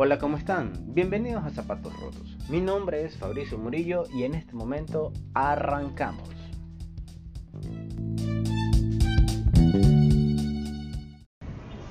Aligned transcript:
Hola, 0.00 0.20
¿cómo 0.20 0.36
están? 0.36 0.74
Bienvenidos 0.94 1.42
a 1.44 1.50
Zapatos 1.50 1.92
Rotos. 1.98 2.36
Mi 2.48 2.60
nombre 2.60 3.04
es 3.04 3.16
Fabricio 3.16 3.58
Murillo 3.58 4.04
y 4.14 4.22
en 4.22 4.34
este 4.34 4.52
momento 4.54 5.12
arrancamos. 5.34 6.30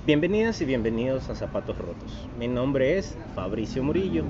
Bienvenidas 0.05 0.61
y 0.61 0.65
bienvenidos 0.65 1.28
a 1.28 1.36
Zapatos 1.36 1.78
Rotos. 1.78 2.29
Mi 2.39 2.47
nombre 2.47 2.97
es 2.97 3.18
Fabricio 3.36 3.83
Murillo 3.83 4.24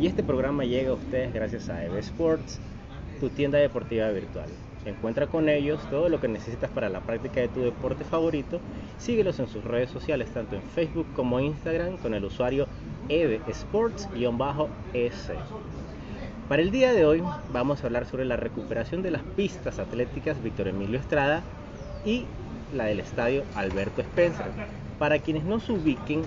y 0.00 0.06
este 0.06 0.22
programa 0.22 0.64
llega 0.64 0.90
a 0.90 0.94
ustedes 0.94 1.34
gracias 1.34 1.68
a 1.68 1.84
Eve 1.84 1.98
Sports, 1.98 2.60
tu 3.18 3.28
tienda 3.30 3.58
deportiva 3.58 4.08
virtual. 4.10 4.50
Encuentra 4.86 5.26
con 5.26 5.48
ellos 5.48 5.80
todo 5.90 6.08
lo 6.08 6.20
que 6.20 6.28
necesitas 6.28 6.70
para 6.70 6.88
la 6.88 7.00
práctica 7.00 7.40
de 7.40 7.48
tu 7.48 7.60
deporte 7.60 8.04
favorito. 8.04 8.60
Síguelos 8.98 9.40
en 9.40 9.48
sus 9.48 9.64
redes 9.64 9.90
sociales, 9.90 10.32
tanto 10.32 10.54
en 10.54 10.62
Facebook 10.62 11.08
como 11.16 11.40
Instagram, 11.40 11.96
con 11.96 12.14
el 12.14 12.24
usuario 12.24 12.68
Eve 13.08 13.40
Sports-S. 13.48 15.34
Para 16.48 16.62
el 16.62 16.70
día 16.70 16.92
de 16.92 17.04
hoy 17.04 17.20
vamos 17.52 17.82
a 17.82 17.86
hablar 17.86 18.06
sobre 18.06 18.24
la 18.24 18.36
recuperación 18.36 19.02
de 19.02 19.10
las 19.10 19.22
pistas 19.22 19.80
atléticas 19.80 20.40
Víctor 20.40 20.68
Emilio 20.68 21.00
Estrada 21.00 21.42
y 22.04 22.24
la 22.72 22.84
del 22.84 23.00
estadio 23.00 23.42
Alberto 23.56 24.02
Spencer. 24.02 24.46
Para 25.00 25.18
quienes 25.18 25.42
no 25.42 25.58
se 25.58 25.72
ubiquen, 25.72 26.22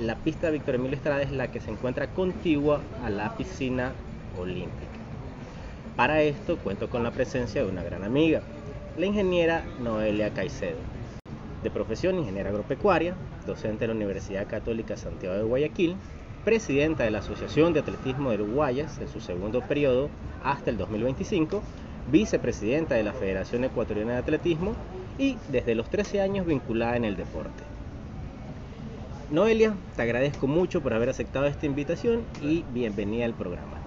la 0.00 0.16
pista 0.16 0.50
Víctor 0.50 0.74
Emilio 0.74 0.96
Estrada 0.96 1.22
es 1.22 1.30
la 1.30 1.52
que 1.52 1.60
se 1.60 1.70
encuentra 1.70 2.08
contigua 2.08 2.80
a 3.04 3.10
la 3.10 3.36
piscina 3.36 3.92
olímpica. 4.36 4.89
Para 6.00 6.22
esto 6.22 6.56
cuento 6.56 6.88
con 6.88 7.02
la 7.02 7.10
presencia 7.10 7.62
de 7.62 7.68
una 7.68 7.82
gran 7.82 8.04
amiga, 8.04 8.40
la 8.96 9.04
ingeniera 9.04 9.66
Noelia 9.82 10.32
Caicedo. 10.32 10.78
De 11.62 11.70
profesión 11.70 12.18
ingeniera 12.18 12.48
agropecuaria, 12.48 13.14
docente 13.46 13.80
de 13.80 13.88
la 13.88 13.96
Universidad 13.96 14.46
Católica 14.46 14.96
Santiago 14.96 15.36
de 15.36 15.42
Guayaquil, 15.42 15.96
presidenta 16.42 17.04
de 17.04 17.10
la 17.10 17.18
Asociación 17.18 17.74
de 17.74 17.80
Atletismo 17.80 18.30
de 18.30 18.36
Uruguayas 18.36 18.98
en 18.98 19.08
su 19.08 19.20
segundo 19.20 19.60
periodo 19.60 20.08
hasta 20.42 20.70
el 20.70 20.78
2025, 20.78 21.62
vicepresidenta 22.10 22.94
de 22.94 23.02
la 23.02 23.12
Federación 23.12 23.64
Ecuatoriana 23.64 24.12
de 24.12 24.18
Atletismo 24.20 24.72
y 25.18 25.36
desde 25.48 25.74
los 25.74 25.90
13 25.90 26.22
años 26.22 26.46
vinculada 26.46 26.96
en 26.96 27.04
el 27.04 27.16
deporte. 27.16 27.62
Noelia, 29.30 29.74
te 29.96 30.00
agradezco 30.00 30.46
mucho 30.46 30.80
por 30.80 30.94
haber 30.94 31.10
aceptado 31.10 31.44
esta 31.44 31.66
invitación 31.66 32.22
y 32.40 32.64
bienvenida 32.72 33.26
al 33.26 33.34
programa. 33.34 33.79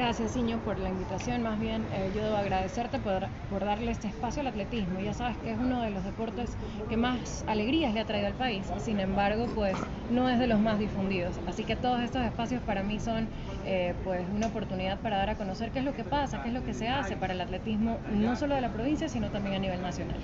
Gracias, 0.00 0.34
Iño, 0.34 0.58
por 0.64 0.78
la 0.78 0.88
invitación. 0.88 1.42
Más 1.42 1.60
bien, 1.60 1.84
eh, 1.92 2.10
yo 2.16 2.24
debo 2.24 2.36
agradecerte 2.36 2.98
por, 2.98 3.26
por, 3.50 3.66
darle 3.66 3.90
este 3.90 4.08
espacio 4.08 4.40
al 4.40 4.46
atletismo. 4.46 4.98
Ya 4.98 5.12
sabes 5.12 5.36
que 5.36 5.52
es 5.52 5.58
uno 5.58 5.82
de 5.82 5.90
los 5.90 6.02
deportes 6.02 6.56
que 6.88 6.96
más 6.96 7.44
alegrías 7.46 7.92
le 7.92 8.00
ha 8.00 8.06
traído 8.06 8.26
al 8.26 8.32
país. 8.32 8.66
Sin 8.78 8.98
embargo, 8.98 9.46
pues 9.54 9.76
no 10.10 10.30
es 10.30 10.38
de 10.38 10.46
los 10.46 10.58
más 10.58 10.78
difundidos. 10.78 11.38
Así 11.46 11.64
que 11.64 11.76
todos 11.76 12.00
estos 12.00 12.24
espacios 12.24 12.62
para 12.62 12.82
mí 12.82 12.98
son 12.98 13.28
eh, 13.66 13.94
pues 14.02 14.26
una 14.34 14.46
oportunidad 14.46 14.98
para 15.00 15.18
dar 15.18 15.28
a 15.28 15.34
conocer 15.34 15.70
qué 15.70 15.80
es 15.80 15.84
lo 15.84 15.92
que 15.92 16.04
pasa, 16.04 16.42
qué 16.42 16.48
es 16.48 16.54
lo 16.54 16.64
que 16.64 16.72
se 16.72 16.88
hace 16.88 17.18
para 17.18 17.34
el 17.34 17.40
atletismo, 17.42 17.98
no 18.10 18.36
solo 18.36 18.54
de 18.54 18.62
la 18.62 18.72
provincia, 18.72 19.06
sino 19.06 19.28
también 19.28 19.56
a 19.56 19.58
nivel 19.58 19.82
nacional. 19.82 20.16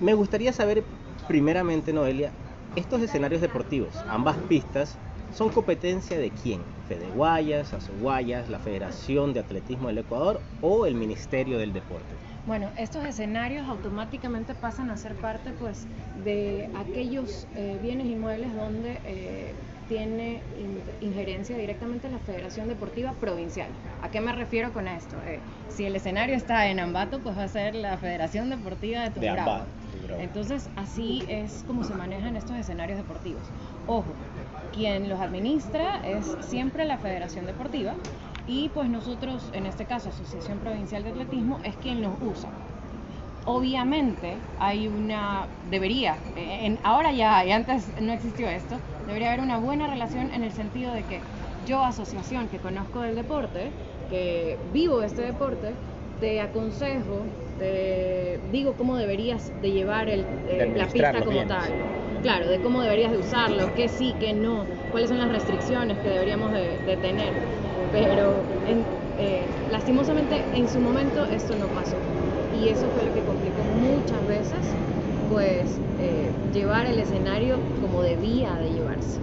Me 0.00 0.12
gustaría 0.12 0.52
saber, 0.52 0.84
primeramente, 1.26 1.94
Noelia, 1.94 2.30
estos 2.76 3.00
escenarios 3.00 3.40
deportivos, 3.40 4.04
ambas 4.06 4.36
pistas, 4.36 4.98
¿Son 5.36 5.50
competencia 5.50 6.18
de 6.18 6.30
quién? 6.30 6.62
¿Fede 6.88 7.04
Guayas, 7.14 7.70
Guayas, 8.00 8.48
la 8.48 8.58
Federación 8.58 9.34
de 9.34 9.40
Atletismo 9.40 9.88
del 9.88 9.98
Ecuador 9.98 10.40
o 10.62 10.86
el 10.86 10.94
Ministerio 10.94 11.58
del 11.58 11.74
Deporte? 11.74 12.06
Bueno, 12.46 12.70
estos 12.78 13.04
escenarios 13.04 13.68
automáticamente 13.68 14.54
pasan 14.54 14.90
a 14.90 14.96
ser 14.96 15.14
parte 15.16 15.50
pues, 15.60 15.86
de 16.24 16.70
aquellos 16.74 17.46
eh, 17.54 17.78
bienes 17.82 18.06
inmuebles 18.06 18.54
donde 18.56 18.98
eh, 19.04 19.52
tiene 19.88 20.40
injerencia 21.00 21.56
directamente 21.56 22.08
la 22.08 22.18
Federación 22.18 22.68
Deportiva 22.68 23.12
Provincial. 23.12 23.68
¿A 24.02 24.10
qué 24.10 24.20
me 24.20 24.32
refiero 24.32 24.72
con 24.72 24.88
esto? 24.88 25.16
Eh, 25.26 25.38
si 25.68 25.84
el 25.84 25.96
escenario 25.96 26.34
está 26.34 26.68
en 26.68 26.80
Ambato, 26.80 27.20
pues 27.20 27.36
va 27.36 27.44
a 27.44 27.48
ser 27.48 27.74
la 27.74 27.96
Federación 27.98 28.50
Deportiva 28.50 29.02
de 29.02 29.10
Tungurahua. 29.10 29.66
Entonces, 30.18 30.68
así 30.76 31.24
es 31.28 31.64
como 31.66 31.84
se 31.84 31.94
manejan 31.94 32.36
estos 32.36 32.56
escenarios 32.56 32.98
deportivos. 32.98 33.42
Ojo, 33.86 34.12
quien 34.72 35.08
los 35.08 35.20
administra 35.20 36.00
es 36.06 36.36
siempre 36.40 36.84
la 36.84 36.98
Federación 36.98 37.46
Deportiva 37.46 37.94
y 38.46 38.68
pues 38.70 38.88
nosotros, 38.88 39.50
en 39.52 39.66
este 39.66 39.84
caso 39.84 40.08
Asociación 40.08 40.58
Provincial 40.58 41.02
de 41.02 41.10
Atletismo, 41.10 41.58
es 41.64 41.76
quien 41.76 42.02
los 42.02 42.12
usa. 42.20 42.50
Obviamente 43.44 44.34
hay 44.58 44.88
una, 44.88 45.46
debería, 45.70 46.16
en, 46.36 46.78
ahora 46.82 47.12
ya 47.12 47.44
y 47.44 47.52
antes 47.52 47.88
no 48.00 48.12
existió 48.12 48.48
esto, 48.48 48.76
debería 49.06 49.28
haber 49.28 49.40
una 49.40 49.58
buena 49.58 49.86
relación 49.86 50.30
en 50.32 50.42
el 50.42 50.52
sentido 50.52 50.92
de 50.92 51.02
que 51.02 51.20
yo, 51.66 51.84
asociación 51.84 52.48
que 52.48 52.58
conozco 52.58 53.00
del 53.00 53.14
deporte, 53.16 53.70
que 54.10 54.56
vivo 54.72 55.02
este 55.02 55.22
deporte, 55.22 55.72
te 56.20 56.40
aconsejo, 56.40 57.20
te 57.58 58.38
digo 58.52 58.74
cómo 58.74 58.96
deberías 58.96 59.50
de 59.62 59.72
llevar 59.72 60.08
el, 60.08 60.20
eh, 60.48 60.72
la 60.76 60.86
pista 60.86 61.24
como 61.24 61.44
tal 61.46 61.72
claro, 62.26 62.48
de 62.48 62.58
cómo 62.58 62.82
deberías 62.82 63.12
de 63.12 63.18
usarlo, 63.18 63.72
qué 63.76 63.88
sí, 63.88 64.12
qué 64.18 64.32
no, 64.32 64.64
cuáles 64.90 65.08
son 65.10 65.18
las 65.18 65.30
restricciones 65.30 65.96
que 65.98 66.08
deberíamos 66.08 66.52
de, 66.52 66.96
tener. 66.96 67.32
Pero 67.92 68.34
eh, 68.66 69.44
lastimosamente 69.70 70.42
en 70.54 70.68
su 70.68 70.80
momento 70.80 71.24
esto 71.26 71.54
no 71.54 71.66
pasó. 71.68 71.96
Y 72.60 72.68
eso 72.68 72.86
fue 72.88 73.04
lo 73.04 73.14
que 73.14 73.20
complicó 73.20 73.62
muchas 73.78 74.26
veces, 74.26 74.58
pues, 75.28 75.68
eh, 76.00 76.30
llevar 76.52 76.86
el 76.86 76.98
escenario 76.98 77.58
como 77.80 78.02
debía 78.02 78.54
de 78.56 78.70
llevarse. 78.70 79.20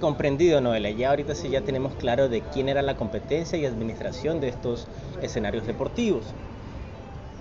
Comprendido, 0.00 0.60
Noelia. 0.60 0.90
Ya 0.90 1.10
ahorita 1.10 1.34
sí 1.34 1.48
ya 1.48 1.62
tenemos 1.62 1.94
claro 1.94 2.28
de 2.28 2.42
quién 2.52 2.68
era 2.68 2.82
la 2.82 2.96
competencia 2.96 3.58
y 3.58 3.64
administración 3.64 4.40
de 4.40 4.48
estos 4.48 4.86
escenarios 5.22 5.66
deportivos. 5.66 6.24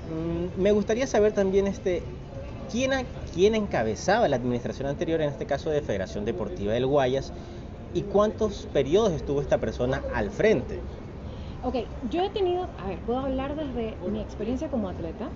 Mm, 0.09 0.61
me 0.61 0.72
gustaría 0.72 1.07
saber 1.07 1.34
también 1.34 1.67
este, 1.67 2.03
¿Quién, 2.72 2.91
quién 3.34 3.55
encabezaba 3.55 4.28
la 4.28 4.38
administración 4.38 4.88
anterior, 4.88 5.22
en 5.22 5.29
este 5.29 5.45
caso 5.45 5.69
de 5.69 5.81
Federación 5.81 6.25
Deportiva 6.25 6.73
del 6.73 6.88
Guayas, 6.88 7.31
y 7.94 8.01
cuántos 8.01 8.66
periodos 8.73 9.13
estuvo 9.13 9.41
esta 9.41 9.57
persona 9.57 10.01
al 10.13 10.29
frente. 10.31 10.81
Ok, 11.63 11.75
yo 12.09 12.23
he 12.23 12.29
tenido, 12.29 12.67
a 12.78 12.88
ver, 12.88 13.00
puedo 13.00 13.19
hablar 13.19 13.55
desde 13.55 13.95
mi 14.09 14.22
experiencia 14.22 14.67
como 14.69 14.89
atleta, 14.89 15.29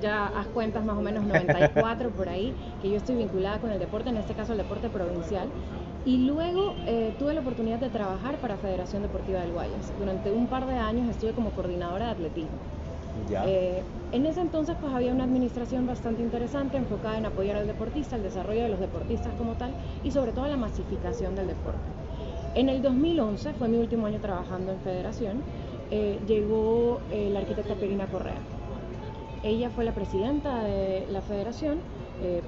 ya 0.00 0.26
haz 0.26 0.46
cuentas 0.48 0.84
más 0.84 0.96
o 0.96 1.02
menos 1.02 1.24
94 1.24 2.10
por 2.10 2.28
ahí, 2.28 2.54
que 2.82 2.90
yo 2.90 2.96
estoy 2.96 3.16
vinculada 3.16 3.58
con 3.58 3.70
el 3.70 3.78
deporte, 3.78 4.10
en 4.10 4.16
este 4.16 4.34
caso 4.34 4.52
el 4.52 4.58
deporte 4.58 4.88
provincial, 4.88 5.48
y 6.04 6.26
luego 6.26 6.74
eh, 6.86 7.14
tuve 7.18 7.34
la 7.34 7.40
oportunidad 7.40 7.78
de 7.78 7.88
trabajar 7.88 8.36
para 8.36 8.56
Federación 8.56 9.02
Deportiva 9.02 9.40
del 9.40 9.52
Guayas. 9.52 9.92
Durante 9.98 10.30
un 10.30 10.46
par 10.46 10.66
de 10.66 10.74
años 10.74 11.08
estuve 11.10 11.32
como 11.32 11.50
coordinadora 11.50 12.06
de 12.06 12.10
atletismo. 12.12 12.50
Eh, 13.46 13.82
en 14.12 14.26
ese 14.26 14.40
entonces 14.40 14.76
pues 14.80 14.92
había 14.92 15.12
una 15.12 15.24
administración 15.24 15.86
bastante 15.86 16.22
interesante 16.22 16.76
enfocada 16.76 17.18
en 17.18 17.26
apoyar 17.26 17.56
al 17.56 17.66
deportista, 17.66 18.16
el 18.16 18.22
desarrollo 18.22 18.62
de 18.62 18.68
los 18.68 18.80
deportistas 18.80 19.32
como 19.36 19.54
tal 19.54 19.72
y 20.02 20.10
sobre 20.10 20.32
todo 20.32 20.46
la 20.48 20.56
masificación 20.56 21.34
del 21.34 21.48
deporte. 21.48 21.78
En 22.54 22.68
el 22.68 22.82
2011, 22.82 23.52
fue 23.54 23.68
mi 23.68 23.78
último 23.78 24.06
año 24.06 24.18
trabajando 24.20 24.72
en 24.72 24.80
federación, 24.80 25.42
eh, 25.90 26.18
llegó 26.26 27.00
eh, 27.10 27.30
la 27.32 27.40
arquitecta 27.40 27.74
Perina 27.74 28.06
Correa. 28.06 28.38
Ella 29.42 29.70
fue 29.70 29.84
la 29.84 29.94
presidenta 29.94 30.62
de 30.64 31.06
la 31.08 31.22
federación, 31.22 31.80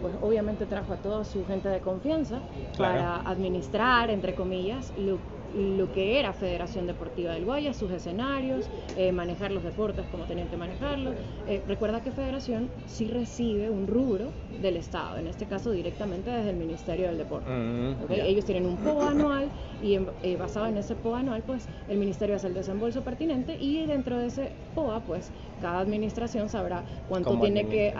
pues 0.00 0.14
obviamente 0.20 0.66
trajo 0.66 0.92
a 0.92 1.00
toda 1.00 1.24
su 1.24 1.46
gente 1.46 1.68
de 1.68 1.80
confianza 1.80 2.42
para 2.76 3.16
administrar, 3.20 4.10
entre 4.10 4.34
comillas, 4.34 4.92
lo 4.96 5.18
lo 5.54 5.92
que 5.92 6.18
era 6.18 6.32
Federación 6.32 6.86
Deportiva 6.86 7.32
del 7.32 7.44
Guaya, 7.44 7.74
sus 7.74 7.90
escenarios, 7.90 8.68
eh, 8.96 9.12
manejar 9.12 9.50
los 9.50 9.62
deportes 9.62 10.04
como 10.10 10.24
tenían 10.24 10.48
que 10.48 10.56
manejarlos. 10.56 11.14
Eh, 11.48 11.62
recuerda 11.68 12.02
que 12.02 12.10
Federación 12.10 12.70
sí 12.86 13.06
recibe 13.06 13.70
un 13.70 13.86
rubro 13.86 14.26
del 14.60 14.76
Estado, 14.76 15.18
en 15.18 15.26
este 15.26 15.46
caso 15.46 15.70
directamente 15.70 16.30
desde 16.30 16.50
el 16.50 16.56
Ministerio 16.56 17.06
del 17.08 17.18
Deporte. 17.18 17.50
Mm, 17.50 17.94
Ellos 18.10 18.44
tienen 18.44 18.66
un 18.66 18.76
PO 18.76 19.02
anual 19.02 19.48
y 19.82 19.94
eh, 20.22 20.36
basado 20.38 20.66
en 20.66 20.76
ese 20.76 20.94
PO 20.94 21.16
anual, 21.16 21.42
pues 21.46 21.66
el 21.88 21.98
Ministerio 21.98 22.36
hace 22.36 22.46
el 22.46 22.54
desembolso 22.54 23.02
pertinente 23.02 23.56
y 23.60 23.84
dentro 23.86 24.18
de 24.18 24.26
ese 24.26 24.52
POA, 24.74 25.00
pues 25.00 25.30
cada 25.60 25.80
administración 25.80 26.48
sabrá 26.48 26.82
cuánto 27.08 27.38
tiene 27.40 27.66
que 27.66 27.94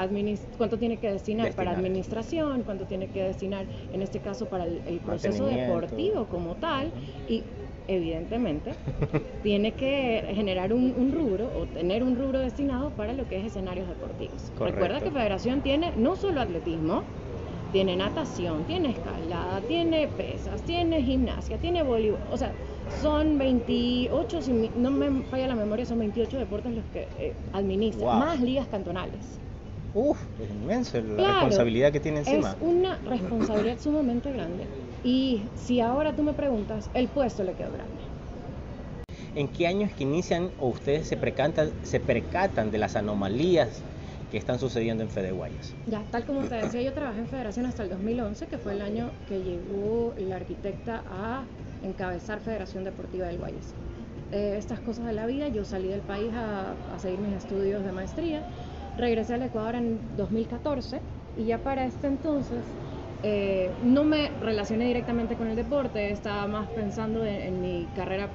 cuánto 0.59 0.79
tiene 0.79 0.97
que 0.99 1.11
destinar, 1.13 1.53
para 1.55 1.73
administración, 1.73 2.63
cuánto 2.63 2.85
tiene 2.87 3.09
que 3.09 3.23
destinar, 3.23 3.67
en 3.93 4.03
este 4.03 4.21
caso, 4.21 4.47
para 4.47 4.65
el, 4.65 4.81
el 4.87 4.99
proceso 4.99 5.47
deportivo 5.47 6.27
como 6.27 6.55
tal 6.57 6.91
y 7.29 7.42
evidentemente, 7.89 8.73
tiene 9.43 9.73
que 9.73 10.25
generar 10.35 10.73
un, 10.73 11.13
rubro 11.13 11.51
o 11.59 11.67
tener 11.67 12.03
un 12.03 12.17
rubro 12.17 12.39
destinado 12.39 12.91
para 12.91 13.13
lo 13.13 13.29
que 13.29 13.39
es 13.41 13.47
escenarios 13.47 13.89
deportivos. 13.89 14.53
Recuerda 14.59 15.01
que 15.01 15.11
Federación 15.11 15.61
tiene 15.63 15.93
no 15.97 16.17
solo 16.17 16.41
atletismo, 16.41 17.03
tiene 17.73 17.97
natación, 17.97 18.65
tiene 18.65 18.91
escalada, 18.91 19.61
tiene 19.63 20.07
pesas, 20.09 20.63
tiene 20.63 21.03
gimnasia, 21.03 21.57
tiene 21.59 21.83
voleibol, 21.83 22.21
o 22.31 22.37
sea, 22.37 22.53
son 23.01 23.39
28, 23.39 24.43
si 24.43 24.71
no 24.77 24.91
me 24.91 25.23
falla 25.25 25.49
la 25.49 25.55
memoria, 25.55 25.87
son 25.87 25.99
28 25.99 26.39
deportes 26.39 26.73
los 26.73 26.85
que 26.93 27.09
eh, 27.19 27.33
administra, 27.53 28.15
más 28.15 28.41
ligas 28.41 28.69
cantonales. 28.69 29.39
Uf, 29.95 30.19
es 30.43 30.51
inmenso 30.51 31.01
la 31.01 31.33
responsabilidad 31.33 31.93
que 31.93 32.01
tiene 32.01 32.21
encima. 32.21 32.51
Es 32.51 32.57
una 32.63 32.99
responsabilidad 33.07 33.79
sumamente 33.79 34.33
grande. 34.33 34.65
Y 35.03 35.53
si 35.55 35.81
ahora 35.81 36.15
tú 36.17 36.23
me 36.23 36.35
preguntas, 36.35 36.91
el 36.95 37.13
puesto 37.13 37.45
le 37.45 37.55
quedó 37.57 37.73
grande. 37.73 38.03
¿En 39.35 39.49
qué 39.53 39.67
años 39.67 39.93
que 39.95 40.05
inician 40.05 40.53
o 40.57 40.69
ustedes 40.69 41.07
se 41.07 41.17
percatan, 41.17 41.75
se 41.83 42.01
percatan 42.01 42.71
de 42.71 42.79
las 42.79 42.97
anomalías 42.97 43.85
que 44.29 44.39
están 44.39 44.59
sucediendo 44.59 45.03
en 45.03 45.11
Fede 45.11 45.33
Guayas? 45.33 45.77
Ya, 45.85 46.09
tal 46.11 46.25
como 46.25 46.47
te 46.47 46.55
decía, 46.55 46.81
yo 46.83 46.95
trabajé 46.95 47.21
en 47.21 47.29
Federación 47.29 47.67
hasta 47.67 47.83
el 47.83 47.89
2011, 47.89 48.47
que 48.49 48.59
fue 48.59 48.73
el 48.73 48.83
año 48.83 49.19
que 49.25 49.43
llegó 49.43 50.15
la 50.17 50.37
arquitecta 50.37 51.03
a 51.07 51.51
encabezar 51.81 52.41
Federación 52.41 52.85
Deportiva 52.85 53.27
del 53.27 53.39
Guayas. 53.39 53.77
Eh, 54.31 54.57
estas 54.57 54.81
cosas 54.81 55.07
de 55.07 55.13
la 55.13 55.27
vida, 55.27 55.49
yo 55.49 55.65
salí 55.65 55.89
del 55.89 56.05
país 56.05 56.33
a, 56.35 56.73
a 56.87 56.99
seguir 57.01 57.21
mis 57.21 57.35
estudios 57.35 57.85
de 57.85 57.93
maestría, 57.93 58.47
regresé 58.95 59.35
al 59.35 59.43
Ecuador 59.43 59.75
en 59.75 60.15
2014 60.15 61.05
y 61.35 61.47
ya 61.47 61.63
para 61.65 61.85
este 61.87 62.07
entonces 62.07 62.79
eh, 63.23 63.71
no 63.85 64.03
me 64.03 64.31
relacioné 64.41 64.87
directamente 64.87 65.37
con 65.37 65.47
el 65.47 65.55
deporte, 65.55 66.11
estaba 66.11 66.47
más 66.49 66.69
pensando 66.69 67.25
en, 67.25 67.61
mi 67.61 67.87
carrera 67.95 68.29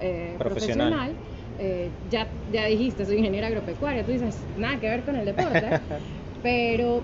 eh, 0.00 0.34
profesional. 0.38 1.12
Eh, 1.58 1.90
ya, 2.10 2.26
ya 2.50 2.64
dijiste, 2.64 3.04
soy 3.04 3.18
ingeniera 3.18 3.48
agropecuaria, 3.48 4.04
tú 4.04 4.12
dices, 4.12 4.38
nada 4.56 4.80
que 4.80 4.88
ver 4.88 5.02
con 5.02 5.16
el 5.16 5.26
deporte, 5.26 5.80
pero 6.42 7.02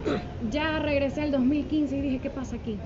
ya 0.50 0.78
regresé 0.78 1.20
al 1.20 1.30
2015 1.32 1.96
y 1.96 2.00
dije, 2.00 2.18
¿qué 2.18 2.30
pasa 2.30 2.56
aquí? 2.56 2.78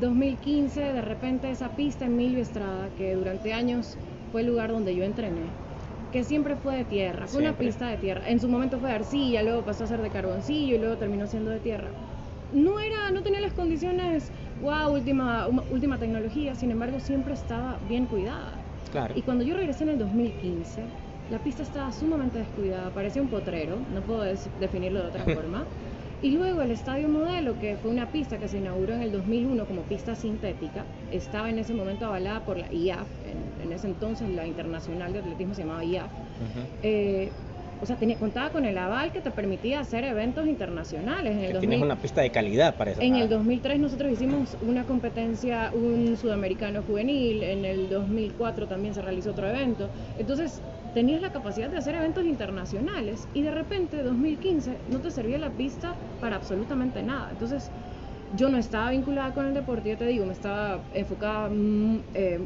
2015, 0.00 0.80
de 0.80 1.00
repente 1.00 1.50
esa 1.50 1.70
pista 1.70 2.04
en 2.04 2.16
Milvio 2.16 2.42
Estrada, 2.42 2.90
que 2.98 3.14
durante 3.14 3.54
años 3.54 3.96
fue 4.32 4.42
el 4.42 4.48
lugar 4.48 4.70
donde 4.70 4.94
yo 4.94 5.02
entrené, 5.02 5.46
que 6.12 6.24
siempre 6.24 6.56
fue 6.56 6.76
de 6.76 6.84
tierra, 6.84 7.26
fue 7.26 7.40
una 7.40 7.54
pista 7.54 7.88
de 7.88 7.96
tierra. 7.96 8.28
En 8.28 8.38
su 8.38 8.48
momento 8.48 8.78
fue 8.78 8.90
de 8.90 8.96
arcilla, 8.96 9.42
luego 9.42 9.62
pasó 9.62 9.84
a 9.84 9.86
ser 9.86 10.02
de 10.02 10.10
carboncillo 10.10 10.76
y 10.76 10.78
luego 10.78 10.96
terminó 10.96 11.26
siendo 11.26 11.50
de 11.50 11.60
tierra 11.60 11.88
no 12.54 12.80
era, 12.80 13.10
no 13.10 13.22
tenía 13.22 13.40
las 13.40 13.52
condiciones, 13.52 14.30
wow, 14.62 14.92
última, 14.92 15.48
última 15.70 15.98
tecnología, 15.98 16.54
sin 16.54 16.70
embargo 16.70 17.00
siempre 17.00 17.34
estaba 17.34 17.78
bien 17.88 18.06
cuidada. 18.06 18.52
Claro. 18.92 19.14
Y 19.16 19.22
cuando 19.22 19.44
yo 19.44 19.56
regresé 19.56 19.82
en 19.84 19.90
el 19.90 19.98
2015, 19.98 20.82
la 21.30 21.38
pista 21.38 21.62
estaba 21.62 21.90
sumamente 21.92 22.38
descuidada, 22.38 22.90
parecía 22.90 23.20
un 23.20 23.28
potrero, 23.28 23.76
no 23.92 24.00
puedo 24.02 24.22
definirlo 24.60 25.02
de 25.02 25.08
otra 25.08 25.24
forma. 25.34 25.64
Y 26.22 26.30
luego 26.30 26.62
el 26.62 26.70
Estadio 26.70 27.08
Modelo, 27.08 27.58
que 27.58 27.76
fue 27.76 27.90
una 27.90 28.10
pista 28.10 28.38
que 28.38 28.48
se 28.48 28.56
inauguró 28.56 28.94
en 28.94 29.02
el 29.02 29.12
2001 29.12 29.66
como 29.66 29.82
pista 29.82 30.14
sintética, 30.14 30.84
estaba 31.12 31.50
en 31.50 31.58
ese 31.58 31.74
momento 31.74 32.06
avalada 32.06 32.40
por 32.46 32.56
la 32.56 32.72
IAF, 32.72 33.08
en, 33.62 33.72
ese 33.72 33.88
entonces 33.88 34.28
la 34.30 34.46
Internacional 34.46 35.12
de 35.12 35.18
Atletismo 35.18 35.54
se 35.54 35.62
llamaba 35.62 35.84
IAF 35.84 36.10
o 37.80 37.86
sea, 37.86 37.96
tenía, 37.96 38.16
contaba 38.16 38.50
con 38.50 38.64
el 38.64 38.78
aval 38.78 39.12
que 39.12 39.20
te 39.20 39.30
permitía 39.30 39.80
hacer 39.80 40.04
eventos 40.04 40.46
internacionales. 40.46 41.36
En 41.36 41.44
el 41.44 41.58
tienes 41.58 41.82
una 41.82 41.96
pista 41.96 42.22
de 42.22 42.30
calidad 42.30 42.76
para 42.76 42.92
eso. 42.92 43.00
En 43.00 43.16
el 43.16 43.28
2003 43.28 43.80
nosotros 43.80 44.12
hicimos 44.12 44.56
una 44.60 44.84
competencia, 44.84 45.70
un 45.74 46.16
sudamericano 46.16 46.82
juvenil, 46.82 47.42
en 47.42 47.64
el 47.64 47.88
2004 47.88 48.66
también 48.66 48.94
se 48.94 49.02
realizó 49.02 49.30
otro 49.30 49.48
evento. 49.48 49.90
Entonces, 50.18 50.62
tenías 50.94 51.20
la 51.20 51.30
capacidad 51.30 51.68
de 51.68 51.76
hacer 51.76 51.94
eventos 51.96 52.24
internacionales 52.24 53.28
y 53.34 53.42
de 53.42 53.50
repente, 53.50 54.02
2015, 54.02 54.78
no 54.88 55.00
te 55.00 55.10
servía 55.10 55.38
la 55.38 55.50
pista 55.50 55.94
para 56.20 56.36
absolutamente 56.36 57.02
nada. 57.02 57.30
Entonces, 57.30 57.70
yo 58.36 58.48
no 58.48 58.58
estaba 58.58 58.90
vinculada 58.90 59.32
con 59.32 59.46
el 59.46 59.54
deporte, 59.54 59.90
yo 59.90 59.96
te 59.96 60.06
digo, 60.06 60.24
me 60.26 60.32
estaba 60.32 60.80
enfocada 60.94 61.48
mm, 61.50 62.00
eh, 62.14 62.38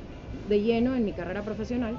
de 0.49 0.61
lleno 0.61 0.95
en 0.95 1.05
mi 1.05 1.13
carrera 1.13 1.43
profesional, 1.45 1.95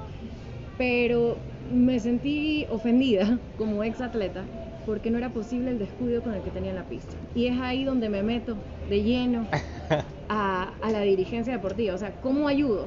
pero 0.76 1.36
me 1.70 1.98
sentí 2.00 2.66
ofendida 2.70 3.38
como 3.58 3.82
ex 3.84 4.00
atleta 4.00 4.44
porque 4.86 5.10
no 5.10 5.18
era 5.18 5.30
posible 5.30 5.70
el 5.70 5.78
descuido 5.78 6.22
con 6.22 6.34
el 6.34 6.42
que 6.42 6.50
tenía 6.50 6.72
la 6.72 6.84
pista. 6.84 7.14
Y 7.34 7.46
es 7.46 7.60
ahí 7.60 7.84
donde 7.84 8.08
me 8.08 8.22
meto 8.22 8.56
de 8.88 9.02
lleno 9.02 9.46
a, 10.28 10.72
la 10.90 11.00
dirigencia 11.02 11.52
deportiva. 11.52 11.94
O 11.94 11.98
sea, 11.98 12.12
¿cómo 12.22 12.48
ayudo? 12.48 12.86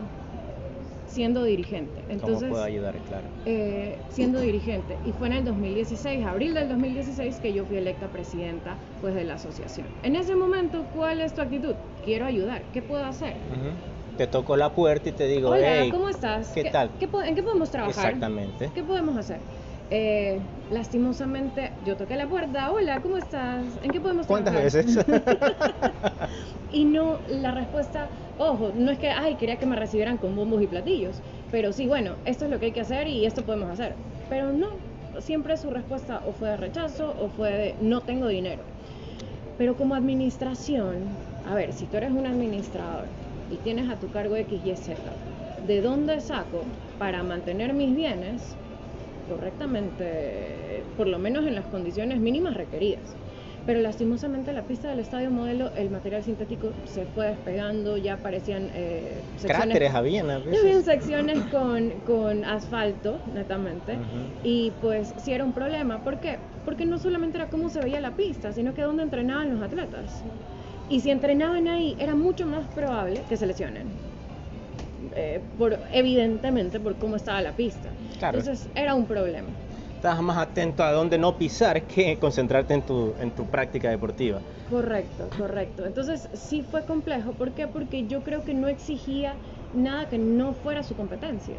Siendo 1.08 1.44
dirigente. 1.44 1.94
Entonces, 2.10 2.40
¿Cómo 2.40 2.54
puedo 2.54 2.64
ayudar? 2.64 2.96
Claro. 3.08 3.24
Eh, 3.46 4.00
siendo 4.10 4.42
dirigente. 4.42 4.98
Y 5.06 5.12
fue 5.12 5.28
en 5.28 5.34
el 5.34 5.46
2016, 5.46 6.26
abril 6.26 6.56
del 6.56 6.70
2016, 6.70 7.38
que 7.38 7.54
yo 7.54 7.66
fui 7.66 7.78
electa 7.78 8.08
presidenta 8.08 8.78
pues, 9.00 9.14
de 9.14 9.24
la 9.24 9.36
asociación. 9.36 9.88
En 10.02 10.16
ese 10.16 10.36
momento, 10.36 10.86
¿cuál 10.96 11.22
es 11.22 11.34
tu 11.34 11.42
actitud? 11.42 11.76
Quiero 12.04 12.26
ayudar. 12.26 12.64
¿Qué 12.74 12.82
puedo 12.82 13.06
hacer? 13.06 13.36
Te 14.18 14.28
toco 14.28 14.56
la 14.56 14.74
puerta 14.74 15.10
y 15.10 15.12
te 15.12 15.28
digo, 15.28 15.50
Hola, 15.50 15.86
¿cómo 15.92 16.10
estás? 16.10 16.52
¿Qué, 16.54 16.66
tal? 16.66 16.92
¿En 17.26 17.36
qué 17.36 17.44
podemos 17.44 17.72
trabajar? 17.72 18.06
Exactamente. 18.06 18.72
¿Qué 18.74 18.84
podemos 18.84 19.18
hacer? 19.18 19.40
Eh, 19.90 20.40
lastimosamente, 20.72 21.72
yo 21.86 21.96
toqué 21.96 22.16
la 22.16 22.28
puerta, 22.28 22.72
hola, 22.72 23.02
¿cómo 23.02 23.18
estás? 23.18 23.66
¿En 23.84 23.92
qué 23.92 24.00
podemos 24.00 24.26
trabajar? 24.26 24.54
¿Cuántas 24.54 24.74
veces? 24.74 25.06
y 26.72 26.86
no, 26.86 27.20
la 27.28 27.52
respuesta, 27.52 28.10
ojo, 28.38 28.72
no 28.76 28.92
es 28.92 28.98
que, 28.98 29.10
ay, 29.10 29.36
quería 29.36 29.58
que 29.58 29.66
me 29.66 29.76
recibieran 29.76 30.18
con 30.18 30.36
bombos 30.36 30.62
y 30.62 30.68
platillos, 30.68 31.22
pero 31.52 31.74
sí, 31.74 31.88
bueno, 31.88 32.16
esto 32.26 32.46
es 32.46 32.52
lo 32.52 32.60
que 32.60 32.68
hay 32.68 32.72
que 32.72 32.82
hacer 32.82 33.08
y 33.08 33.26
esto 33.26 33.44
podemos 33.44 33.70
hacer. 33.70 33.96
Pero 34.30 34.52
no, 34.52 34.68
siempre 35.20 35.58
su 35.58 35.70
respuesta 35.70 36.24
o 36.26 36.34
fue 36.34 36.50
de 36.50 36.58
rechazo 36.58 37.16
o 37.20 37.30
fue 37.30 37.52
de 37.52 37.76
no 37.80 38.02
tengo 38.02 38.28
dinero. 38.28 38.64
Pero 39.58 39.76
como 39.76 39.94
administración, 39.94 41.16
a 41.46 41.54
ver, 41.54 41.74
si 41.74 41.86
tú 41.86 41.98
eres 41.98 42.12
un 42.12 42.26
administrador, 42.26 43.08
y 43.54 43.58
tienes 43.58 43.90
a 43.90 43.96
tu 43.98 44.10
cargo 44.10 44.36
X, 44.36 44.60
Y, 44.66 44.76
Z, 44.76 44.96
¿de 45.68 45.82
dónde 45.82 46.20
saco 46.20 46.64
para 46.98 47.22
mantener 47.24 47.74
mis 47.74 47.96
bienes 47.96 48.56
correctamente, 49.30 50.84
por 50.98 51.08
lo 51.08 51.20
menos 51.20 51.46
en 51.46 51.56
las 51.56 51.66
condiciones 51.66 52.20
mínimas 52.20 52.56
requeridas? 52.56 53.16
Pero 53.66 53.80
lastimosamente 53.80 54.52
la 54.52 54.64
pista 54.64 54.90
del 54.90 55.00
estadio 55.00 55.32
modelo, 55.32 55.72
el 55.78 55.90
material 55.90 56.22
sintético 56.22 56.74
se 56.86 57.06
fue 57.06 57.28
despegando, 57.28 57.96
ya 57.96 58.16
aparecían 58.16 58.70
eh, 58.74 59.22
secciones... 59.38 59.68
Cráteres 59.68 59.94
habían 59.94 60.30
a 60.30 60.40
veces. 60.40 60.60
Habían 60.62 60.84
secciones 60.84 61.38
con, 61.52 61.92
con 62.06 62.44
asfalto, 62.44 63.20
netamente, 63.34 63.94
y 64.44 64.72
pues 64.82 65.14
sí 65.18 65.32
era 65.32 65.46
un 65.46 65.54
problema. 65.54 66.04
¿Por 66.04 66.20
qué? 66.20 66.40
Porque 66.66 66.86
no 66.86 66.98
solamente 66.98 67.38
era 67.38 67.48
cómo 67.48 67.70
se 67.70 67.80
veía 67.80 68.02
la 68.02 68.18
pista, 68.18 68.52
sino 68.52 68.74
que 68.74 68.82
dónde 68.82 69.04
entrenaban 69.04 69.50
los 69.50 69.62
atletas. 69.62 70.26
Y 70.94 71.00
si 71.00 71.10
entrenaban 71.10 71.68
ahí, 71.68 71.96
era 72.00 72.14
mucho 72.14 72.46
más 72.46 72.68
probable 72.68 73.24
que 73.28 73.36
se 73.36 73.48
lesionen. 73.48 73.88
Eh, 75.16 75.42
por, 75.58 75.80
evidentemente 75.92 76.80
por 76.80 76.94
cómo 76.98 77.16
estaba 77.16 77.42
la 77.42 77.52
pista. 77.54 77.90
Entonces 78.22 78.70
era 78.76 78.94
un 78.94 79.08
problema. 79.08 79.48
Estabas 79.96 80.22
más 80.22 80.38
atento 80.38 80.84
a 80.84 80.92
dónde 80.92 81.18
no 81.18 81.36
pisar 81.36 81.82
que 81.82 82.20
concentrarte 82.20 82.76
en 82.76 82.84
tu, 82.84 83.12
en 83.20 83.32
tu 83.32 83.44
práctica 83.48 83.90
deportiva. 83.90 84.40
Correcto, 84.70 85.30
correcto. 85.36 85.84
Entonces 85.88 86.30
sí 86.34 86.62
fue 86.62 86.84
complejo. 86.84 87.32
¿Por 87.32 87.54
qué? 87.54 87.66
Porque 87.66 88.06
yo 88.06 88.22
creo 88.22 88.44
que 88.44 88.54
no 88.54 88.68
exigía 88.68 89.34
nada 89.74 90.08
que 90.10 90.20
no 90.20 90.54
fuera 90.54 90.84
su 90.84 90.96
competencia. 90.96 91.56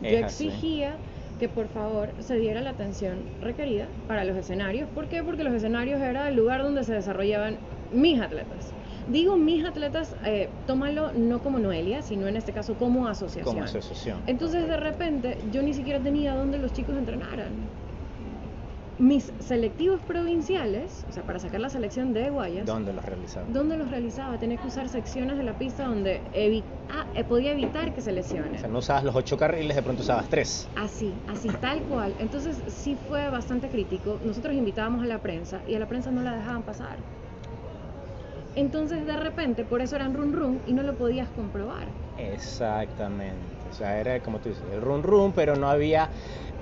Yo 0.00 0.18
exigía 0.18 0.96
que 1.38 1.48
por 1.48 1.68
favor 1.68 2.08
se 2.18 2.34
diera 2.38 2.60
la 2.60 2.70
atención 2.70 3.20
requerida 3.40 3.86
para 4.08 4.24
los 4.24 4.36
escenarios. 4.36 4.88
¿Por 4.92 5.06
qué? 5.06 5.22
Porque 5.22 5.44
los 5.44 5.54
escenarios 5.54 6.00
era 6.00 6.28
el 6.28 6.34
lugar 6.34 6.64
donde 6.64 6.82
se 6.82 6.92
desarrollaban 6.92 7.56
mis 7.92 8.20
atletas. 8.20 8.72
Digo 9.08 9.36
mis 9.36 9.64
atletas, 9.64 10.14
eh, 10.24 10.48
tómalo 10.66 11.12
no 11.12 11.40
como 11.40 11.58
Noelia, 11.58 12.02
sino 12.02 12.28
en 12.28 12.36
este 12.36 12.52
caso 12.52 12.74
como 12.74 13.08
asociación. 13.08 13.44
Como 13.44 13.64
asociación. 13.64 14.18
Entonces 14.26 14.68
de 14.68 14.76
repente 14.76 15.38
yo 15.52 15.62
ni 15.62 15.74
siquiera 15.74 15.98
tenía 16.00 16.34
donde 16.34 16.58
los 16.58 16.72
chicos 16.72 16.96
entrenaran. 16.96 17.50
Mis 18.98 19.32
selectivos 19.40 20.00
provinciales, 20.02 21.04
o 21.08 21.12
sea, 21.12 21.24
para 21.24 21.40
sacar 21.40 21.60
la 21.60 21.70
selección 21.70 22.12
de 22.12 22.30
Guayas. 22.30 22.66
¿Dónde 22.66 22.92
los 22.92 23.04
realizaba? 23.04 23.46
¿Dónde 23.48 23.76
los 23.76 23.90
realizaba? 23.90 24.38
Tenía 24.38 24.58
que 24.58 24.68
usar 24.68 24.88
secciones 24.88 25.36
de 25.38 25.42
la 25.42 25.58
pista 25.58 25.86
donde 25.86 26.20
ah, 26.88 27.06
eh, 27.16 27.24
podía 27.24 27.50
evitar 27.50 27.94
que 27.94 28.00
se 28.00 28.12
lesionen. 28.12 28.54
O 28.54 28.58
sea, 28.58 28.68
no 28.68 28.78
usabas 28.78 29.02
los 29.02 29.16
ocho 29.16 29.36
carriles, 29.36 29.74
de 29.74 29.82
pronto 29.82 30.02
usabas 30.02 30.28
tres. 30.28 30.68
Así, 30.76 31.12
así, 31.26 31.48
tal 31.48 31.80
cual. 31.82 32.14
Entonces 32.20 32.62
sí 32.68 32.96
fue 33.08 33.28
bastante 33.28 33.68
crítico. 33.68 34.20
Nosotros 34.24 34.54
invitábamos 34.54 35.02
a 35.02 35.06
la 35.06 35.18
prensa 35.18 35.62
y 35.66 35.74
a 35.74 35.80
la 35.80 35.86
prensa 35.86 36.12
no 36.12 36.22
la 36.22 36.36
dejaban 36.36 36.62
pasar. 36.62 36.98
Entonces 38.54 39.06
de 39.06 39.16
repente, 39.16 39.64
por 39.64 39.80
eso 39.80 39.96
eran 39.96 40.14
run 40.14 40.32
run 40.32 40.60
y 40.66 40.72
no 40.72 40.82
lo 40.82 40.94
podías 40.94 41.28
comprobar. 41.30 41.86
Exactamente. 42.18 43.36
O 43.70 43.74
sea, 43.74 43.98
era 43.98 44.20
como 44.20 44.38
tú 44.38 44.50
dices, 44.50 44.64
el 44.72 44.82
run 44.82 45.02
run, 45.02 45.32
pero 45.32 45.56
no 45.56 45.68
había 45.68 46.10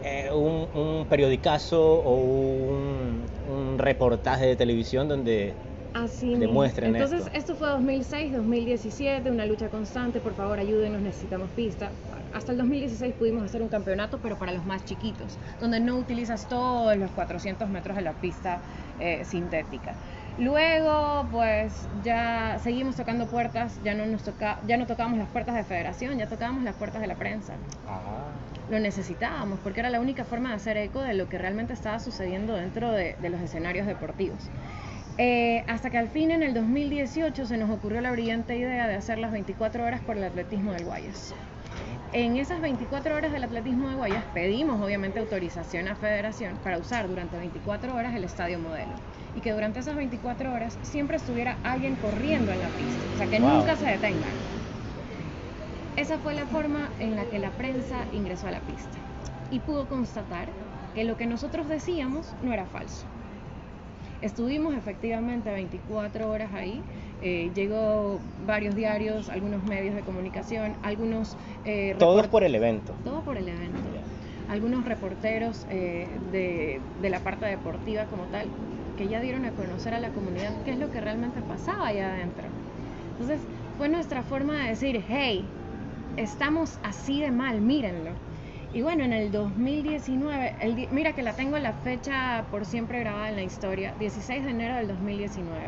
eh, 0.05 0.31
un, 0.33 0.69
un, 0.75 1.07
periodicazo 1.07 1.83
o 1.83 2.15
un, 2.15 3.23
un, 3.51 3.79
reportaje 3.79 4.47
de 4.47 4.57
televisión 4.57 5.09
donde 5.09 5.53
Así 5.93 6.37
demuestren 6.37 6.95
Entonces, 6.95 7.29
esto. 7.35 7.57
fue 7.57 7.69
2006, 7.69 8.33
2017, 8.33 9.31
una 9.31 9.45
lucha 9.45 9.69
constante, 9.69 10.21
por 10.21 10.35
favor 10.35 10.59
ayúdenos, 10.59 11.01
necesitamos 11.01 11.51
pista. 11.51 11.91
Hasta 12.33 12.53
el 12.53 12.59
2016 12.59 13.15
pudimos 13.15 13.43
hacer 13.43 13.61
un 13.61 13.69
campeonato, 13.69 14.21
pero 14.23 14.39
para 14.39 14.53
los 14.53 14.65
más 14.65 14.85
chiquitos, 14.85 15.37
donde 15.61 15.81
no 15.81 15.97
utilizas 15.97 16.49
todos 16.49 16.97
los 16.97 17.11
400 17.11 17.69
metros 17.69 17.97
de 17.97 18.03
la 18.03 18.13
pista 18.13 18.61
eh, 19.01 19.25
sintética. 19.25 19.97
Luego, 20.41 21.27
pues 21.31 21.87
ya 22.03 22.59
seguimos 22.63 22.97
tocando 22.97 23.27
puertas, 23.27 23.79
ya 23.85 23.93
no 23.93 24.07
nos 24.07 24.23
toca, 24.23 24.59
ya 24.67 24.79
no 24.79 24.87
tocábamos 24.87 25.19
las 25.19 25.29
puertas 25.29 25.55
de 25.55 25.65
federación, 25.65 26.17
ya 26.17 26.29
tocábamos 26.29 26.65
las 26.65 26.75
puertas 26.77 27.03
de 27.03 27.07
la 27.09 27.15
prensa. 27.15 27.53
lo 28.71 28.79
necesitábamos, 28.79 29.59
porque 29.63 29.81
era 29.81 29.91
la 29.91 30.01
única 30.01 30.25
forma 30.25 30.49
de 30.49 30.55
hacer 30.55 30.79
eco 30.79 31.03
de 31.03 31.13
lo 31.13 31.29
que 31.29 31.37
realmente 31.37 31.75
estaba 31.75 31.99
sucediendo 31.99 32.55
dentro 32.55 32.91
de, 32.91 33.17
los 33.21 33.39
escenarios 33.43 33.87
deportivos. 33.87 34.39
Eh, 35.19 35.63
hasta 35.69 35.91
que 35.91 35.99
al 35.99 36.09
fin 36.09 36.31
en 36.31 36.43
el 36.43 36.55
2018 36.55 37.45
se 37.45 37.59
nos 37.59 37.69
ocurrió 37.69 38.01
la 38.01 38.11
brillante 38.11 38.57
idea 38.57 38.87
de 38.87 38.95
hacer 38.95 39.19
las 39.19 39.33
24 39.33 39.85
horas 39.85 40.01
por 40.01 40.17
el 40.17 40.25
atletismo 40.25 40.73
del 40.73 40.87
Guayas. 40.87 41.35
En 42.15 42.39
esas 42.39 42.63
24 42.63 43.15
horas 43.15 43.31
del 43.31 43.45
atletismo 43.45 43.91
de 43.91 43.97
Guayas 43.97 44.25
pedimos 44.33 44.81
obviamente 44.81 45.19
autorización 45.19 45.89
a 45.89 45.97
Federación 45.97 46.57
para 46.65 46.79
usar 46.79 47.09
durante 47.09 47.37
24 47.37 47.95
horas 47.95 48.15
el 48.15 48.25
estadio 48.25 48.59
modelo 48.59 48.95
y 49.37 49.41
que 49.41 49.53
durante 49.53 49.81
esas 49.81 49.97
24 49.97 50.53
horas 50.53 50.79
siempre 50.83 51.17
estuviera 51.17 51.57
alguien 51.63 51.97
corriendo 51.97 52.53
en 52.53 52.59
la 52.59 52.69
pista, 52.69 53.01
o 53.15 53.19
sea, 53.19 53.27
que 53.27 53.41
nunca 53.41 53.77
se 53.77 53.87
detengan. 53.87 54.31
Esa 55.97 56.19
fue 56.19 56.35
la 56.35 56.47
forma 56.47 56.89
en 56.99 57.17
la 57.17 57.25
que 57.25 57.39
la 57.39 57.51
prensa 57.51 58.05
ingresó 58.13 58.49
a 58.49 58.53
la 58.53 58.61
pista 58.61 58.99
y 59.51 59.59
pudo 59.59 59.87
constatar 59.89 60.49
que 60.95 61.05
lo 61.05 61.17
que 61.17 61.27
nosotros 61.27 61.69
decíamos 61.69 62.33
no 62.43 62.53
era 62.53 62.65
falso. 62.67 63.07
Estuvimos 64.23 64.75
efectivamente 64.75 65.51
24 65.51 66.31
horas 66.31 66.53
ahí, 66.53 66.83
eh, 67.23 67.51
llegó 67.55 68.19
varios 68.47 68.75
diarios, 68.75 69.29
algunos 69.31 69.65
medios 69.65 69.95
de 69.95 70.03
comunicación, 70.03 70.75
algunos... 70.83 71.37
Eh, 71.65 71.97
Todos 71.99 72.27
por 72.29 72.45
el 72.45 72.55
evento. 72.55 72.95
Todo 73.05 73.21
por 73.23 73.37
el 73.37 73.49
evento. 73.49 73.79
Algunos 74.51 74.85
reporteros 74.85 75.67
eh, 75.71 76.07
de, 76.33 76.81
de 77.01 77.11
la 77.11 77.21
parte 77.21 77.47
deportiva 77.47 78.05
como 78.07 78.25
tal, 78.25 78.47
que 78.97 79.09
ya 79.09 79.21
dieron 79.21 79.45
a 79.45 79.51
conocer 79.53 79.95
a 79.95 80.01
la 80.01 80.11
comunidad 80.11 80.53
qué 80.65 80.73
es 80.73 80.79
lo 80.79 80.91
que 80.91 81.01
realmente 81.01 81.41
pasaba 81.43 81.89
allá 81.89 82.15
adentro. 82.15 82.45
Entonces 83.13 83.41
fue 83.79 83.89
nuestra 83.89 84.23
forma 84.23 84.63
de 84.63 84.69
decir, 84.71 85.05
hey, 85.09 85.45
estamos 86.17 86.79
así 86.83 87.21
de 87.21 87.31
mal, 87.31 87.61
mírenlo. 87.61 88.11
Y 88.73 88.83
bueno, 88.83 89.05
en 89.05 89.13
el 89.13 89.33
2019, 89.33 90.55
el 90.61 90.89
mira 90.93 91.13
que 91.13 91.23
la 91.23 91.33
tengo 91.33 91.59
la 91.59 91.73
fecha 91.73 92.45
por 92.51 92.65
siempre 92.65 93.01
grabada 93.01 93.31
en 93.31 93.37
la 93.37 93.43
historia, 93.43 93.95
16 93.99 94.45
de 94.45 94.51
enero 94.51 94.77
del 94.77 94.89
2019, 94.89 95.59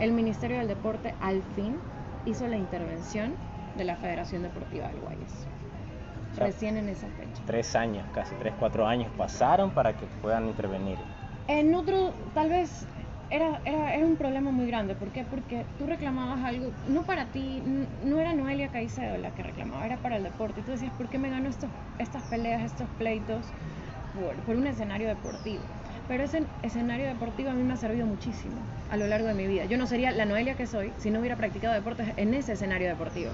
el 0.00 0.12
Ministerio 0.12 0.58
del 0.58 0.68
Deporte 0.68 1.14
al 1.20 1.42
fin 1.56 1.76
hizo 2.26 2.46
la 2.46 2.56
intervención 2.56 3.34
de 3.76 3.84
la 3.84 3.96
Federación 3.96 4.42
Deportiva 4.42 4.88
del 4.88 5.00
Guayas. 5.00 5.46
Recién 6.36 6.76
en 6.76 6.88
esa 6.88 7.06
fecha. 7.08 7.42
Tres 7.46 7.74
años, 7.74 8.04
casi 8.14 8.34
tres, 8.36 8.52
cuatro 8.58 8.86
años 8.86 9.10
pasaron 9.16 9.70
para 9.70 9.96
que 9.96 10.06
puedan 10.22 10.46
intervenir. 10.46 10.98
En 11.48 11.74
otro, 11.74 12.12
tal 12.34 12.50
vez 12.50 12.86
era, 13.30 13.60
era, 13.64 14.06
un 14.06 14.16
problema 14.16 14.50
muy 14.50 14.66
grande. 14.66 14.94
¿Por 14.94 15.08
qué? 15.08 15.24
Porque 15.24 15.64
tú 15.78 15.86
reclamabas 15.86 16.44
algo, 16.44 16.72
no 16.88 17.04
para 17.04 17.24
ti, 17.26 17.62
no 18.04 18.20
era 18.20 18.34
Noelia 18.34 18.68
Caicedo 18.68 19.16
la 19.16 19.30
que 19.30 19.42
reclamaba, 19.42 19.86
era 19.86 19.96
para 19.96 20.16
el 20.16 20.24
deporte. 20.24 20.60
Y 20.60 20.62
tú 20.62 20.72
decías, 20.72 20.92
¿por 20.92 21.08
qué 21.08 21.18
me 21.18 21.30
gano 21.30 21.48
estos, 21.48 21.70
estas 21.98 22.22
peleas, 22.24 22.62
estos 22.62 22.86
pleitos 22.98 23.46
por, 24.14 24.36
por 24.44 24.56
un 24.56 24.66
escenario 24.66 25.08
deportivo? 25.08 25.64
Pero 26.06 26.22
ese 26.22 26.42
escenario 26.62 27.06
deportivo 27.06 27.48
a 27.48 27.54
mí 27.54 27.62
me 27.62 27.72
ha 27.72 27.76
servido 27.78 28.06
muchísimo 28.06 28.60
a 28.90 28.98
lo 28.98 29.06
largo 29.06 29.28
de 29.28 29.34
mi 29.34 29.46
vida. 29.46 29.64
Yo 29.64 29.78
no 29.78 29.86
sería 29.86 30.10
la 30.10 30.26
Noelia 30.26 30.54
que 30.54 30.66
soy 30.66 30.92
si 30.98 31.10
no 31.10 31.20
hubiera 31.20 31.36
practicado 31.36 31.72
deportes 31.72 32.08
en 32.18 32.34
ese 32.34 32.52
escenario 32.52 32.88
deportivo. 32.88 33.30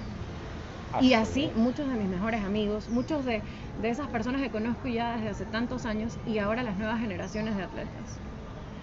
Y 0.97 1.13
así 1.13 1.51
muchos 1.55 1.89
de 1.89 1.95
mis 1.97 2.07
mejores 2.09 2.43
amigos, 2.43 2.89
muchos 2.89 3.25
de, 3.25 3.43
de 3.75 3.89
esas 3.89 4.09
personas 4.09 4.41
que 4.41 4.51
conozco 4.51 4.87
ya 4.87 5.15
desde 5.15 5.29
hace 5.29 5.45
tantos 5.47 5.85
años 5.85 6.19
y 6.23 6.37
ahora 6.39 6.63
las 6.63 6.77
nuevas 6.77 6.99
generaciones 6.99 7.55
de 7.55 7.63
atletas. 7.63 8.21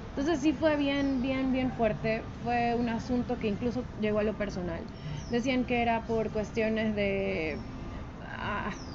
Entonces 0.08 0.40
sí 0.42 0.52
fue 0.54 0.76
bien, 0.76 1.20
bien, 1.22 1.52
bien 1.52 1.72
fuerte. 1.72 2.28
Fue 2.40 2.74
un 2.76 2.88
asunto 2.90 3.38
que 3.38 3.48
incluso 3.48 3.90
llegó 3.96 4.18
a 4.20 4.24
lo 4.24 4.36
personal. 4.36 4.90
Decían 5.28 5.66
que 5.66 5.82
era 5.82 6.06
por 6.06 6.32
cuestiones 6.32 6.94
de... 6.94 7.71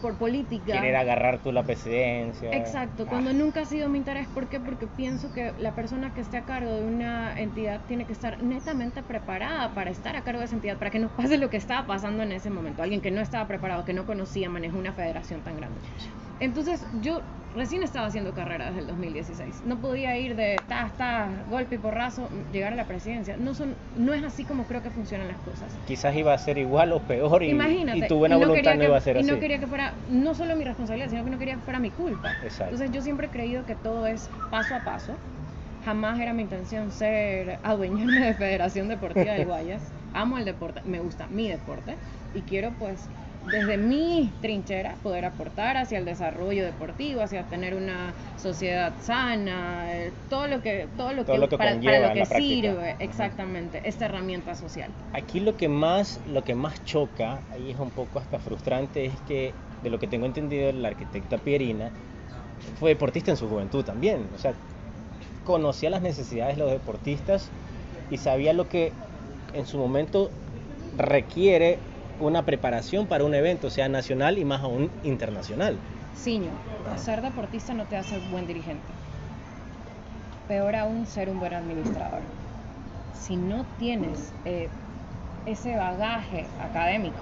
Por 0.02 0.16
política. 0.16 0.74
Querer 0.74 0.96
agarrar 0.96 1.40
tú 1.40 1.52
la 1.52 1.64
presidencia. 1.64 2.52
Exacto, 2.52 3.04
ah. 3.06 3.10
cuando 3.10 3.34
nunca 3.34 3.62
ha 3.62 3.66
sido 3.66 3.90
mi 3.90 3.98
interés. 3.98 4.28
¿Por 4.28 4.48
qué? 4.48 4.60
Porque 4.60 4.88
pienso 4.88 5.34
que 5.34 5.54
la 5.60 5.72
persona 5.72 6.14
que 6.14 6.22
esté 6.22 6.38
a 6.38 6.44
cargo 6.44 6.72
de 6.72 6.84
una 6.84 7.40
entidad 7.40 7.82
tiene 7.88 8.06
que 8.06 8.14
estar 8.14 8.42
netamente 8.44 9.02
preparada 9.04 9.74
para 9.74 9.90
estar 9.90 10.16
a 10.16 10.22
cargo 10.22 10.40
de 10.40 10.46
esa 10.46 10.56
entidad, 10.56 10.78
para 10.78 10.92
que 10.92 11.00
no 11.00 11.10
pase 11.10 11.38
lo 11.38 11.50
que 11.50 11.58
estaba 11.58 11.88
pasando 11.88 12.24
en 12.24 12.32
ese 12.32 12.50
momento. 12.50 12.84
Alguien 12.84 13.02
que 13.02 13.12
no 13.12 13.22
estaba 13.22 13.48
preparado, 13.48 13.86
que 13.86 13.94
no 13.94 14.06
conocía, 14.06 14.50
manejó 14.50 14.78
una 14.78 14.94
federación 14.94 15.42
tan 15.42 15.58
grande. 15.58 15.80
Entonces 16.40 16.86
yo 17.02 17.22
recién 17.58 17.84
estaba 17.84 18.08
haciendo 18.08 18.32
carrera 18.34 18.68
desde 18.68 18.82
el 18.82 18.88
2016. 18.88 19.64
No 19.66 19.78
podía 19.78 20.18
ir 20.18 20.36
de 20.36 20.62
ta, 20.68 20.92
ta, 20.98 21.28
golpe 21.50 21.76
y 21.76 21.78
porrazo, 21.80 22.30
llegar 22.54 22.74
a 22.74 22.76
la 22.76 22.86
presidencia. 22.86 23.36
No, 23.38 23.54
son, 23.54 23.76
no 23.98 24.14
es 24.14 24.24
así 24.24 24.46
como 24.46 24.64
creo 24.66 24.82
que 24.84 24.92
funcionan 24.92 25.28
las 25.28 25.38
cosas. 25.38 25.76
Quizás 25.88 26.16
iba 26.16 26.34
a 26.34 26.38
ser 26.38 26.58
igual 26.58 26.94
o 26.94 27.00
peor 27.02 27.44
y, 27.44 27.50
y 27.50 28.08
tu 28.08 28.18
buena 28.18 28.38
voluntad 28.38 28.76
no 28.76 28.84
iba 28.84 28.98
a 28.98 29.02
ser 29.02 29.18
así. 29.18 29.28
Y 29.28 29.32
no 29.32 29.40
quería 29.40 29.60
que 29.60 29.68
fuera, 29.68 29.94
no 30.10 30.36
solo 30.36 30.56
mi 30.56 30.64
responsabilidad, 30.64 31.10
sino 31.10 31.26
que 31.26 31.32
no 31.32 31.40
quería 31.40 31.56
que 31.56 31.62
fuera 31.62 31.80
mi 31.80 31.90
culpa. 31.90 32.34
Exacto. 32.44 32.76
Entonces 32.76 32.92
yo 32.92 33.02
siempre 33.02 33.28
he 33.28 33.30
creído 33.30 33.66
que 33.66 33.76
todo 33.76 34.06
es 34.08 34.30
paso 34.50 34.76
a 34.76 34.80
paso. 34.80 35.14
Jamás 35.84 36.20
era 36.20 36.34
mi 36.34 36.44
intención 36.44 36.92
ser 36.92 37.60
adueñarme 37.64 38.20
de 38.20 38.34
Federación 38.34 38.88
Deportiva 38.88 39.34
de 39.34 39.46
Guayas. 39.46 39.82
Amo 40.14 40.38
el 40.38 40.46
deporte, 40.46 40.82
me 40.86 41.00
gusta 41.00 41.28
mi 41.28 41.48
deporte 41.48 41.96
y 42.34 42.42
quiero 42.42 42.72
pues 42.78 43.08
desde 43.52 43.78
mi 43.78 44.30
trinchera 44.42 44.96
poder 45.04 45.26
aportar 45.26 45.78
hacia 45.78 45.98
el 45.98 46.06
desarrollo 46.06 46.66
deportivo, 46.66 47.22
hacia 47.22 47.44
tener 47.44 47.76
una 47.76 48.14
sociedad 48.38 48.94
sana, 49.02 49.86
eh, 49.94 50.12
todo 50.30 50.48
lo 50.48 50.62
que 50.62 50.88
todo 50.98 51.14
lo 51.14 51.26
que, 51.26 51.58
para, 51.58 51.76
lo 51.76 52.14
que 52.14 52.26
sirve 52.26 52.96
exactamente 53.00 53.82
esta 53.86 54.06
herramienta 54.06 54.56
social. 54.56 54.90
Aquí 55.14 55.40
lo 55.40 55.56
que 55.56 55.70
más 55.70 56.20
lo 56.28 56.44
que 56.44 56.56
más 56.56 56.84
choca, 56.86 57.42
ahí 57.52 57.72
es 57.72 57.80
un 57.80 57.92
poco 57.92 58.20
hasta 58.20 58.40
frustrante 58.40 59.06
es 59.06 59.14
que 59.28 59.54
de 59.84 59.90
lo 59.90 60.00
que 60.00 60.08
tengo 60.08 60.26
entendido 60.26 60.72
la 60.72 60.90
arquitecta 60.90 61.38
Pierina 61.38 61.92
fue 62.80 62.92
deportista 62.92 63.32
en 63.32 63.38
su 63.38 63.48
juventud 63.48 63.84
también, 63.84 64.26
o 64.36 64.40
sea, 64.40 64.54
conocía 65.46 65.90
las 65.90 66.02
necesidades 66.02 66.58
de 66.58 66.64
los 66.64 66.72
deportistas 66.72 67.50
y 68.10 68.18
sabía 68.18 68.54
lo 68.54 68.68
que 68.68 68.92
en 69.54 69.66
su 69.66 69.78
momento 69.78 70.30
requiere 70.98 71.78
una 72.20 72.44
preparación 72.44 73.08
para 73.08 73.24
un 73.24 73.34
evento, 73.34 73.70
sea 73.70 73.90
nacional 73.90 74.38
y 74.38 74.46
más 74.46 74.62
aún 74.62 74.90
internacional. 75.04 75.78
Siño, 76.16 76.50
ser 76.96 77.22
deportista 77.22 77.74
no 77.74 77.86
te 77.86 77.98
hace 77.98 78.20
buen 78.32 78.48
dirigente. 78.48 78.88
Peor 80.48 80.76
aún 80.76 81.06
ser 81.06 81.30
un 81.30 81.40
buen 81.40 81.54
administrador. 81.54 82.22
Si 83.14 83.36
no 83.36 83.66
tienes 83.78 84.34
eh, 84.46 84.70
ese 85.46 85.76
bagaje 85.76 86.46
académico 86.62 87.18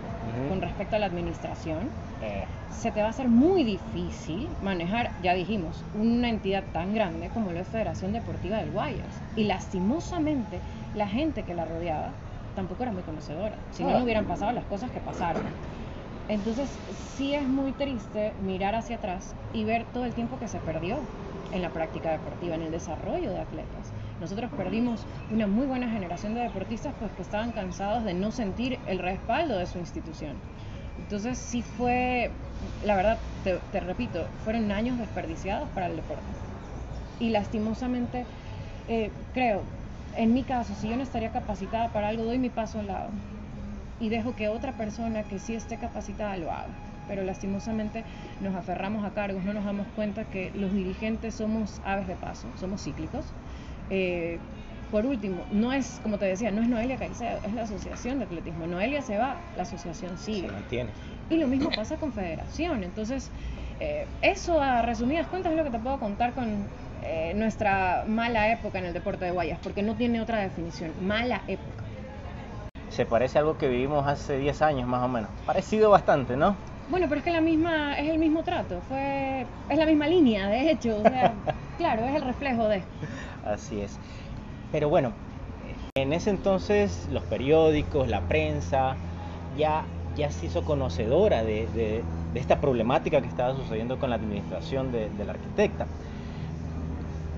con 0.50 0.62
respecto 0.62 0.96
a 0.96 1.00
la 1.00 1.06
administración, 1.06 1.90
eh. 2.22 2.46
se 2.72 2.92
te 2.92 3.02
va 3.02 3.08
a 3.08 3.10
hacer 3.12 3.28
muy 3.28 3.64
difícil 3.64 4.48
manejar, 4.64 5.12
ya 5.22 5.34
dijimos, 5.34 5.84
una 6.00 6.30
entidad 6.30 6.64
tan 6.74 6.94
grande 6.94 7.30
como 7.30 7.52
la 7.52 7.64
Federación 7.64 8.14
Deportiva 8.14 8.58
del 8.58 8.72
Guayas. 8.72 9.22
Y 9.36 9.44
lastimosamente, 9.44 10.60
la 10.96 11.08
gente 11.08 11.44
que 11.44 11.54
la 11.54 11.66
rodeaba 11.66 12.12
tampoco 12.56 12.84
era 12.84 12.92
muy 12.92 13.04
conocedora, 13.04 13.58
si 13.72 13.84
no, 13.84 13.92
no 13.92 14.04
hubieran 14.04 14.26
pasado 14.26 14.52
las 14.52 14.66
cosas 14.66 14.90
que 14.92 15.00
pasaron. 15.00 15.44
Entonces, 16.28 16.70
sí 17.16 17.36
es 17.36 17.48
muy 17.48 17.72
triste 17.74 18.34
mirar 18.42 18.74
hacia 18.74 18.96
atrás 18.96 19.36
y 19.54 19.64
ver 19.64 19.86
todo 19.94 20.06
el 20.06 20.14
tiempo 20.14 20.40
que 20.40 20.48
se 20.48 20.58
perdió 20.60 20.98
en 21.52 21.62
la 21.62 21.70
práctica 21.70 22.12
deportiva, 22.12 22.56
en 22.56 22.64
el 22.64 22.72
desarrollo 22.72 23.32
de 23.32 23.40
atletas. 23.40 23.92
Nosotros 24.20 24.52
perdimos 24.58 25.06
una 25.32 25.46
muy 25.46 25.68
buena 25.68 25.90
generación 25.90 26.34
de 26.34 26.42
deportistas 26.42 26.94
pues 27.00 27.12
que 27.12 27.22
estaban 27.22 27.52
cansados 27.52 28.04
de 28.06 28.14
no 28.14 28.32
sentir 28.32 28.80
el 28.88 29.00
respaldo 29.00 29.58
de 29.58 29.66
su 29.68 29.78
institución. 29.78 30.36
Entonces 30.98 31.38
sí 31.38 31.62
fue, 31.62 32.32
la 32.84 32.96
verdad, 32.96 33.20
te, 33.44 33.80
repito, 33.80 34.26
fueron 34.44 34.72
años 34.72 34.98
desperdiciados 34.98 35.70
para 35.70 35.88
el 35.88 35.96
deporte. 35.96 36.24
Y 37.20 37.30
lastimosamente, 37.30 38.26
eh, 38.88 39.12
creo, 39.34 39.62
en 40.18 40.34
mi 40.34 40.44
caso, 40.44 40.74
si 40.80 40.90
yo 40.90 40.96
no 40.96 41.04
estaría 41.04 41.30
capacitada 41.30 41.90
para 41.90 42.10
algo, 42.10 42.24
doy 42.24 42.40
mi 42.40 42.50
paso 42.50 42.80
al 42.80 42.88
lado 42.88 43.10
y 44.00 44.10
dejo 44.10 44.36
que 44.36 44.50
otra 44.50 44.74
persona 44.74 45.24
que 45.24 45.40
sí 45.40 45.56
esté 45.56 45.78
capacitada 45.78 46.38
lo 46.38 46.52
haga. 46.52 46.68
Pero 47.08 47.24
lastimosamente 47.24 48.04
nos 48.42 48.56
aferramos 48.56 49.06
a 49.06 49.12
cargos, 49.12 49.44
no 49.44 49.54
nos 49.54 49.64
damos 49.64 49.88
cuenta 49.96 50.24
que 50.26 50.52
los 50.56 50.74
dirigentes 50.74 51.36
somos 51.36 51.82
aves 51.86 52.08
de 52.08 52.16
paso, 52.16 52.48
somos 52.60 52.84
cíclicos. 52.84 53.26
Eh, 53.90 54.40
por 54.92 55.06
último, 55.06 55.44
no 55.52 55.74
es, 55.74 56.00
como 56.04 56.18
te 56.18 56.26
decía, 56.26 56.52
no 56.52 56.62
es 56.62 56.70
Noelia 56.70 56.98
Caicedo, 56.98 57.40
es 57.46 57.54
la 57.54 57.64
Asociación 57.64 58.20
de 58.20 58.26
Atletismo. 58.26 58.66
Noelia 58.66 59.02
se 59.02 59.18
va, 59.18 59.38
la 59.56 59.64
asociación 59.64 60.18
sigue. 60.18 60.48
Se 60.48 60.54
mantiene. 60.54 60.90
Y 61.30 61.38
lo 61.38 61.48
mismo 61.48 61.70
pasa 61.76 61.98
con 61.98 62.14
Federación. 62.14 62.84
Entonces, 62.84 63.30
eh, 63.80 64.06
eso 64.22 64.62
a 64.62 64.82
resumidas 64.84 65.28
cuentas 65.28 65.52
es 65.52 65.58
lo 65.58 65.64
que 65.64 65.72
te 65.72 65.80
puedo 65.80 66.00
contar 66.00 66.34
con 66.34 66.64
eh, 67.04 67.34
nuestra 67.36 68.04
mala 68.08 68.52
época 68.52 68.80
en 68.80 68.86
el 68.86 68.94
deporte 68.94 69.26
de 69.26 69.32
Guayas, 69.32 69.60
porque 69.64 69.84
no 69.84 69.96
tiene 69.96 70.22
otra 70.22 70.40
definición, 70.40 70.92
mala 71.00 71.44
época. 71.48 71.84
Se 72.90 73.06
parece 73.06 73.38
a 73.38 73.42
algo 73.42 73.58
que 73.58 73.68
vivimos 73.68 74.08
hace 74.08 74.38
10 74.38 74.62
años 74.62 74.88
más 74.88 75.04
o 75.04 75.08
menos. 75.08 75.30
Parecido 75.46 75.90
bastante, 75.90 76.38
¿no? 76.38 76.56
Bueno, 76.88 77.08
pero 77.10 77.20
es 77.20 77.26
que 77.26 77.32
la 77.32 77.42
misma, 77.42 77.98
es 78.00 78.10
el 78.10 78.20
mismo 78.20 78.44
trato, 78.44 78.80
fue, 78.88 79.46
es 79.70 79.78
la 79.78 79.86
misma 79.86 80.08
línea, 80.08 80.48
de 80.48 80.72
hecho, 80.72 81.02
claro, 81.78 82.06
es 82.06 82.16
el 82.16 82.22
reflejo 82.22 82.68
de. 82.68 82.84
Así 83.44 83.82
es. 83.82 84.00
Pero 84.72 84.90
bueno, 84.90 85.14
en 85.96 86.14
ese 86.14 86.30
entonces 86.30 87.08
los 87.10 87.24
periódicos, 87.24 88.08
la 88.08 88.22
prensa, 88.28 88.98
ya, 89.58 89.86
ya 90.16 90.30
se 90.30 90.46
hizo 90.48 90.64
conocedora 90.64 91.44
de, 91.44 91.68
de 92.36 92.40
esta 92.40 92.60
problemática 92.60 93.22
que 93.22 93.28
estaba 93.28 93.56
sucediendo 93.56 93.98
con 93.98 94.10
la 94.10 94.18
administración 94.18 94.92
de, 94.92 95.10
de 95.10 95.26
la 95.26 95.32
arquitecta. 95.32 95.88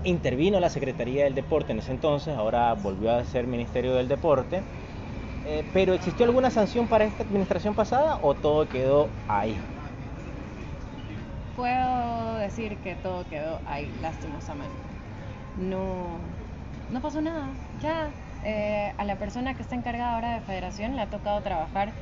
Intervino 0.03 0.59
la 0.59 0.69
Secretaría 0.69 1.23
del 1.25 1.35
Deporte 1.35 1.71
en 1.73 1.79
ese 1.79 1.91
entonces, 1.91 2.35
ahora 2.35 2.73
volvió 2.75 3.11
a 3.11 3.23
ser 3.25 3.47
Ministerio 3.47 3.93
del 3.95 4.07
Deporte, 4.07 4.63
eh, 5.43 5.63
pero 5.73 5.93
¿existió 5.95 6.25
alguna 6.25 6.51
sanción 6.51 6.87
para 6.89 7.05
esta 7.05 7.23
administración 7.23 7.75
pasada 7.75 8.19
o 8.21 8.37
todo 8.37 8.69
quedó 8.69 9.19
ahí? 9.27 9.67
Puedo 11.55 12.35
decir 12.35 12.79
que 12.81 12.95
todo 12.95 13.27
quedó 13.27 13.61
ahí, 13.65 13.93
lastimosamente. 13.97 14.89
No, 15.55 16.19
no 16.87 17.01
pasó 17.01 17.21
nada. 17.21 17.57
Ya 17.73 18.15
eh, 18.41 18.93
a 18.97 19.05
la 19.05 19.17
persona 19.17 19.55
que 19.55 19.63
está 19.63 19.75
encargada 19.75 20.15
ahora 20.15 20.35
de 20.35 20.41
federación 20.41 20.95
le 20.95 21.01
ha 21.01 21.09
tocado 21.09 21.41
trabajar 21.41 21.95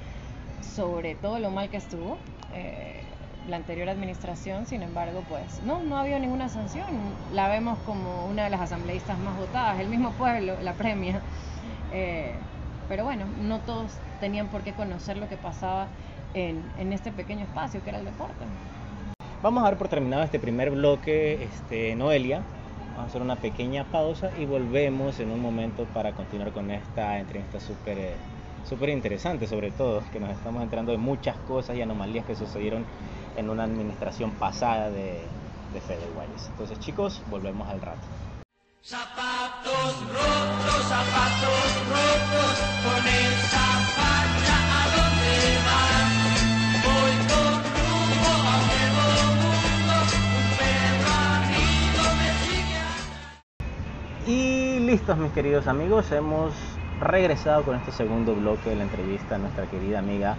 sobre 0.59 1.15
todo 1.15 1.39
lo 1.39 1.51
mal 1.51 1.69
que 1.69 1.77
estuvo. 1.77 2.25
eh, 2.49 3.04
la 3.47 3.57
anterior 3.57 3.89
administración, 3.89 4.65
sin 4.65 4.81
embargo, 4.81 5.23
pues 5.29 5.61
no, 5.63 5.83
no 5.83 5.97
ha 5.97 6.01
habido 6.01 6.19
ninguna 6.19 6.49
sanción. 6.49 6.87
La 7.33 7.47
vemos 7.47 7.77
como 7.85 8.25
una 8.25 8.45
de 8.45 8.49
las 8.49 8.61
asambleístas 8.61 9.17
más 9.19 9.37
votadas, 9.37 9.79
el 9.79 9.87
mismo 9.87 10.11
pueblo 10.11 10.55
la 10.61 10.73
premia. 10.73 11.21
Eh, 11.91 12.33
pero 12.87 13.03
bueno, 13.03 13.25
no 13.41 13.59
todos 13.59 13.91
tenían 14.19 14.47
por 14.47 14.61
qué 14.61 14.73
conocer 14.73 15.17
lo 15.17 15.27
que 15.27 15.37
pasaba 15.37 15.87
en, 16.33 16.93
este 16.93 17.11
pequeño 17.11 17.43
espacio 17.43 17.81
que 17.83 17.89
era 17.89 17.99
el 17.99 18.05
deporte. 18.05 18.45
Vamos 19.41 19.61
a 19.61 19.65
dar 19.65 19.77
por 19.77 19.87
terminado 19.87 20.23
este 20.23 20.39
primer 20.39 20.71
bloque, 20.71 21.43
este, 21.43 21.95
Noelia. 21.95 22.41
Vamos 22.89 23.05
a 23.05 23.07
hacer 23.07 23.21
una 23.21 23.35
pequeña 23.35 23.85
pausa 23.85 24.31
y 24.39 24.45
volvemos 24.45 25.19
en 25.19 25.31
un 25.31 25.41
momento 25.41 25.85
para 25.93 26.13
continuar 26.13 26.51
con 26.51 26.71
esta 26.71 27.19
entrevista 27.19 27.59
súper 27.59 27.97
eh, 27.97 28.13
súper 28.67 28.89
interesante, 28.89 29.47
sobre 29.47 29.71
todo, 29.71 30.01
que 30.11 30.19
nos 30.19 30.31
estamos 30.31 30.61
enterando 30.63 30.91
de 30.91 30.97
muchas 30.97 31.37
cosas 31.47 31.77
y 31.77 31.81
anomalías 31.81 32.25
que 32.25 32.35
sucedieron 32.35 32.85
en 33.37 33.49
una 33.49 33.63
administración 33.63 34.31
pasada 34.31 34.89
de, 34.89 35.21
de 35.73 35.81
Fede. 35.81 36.05
Entonces, 36.51 36.79
chicos, 36.79 37.21
volvemos 37.29 37.69
al 37.69 37.81
rato. 37.81 38.01
Zapatos 38.81 39.73
rotos, 40.09 40.83
zapatos 40.87 41.75
rotos, 41.89 42.59
con 42.83 43.01
facha 43.95 44.57
a 44.71 44.83
dónde 44.95 45.35
vas. 45.65 46.13
Voy 46.85 47.15
con 47.29 47.53
rumbo 47.73 48.29
a 48.29 48.55
un 48.55 48.65
nuevo 48.69 49.03
mundo, 49.41 49.95
un 50.37 50.47
perro 50.57 51.13
amigo 51.35 52.03
me 52.19 52.29
sigue. 52.45 54.31
Y 54.31 54.79
listos, 54.85 55.17
mis 55.17 55.31
queridos 55.31 55.65
amigos, 55.67 56.11
hemos 56.11 56.53
regresado 56.99 57.63
con 57.63 57.75
este 57.75 57.91
segundo 57.91 58.35
bloque 58.35 58.69
de 58.69 58.75
la 58.77 58.83
entrevista 58.83 59.35
a 59.35 59.37
nuestra 59.37 59.65
querida 59.65 59.99
amiga 59.99 60.35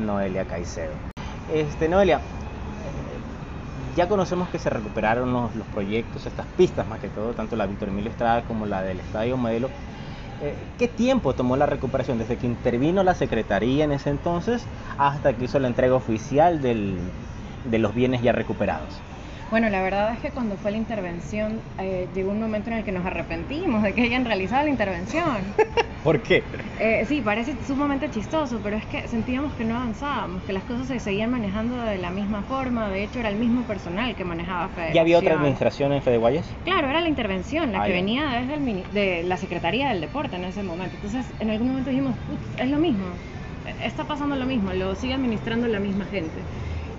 Noelia 0.00 0.44
Caicedo. 0.44 0.92
Este, 1.52 1.88
Noelia, 1.88 2.20
ya 3.96 4.08
conocemos 4.08 4.48
que 4.48 4.58
se 4.58 4.70
recuperaron 4.70 5.32
los, 5.32 5.54
los 5.56 5.66
proyectos, 5.68 6.24
estas 6.26 6.46
pistas 6.56 6.86
más 6.86 7.00
que 7.00 7.08
todo, 7.08 7.32
tanto 7.32 7.56
la 7.56 7.66
Víctor 7.66 7.88
Emilio 7.88 8.10
Estrada 8.10 8.42
como 8.42 8.66
la 8.66 8.82
del 8.82 9.00
Estadio 9.00 9.36
Modelo. 9.36 9.70
Eh, 10.40 10.54
¿Qué 10.78 10.86
tiempo 10.86 11.34
tomó 11.34 11.56
la 11.56 11.66
recuperación 11.66 12.18
desde 12.18 12.36
que 12.38 12.46
intervino 12.46 13.02
la 13.02 13.14
Secretaría 13.14 13.84
en 13.84 13.92
ese 13.92 14.10
entonces 14.10 14.64
hasta 14.96 15.32
que 15.32 15.46
hizo 15.46 15.58
la 15.58 15.66
entrega 15.66 15.94
oficial 15.96 16.60
de 16.62 17.78
los 17.78 17.94
bienes 17.94 18.22
ya 18.22 18.32
recuperados? 18.32 19.07
Bueno, 19.50 19.70
la 19.70 19.80
verdad 19.82 20.12
es 20.12 20.20
que 20.20 20.30
cuando 20.30 20.56
fue 20.56 20.70
la 20.70 20.76
intervención 20.76 21.62
eh, 21.78 22.08
llegó 22.14 22.30
un 22.32 22.40
momento 22.40 22.70
en 22.70 22.76
el 22.78 22.84
que 22.84 22.92
nos 22.92 23.06
arrepentimos 23.06 23.82
de 23.82 23.94
que 23.94 24.02
hayan 24.02 24.24
realizado 24.26 24.64
la 24.64 24.70
intervención. 24.70 25.54
¿Por 26.04 26.22
qué? 26.22 26.44
Eh, 26.80 27.04
sí, 27.06 27.22
parece 27.22 27.56
sumamente 27.66 28.08
chistoso, 28.10 28.60
pero 28.62 28.76
es 28.76 28.86
que 28.86 29.08
sentíamos 29.08 29.54
que 29.54 29.64
no 29.64 29.76
avanzábamos, 29.76 30.42
que 30.44 30.52
las 30.52 30.64
cosas 30.64 30.86
se 30.86 31.00
seguían 31.00 31.30
manejando 31.30 31.76
de 31.82 31.96
la 31.98 32.10
misma 32.10 32.42
forma. 32.42 32.88
De 32.90 33.02
hecho, 33.02 33.20
era 33.20 33.30
el 33.30 33.36
mismo 33.36 33.64
personal 33.64 34.14
que 34.14 34.24
manejaba 34.24 34.68
Federación. 34.68 34.94
¿Ya 34.94 35.00
había 35.00 35.18
otra 35.18 35.34
administración 35.34 35.92
en 35.92 36.02
Fede 36.02 36.18
Guayas? 36.18 36.54
Claro, 36.64 36.88
era 36.90 37.00
la 37.00 37.08
intervención, 37.08 37.72
la 37.72 37.82
Ah, 37.82 37.86
que 37.86 37.92
venía 37.92 38.28
desde 38.40 38.54
el 38.54 38.60
mini- 38.60 38.84
de 38.92 39.22
la 39.24 39.36
Secretaría 39.38 39.88
del 39.88 40.00
Deporte 40.02 40.36
en 40.36 40.44
ese 40.44 40.62
momento. 40.62 40.96
Entonces, 40.96 41.34
en 41.40 41.50
algún 41.50 41.68
momento 41.68 41.90
dijimos, 41.90 42.16
"Putz, 42.26 42.40
es 42.58 42.68
lo 42.68 42.78
mismo, 42.78 43.06
está 43.82 44.04
pasando 44.04 44.36
lo 44.36 44.46
mismo, 44.46 44.72
lo 44.72 44.94
sigue 44.94 45.14
administrando 45.14 45.66
la 45.68 45.80
misma 45.80 46.04
gente. 46.04 46.44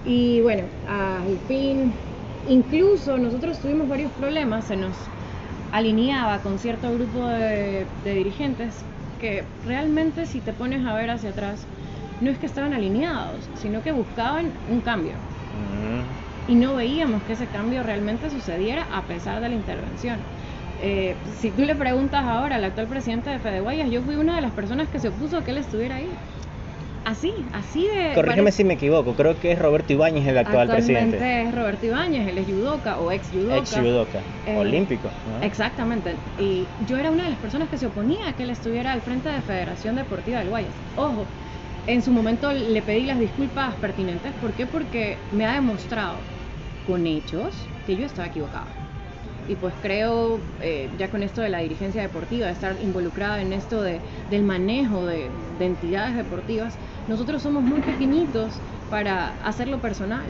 Y 0.03 0.41
bueno, 0.41 0.63
al 0.87 1.37
fin, 1.47 1.93
incluso 2.47 3.17
nosotros 3.17 3.59
tuvimos 3.59 3.87
varios 3.87 4.11
problemas, 4.11 4.65
se 4.65 4.75
nos 4.75 4.95
alineaba 5.71 6.39
con 6.39 6.57
cierto 6.57 6.93
grupo 6.93 7.27
de, 7.27 7.85
de 8.03 8.13
dirigentes 8.13 8.73
que 9.19 9.43
realmente 9.65 10.25
si 10.25 10.39
te 10.39 10.53
pones 10.53 10.85
a 10.85 10.93
ver 10.93 11.09
hacia 11.09 11.29
atrás, 11.31 11.65
no 12.21 12.29
es 12.31 12.37
que 12.37 12.45
estaban 12.45 12.73
alineados, 12.73 13.49
sino 13.55 13.81
que 13.81 13.91
buscaban 13.91 14.51
un 14.69 14.81
cambio 14.81 15.13
y 16.49 16.55
no 16.55 16.75
veíamos 16.75 17.21
que 17.23 17.33
ese 17.33 17.45
cambio 17.45 17.83
realmente 17.83 18.29
sucediera 18.31 18.87
a 18.91 19.03
pesar 19.03 19.39
de 19.39 19.49
la 19.49 19.55
intervención. 19.55 20.17
Eh, 20.81 21.15
si 21.37 21.51
tú 21.51 21.61
le 21.61 21.75
preguntas 21.75 22.23
ahora 22.23 22.55
al 22.55 22.63
actual 22.63 22.87
presidente 22.87 23.29
de 23.29 23.37
Fede 23.37 23.61
Guayas, 23.61 23.91
yo 23.91 24.01
fui 24.01 24.15
una 24.15 24.35
de 24.35 24.41
las 24.41 24.51
personas 24.51 24.89
que 24.89 24.97
se 24.97 25.09
opuso 25.09 25.37
a 25.37 25.43
que 25.43 25.51
él 25.51 25.59
estuviera 25.59 25.97
ahí. 25.97 26.09
Así, 27.09 27.33
así 27.53 27.87
de... 27.87 28.13
Corrígeme 28.13 28.43
parece- 28.43 28.57
si 28.57 28.63
me 28.65 28.75
equivoco, 28.75 29.15
creo 29.15 29.39
que 29.39 29.51
es 29.51 29.57
Roberto 29.59 29.93
Ibáñez 29.93 30.27
el 30.27 30.37
actual 30.37 30.69
Actualmente 30.69 31.17
presidente. 31.17 31.41
es 31.43 31.55
Roberto 31.55 31.85
Ibáñez, 31.87 32.27
él 32.27 32.37
es 32.37 32.45
judoka 32.47 32.99
o 32.99 33.11
ex 33.11 33.29
judoka. 33.29 33.57
Ex 33.57 33.71
judoka, 33.75 34.19
Eh, 34.45 34.57
olímpico. 34.57 35.09
¿no? 35.25 35.41
Exactamente. 35.41 36.17
Y 36.37 36.67
yo 36.77 36.97
era 36.97 37.09
una 37.09 37.23
de 37.23 37.31
las 37.31 37.39
personas 37.39 37.67
que 37.69 37.77
se 37.79 37.87
oponía 37.87 38.29
a 38.29 38.33
que 38.33 38.43
él 38.43 38.51
estuviera 38.51 38.91
al 38.93 39.01
frente 39.01 39.27
de 39.29 39.41
Federación 39.41 39.95
Deportiva 39.95 40.37
del 40.39 40.49
Guayas. 40.49 40.75
Ojo, 40.95 41.25
en 41.87 42.01
su 42.03 42.11
momento 42.11 42.51
le 42.53 42.81
pedí 42.83 43.05
las 43.05 43.17
disculpas 43.19 43.75
pertinentes. 43.77 44.31
¿Por 44.33 44.53
qué? 44.53 44.67
Porque 44.67 45.17
me 45.31 45.45
ha 45.45 45.53
demostrado 45.53 46.17
con 46.85 47.07
hechos 47.07 47.51
que 47.87 47.95
yo 47.95 48.05
estaba 48.05 48.27
equivocada. 48.27 48.67
Y 49.47 49.55
pues 49.55 49.73
creo, 49.81 50.39
eh, 50.61 50.91
ya 50.99 51.09
con 51.09 51.23
esto 51.23 51.41
de 51.41 51.49
la 51.49 51.57
dirigencia 51.59 52.03
deportiva, 52.03 52.45
de 52.45 52.51
estar 52.53 52.75
involucrada 52.79 53.41
en 53.41 53.51
esto 53.51 53.81
de, 53.81 53.99
del 54.29 54.43
manejo 54.43 55.07
de, 55.07 55.31
de 55.57 55.65
entidades 55.65 56.15
deportivas, 56.15 56.77
nosotros 57.09 57.41
somos 57.41 57.63
muy 57.63 57.81
pequeñitos 57.81 58.63
para 58.89 59.29
hacerlo 59.49 59.81
personal 59.81 60.29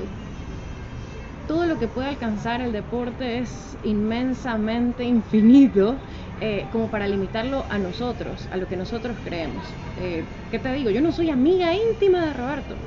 todo 1.46 1.66
lo 1.66 1.80
que 1.80 1.88
puede 1.88 2.10
alcanzar 2.10 2.62
el 2.62 2.72
deporte 2.72 3.40
es 3.40 3.78
inmensamente 3.82 5.04
infinito 5.04 6.00
eh, 6.40 6.70
como 6.72 6.90
para 6.92 7.08
limitarlo 7.08 7.66
a 7.70 7.80
nosotros, 7.80 8.48
a 8.52 8.58
lo 8.58 8.68
que 8.68 8.78
nosotros 8.78 9.20
creemos. 9.24 9.80
Eh, 9.96 10.28
¿Qué 10.52 10.60
te 10.60 10.72
digo? 10.74 10.92
Yo 10.92 11.02
no 11.02 11.12
soy 11.12 11.30
amiga 11.32 11.74
íntima 11.74 12.28
de 12.28 12.34
Roberto, 12.34 12.84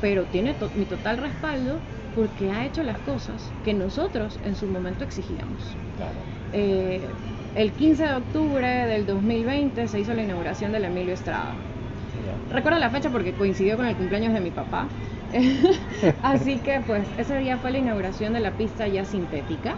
pero 0.00 0.28
tiene 0.28 0.54
to- 0.54 0.70
mi 0.74 0.86
total 0.86 1.18
respaldo 1.18 1.82
porque 2.12 2.50
ha 2.52 2.64
hecho 2.64 2.82
las 2.84 3.00
cosas 3.00 3.54
que 3.62 3.74
nosotros 3.74 4.38
en 4.42 4.54
su 4.54 4.68
momento 4.68 5.02
exigíamos. 5.04 5.76
Claro. 5.96 6.20
Eh, 6.52 7.16
el 7.54 7.74
15 7.74 8.04
de 8.06 8.14
octubre 8.14 8.68
del 8.86 9.04
2020 9.06 9.88
se 9.88 9.98
hizo 10.00 10.14
la 10.14 10.22
inauguración 10.22 10.70
del 10.72 10.84
Emilio 10.84 11.12
Estrada. 11.14 11.66
Recuerdo 12.56 12.78
la 12.78 12.88
fecha 12.88 13.10
porque 13.10 13.32
coincidió 13.32 13.76
con 13.76 13.84
el 13.84 13.94
cumpleaños 13.94 14.32
de 14.32 14.40
mi 14.40 14.50
papá. 14.50 14.88
Así 16.22 16.56
que 16.60 16.80
pues 16.86 17.06
ese 17.18 17.36
día 17.36 17.58
fue 17.58 17.70
la 17.70 17.76
inauguración 17.76 18.32
de 18.32 18.40
la 18.40 18.52
pista 18.52 18.88
ya 18.88 19.04
sintética. 19.04 19.74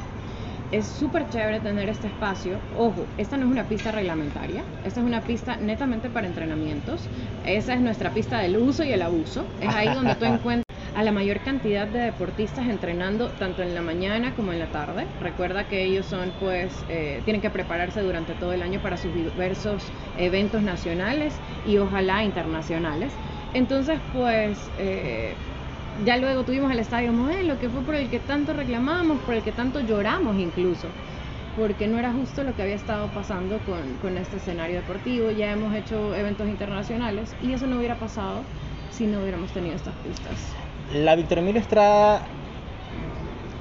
Es 0.71 0.87
súper 0.87 1.29
chévere 1.29 1.59
tener 1.59 1.89
este 1.89 2.07
espacio. 2.07 2.57
Ojo, 2.77 3.05
esta 3.17 3.37
no 3.37 3.47
es 3.47 3.51
una 3.51 3.65
pista 3.65 3.91
reglamentaria, 3.91 4.63
esta 4.85 5.01
es 5.01 5.07
una 5.07 5.23
pista 5.23 5.57
netamente 5.57 6.09
para 6.09 6.29
entrenamientos. 6.29 7.09
Esa 7.45 7.75
es 7.75 7.81
nuestra 7.81 8.15
pista 8.15 8.39
del 8.39 8.57
uso 8.57 8.85
y 8.85 8.93
el 8.93 9.03
abuso. 9.03 9.45
Es 9.61 9.75
ahí 9.75 9.93
donde 9.93 10.15
tú 10.15 10.27
encuentras 10.27 10.63
a 10.99 11.03
la 11.05 11.13
mayor 11.13 11.39
cantidad 11.39 11.87
de 11.87 12.01
deportistas 12.01 12.67
entrenando 12.67 13.29
tanto 13.29 13.63
en 13.63 13.73
la 13.73 13.83
mañana 13.83 14.35
como 14.35 14.53
en 14.53 14.59
la 14.59 14.67
tarde. 14.67 15.07
Recuerda 15.23 15.69
que 15.69 15.85
ellos 15.85 16.05
son 16.07 16.33
pues 16.41 16.73
eh, 16.89 17.21
tienen 17.25 17.41
que 17.41 17.51
prepararse 17.51 18.03
durante 18.03 18.33
todo 18.35 18.53
el 18.53 18.63
año 18.63 18.81
para 18.81 18.97
sus 18.97 19.15
diversos 19.15 19.81
eventos 20.19 20.61
nacionales 20.61 21.33
y 21.69 21.77
ojalá 21.79 22.25
internacionales. 22.25 23.13
Entonces 23.55 24.01
pues 24.13 24.59
eh, 24.81 25.35
ya 26.05 26.17
luego 26.17 26.43
tuvimos 26.43 26.73
el 26.73 26.81
Estadio 26.81 27.13
Modelo, 27.13 27.61
que 27.61 27.69
fue 27.69 27.83
por 27.83 27.95
el 27.95 28.11
que 28.11 28.19
tanto 28.19 28.53
reclamamos, 28.53 29.21
por 29.21 29.35
el 29.35 29.45
que 29.45 29.53
tanto 29.53 29.79
lloramos 29.79 30.37
incluso, 30.37 30.89
porque 31.57 31.87
no 31.87 32.01
era 32.01 32.13
justo 32.13 32.43
lo 32.43 32.57
que 32.57 32.63
había 32.63 32.75
estado 32.75 33.07
pasando 33.15 33.61
con, 33.61 33.99
con 34.03 34.19
este 34.19 34.39
escenario 34.39 34.75
deportivo. 34.75 35.31
Ya 35.31 35.53
hemos 35.53 35.77
hecho 35.77 36.13
eventos 36.17 36.49
internacionales 36.49 37.37
y 37.41 37.53
eso 37.53 37.69
no 37.69 37.77
hubiera 37.79 38.01
pasado 38.01 38.43
si 38.91 39.07
no 39.07 39.21
hubiéramos 39.21 39.53
tenido 39.53 39.77
estas 39.77 39.95
pistas. 39.99 40.68
¿La 40.95 41.15
Víctor 41.17 41.39
Emilio 41.39 41.61
Estrada 41.61 42.23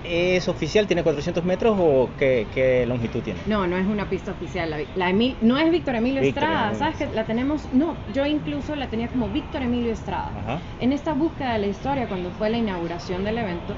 es 0.03 0.47
oficial? 0.47 0.87
¿Tiene 0.87 1.03
400 1.03 1.43
metros 1.43 1.75
o 1.79 2.09
qué, 2.17 2.47
qué 2.53 2.85
longitud 2.85 3.21
tiene? 3.21 3.39
No, 3.47 3.67
no 3.67 3.77
es 3.77 3.85
una 3.85 4.09
pista 4.09 4.31
oficial. 4.31 4.69
La, 4.69 4.77
la 4.95 5.09
Emil- 5.09 5.35
no 5.41 5.57
es 5.57 5.69
Víctor 5.69 5.95
Emilio 5.95 6.21
Víctor 6.21 6.43
Estrada, 6.43 6.69
Emilio. 6.69 6.79
¿sabes 6.79 6.97
que 6.97 7.15
La 7.15 7.25
tenemos, 7.25 7.67
no, 7.73 7.95
yo 8.13 8.25
incluso 8.25 8.75
la 8.75 8.87
tenía 8.87 9.09
como 9.09 9.27
Víctor 9.27 9.61
Emilio 9.63 9.91
Estrada. 9.91 10.31
Ajá. 10.39 10.59
En 10.79 10.93
esta 10.93 11.13
búsqueda 11.13 11.53
de 11.53 11.59
la 11.59 11.67
historia, 11.67 12.07
cuando 12.07 12.29
fue 12.31 12.49
la 12.49 12.57
inauguración 12.57 13.25
del 13.25 13.37
evento, 13.39 13.73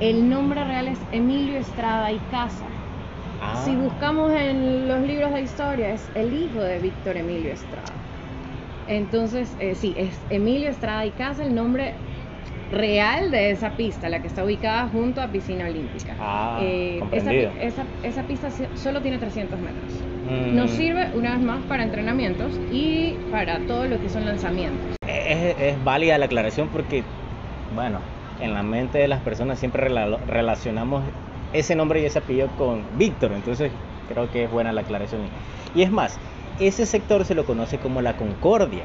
el 0.00 0.28
nombre 0.30 0.64
real 0.64 0.88
es 0.88 0.98
Emilio 1.12 1.58
Estrada 1.58 2.10
y 2.10 2.18
Casa. 2.30 2.64
Ah. 3.42 3.60
Si 3.64 3.76
buscamos 3.76 4.32
en 4.32 4.88
los 4.88 5.00
libros 5.02 5.34
de 5.34 5.42
historia, 5.42 5.92
es 5.92 6.08
el 6.14 6.32
hijo 6.32 6.60
de 6.62 6.78
Víctor 6.78 7.18
Emilio 7.18 7.52
Estrada. 7.52 7.92
Entonces, 8.88 9.54
eh, 9.60 9.74
sí, 9.74 9.94
es 9.98 10.18
Emilio 10.30 10.70
Estrada 10.70 11.04
y 11.04 11.10
Casa, 11.10 11.44
el 11.44 11.54
nombre 11.54 11.92
real 12.72 13.30
de 13.30 13.50
esa 13.50 13.70
pista, 13.70 14.08
la 14.08 14.20
que 14.20 14.26
está 14.28 14.44
ubicada 14.44 14.88
junto 14.88 15.20
a 15.22 15.28
Piscina 15.28 15.66
Olímpica. 15.66 16.14
Ah, 16.20 16.58
esa, 17.12 17.30
pi- 17.30 17.48
esa, 17.62 17.84
esa 18.02 18.22
pista 18.24 18.48
solo 18.74 19.00
tiene 19.00 19.18
300 19.18 19.58
metros. 19.58 19.92
Mm. 20.28 20.56
Nos 20.56 20.70
sirve 20.72 21.06
una 21.14 21.32
vez 21.36 21.40
más 21.44 21.64
para 21.64 21.82
entrenamientos 21.84 22.52
y 22.72 23.14
para 23.30 23.60
todo 23.60 23.86
lo 23.86 24.00
que 24.00 24.08
son 24.08 24.24
lanzamientos. 24.26 24.78
Es, 25.06 25.56
es 25.60 25.84
válida 25.84 26.18
la 26.18 26.26
aclaración 26.26 26.68
porque, 26.68 27.02
bueno, 27.74 28.00
en 28.40 28.54
la 28.54 28.62
mente 28.62 28.98
de 28.98 29.08
las 29.08 29.20
personas 29.20 29.58
siempre 29.58 29.88
rela- 29.88 30.18
relacionamos 30.26 31.02
ese 31.52 31.74
nombre 31.74 32.00
y 32.00 32.04
ese 32.04 32.18
apellido 32.18 32.48
con 32.58 32.84
Víctor, 32.98 33.32
entonces 33.32 33.72
creo 34.08 34.30
que 34.30 34.44
es 34.44 34.50
buena 34.50 34.72
la 34.72 34.82
aclaración. 34.82 35.22
Y 35.74 35.82
es 35.82 35.90
más, 35.90 36.18
ese 36.60 36.86
sector 36.86 37.24
se 37.24 37.34
lo 37.34 37.46
conoce 37.46 37.78
como 37.78 38.02
la 38.02 38.16
Concordia. 38.16 38.84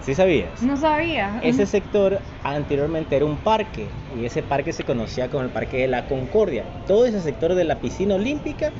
¿Sí 0.00 0.14
sabías? 0.14 0.62
No 0.62 0.76
sabía. 0.76 1.40
Ese 1.42 1.66
sector 1.66 2.20
anteriormente 2.42 3.16
era 3.16 3.24
un 3.26 3.36
parque 3.38 3.90
y 4.14 4.24
ese 4.24 4.42
parque 4.42 4.72
se 4.72 4.84
conocía 4.84 5.28
como 5.28 5.42
el 5.42 5.50
Parque 5.50 5.78
de 5.78 5.88
la 5.88 6.06
Concordia. 6.06 6.64
Todo 6.86 7.04
ese 7.06 7.20
sector 7.20 7.54
de 7.54 7.64
la 7.64 7.80
piscina 7.80 8.14
olímpica, 8.14 8.72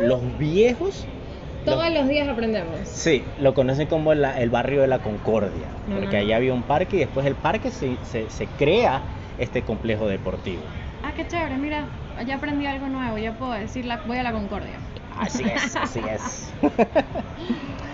los 0.00 0.36
viejos, 0.38 1.06
Todos 1.64 1.92
los 1.94 2.08
días 2.08 2.26
aprendemos. 2.28 2.88
Sí, 2.88 3.22
lo 3.38 3.54
conocen 3.54 3.86
como 3.86 4.14
la- 4.14 4.40
el 4.40 4.50
barrio 4.50 4.80
de 4.80 4.88
la 4.88 4.98
Concordia, 4.98 5.68
porque 5.86 6.16
allá 6.16 6.36
había 6.36 6.52
un 6.52 6.64
parque 6.64 6.96
y 6.96 7.00
después 7.00 7.22
del 7.24 7.36
parque 7.36 7.70
se, 7.70 7.98
se- 8.04 8.28
se 8.30 8.46
crea 8.48 9.04
este 9.38 9.62
complejo 9.62 10.08
deportivo. 10.08 10.64
Ah, 11.04 11.12
qué 11.14 11.24
chévere, 11.26 11.56
mira, 11.58 11.86
ya 12.26 12.34
aprendí 12.36 12.66
algo 12.66 12.88
nuevo, 12.88 13.16
ya 13.18 13.32
puedo 13.32 13.52
decir, 13.52 13.84
la, 13.84 14.00
voy 14.06 14.18
a 14.18 14.24
la 14.24 14.32
Concordia. 14.32 14.78
Así 15.16 15.44
es, 15.44 15.76
así 15.76 16.00
es. 16.00 16.52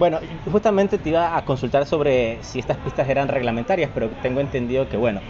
bueno, 0.00 0.18
justamente 0.50 0.96
te 0.96 1.10
iba 1.10 1.36
a 1.36 1.44
consultar 1.44 1.84
sobre 1.84 2.42
si 2.42 2.58
estas 2.58 2.78
pistas 2.78 3.06
eran 3.06 3.28
reglamentarias, 3.28 3.90
pero 3.92 4.08
tengo 4.22 4.40
entendido 4.40 4.88
que, 4.88 4.96
bueno, 4.96 5.20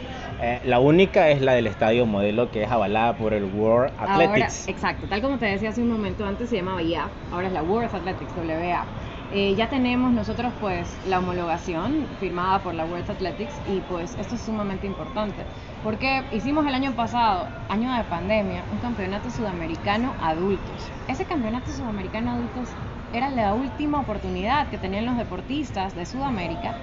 eh, 0.41 0.61
la 0.65 0.79
única 0.79 1.29
es 1.29 1.43
la 1.43 1.55
del 1.55 1.67
estadio 1.67 2.07
modelo 2.07 2.53
que 2.53 2.63
es 2.63 2.71
avalada 2.71 3.15
por 3.15 3.35
el 3.35 3.45
World 3.45 3.93
Athletics. 3.99 4.61
Ahora, 4.61 4.71
exacto, 4.71 5.07
tal 5.09 5.23
como 5.23 5.39
te 5.39 5.47
decía 5.47 5.71
hace 5.71 5.83
un 5.83 5.91
momento 5.91 6.25
antes 6.25 6.49
se 6.49 6.57
llamaba 6.57 6.83
IAF, 6.83 7.11
ahora 7.33 7.49
es 7.49 7.53
la 7.53 7.65
World 7.65 7.93
Athletics 7.93 8.31
WA. 8.37 8.85
Eh, 9.33 9.55
ya 9.57 9.69
tenemos 9.69 10.13
nosotros 10.13 10.53
pues 10.61 10.89
la 11.09 11.19
homologación 11.19 12.07
firmada 12.21 12.61
por 12.61 12.75
la 12.75 12.85
World 12.85 13.11
Athletics 13.11 13.55
y 13.69 13.81
pues 13.81 14.17
esto 14.21 14.37
es 14.37 14.41
sumamente 14.41 14.87
importante 14.87 15.43
porque 15.83 16.23
hicimos 16.33 16.67
el 16.67 16.75
año 16.75 16.93
pasado, 16.93 17.49
año 17.69 17.93
de 17.93 18.05
pandemia, 18.05 18.63
un 18.73 18.79
campeonato 18.79 19.31
sudamericano 19.31 20.15
adultos. 20.21 20.91
Ese 21.09 21.25
campeonato 21.25 21.71
sudamericano 21.73 22.33
adultos 22.33 22.69
era 23.13 23.31
la 23.31 23.55
última 23.55 24.01
oportunidad 24.01 24.69
que 24.69 24.79
tenían 24.79 25.07
los 25.07 25.17
deportistas 25.17 25.95
de 25.95 26.07
Sudamérica 26.07 26.75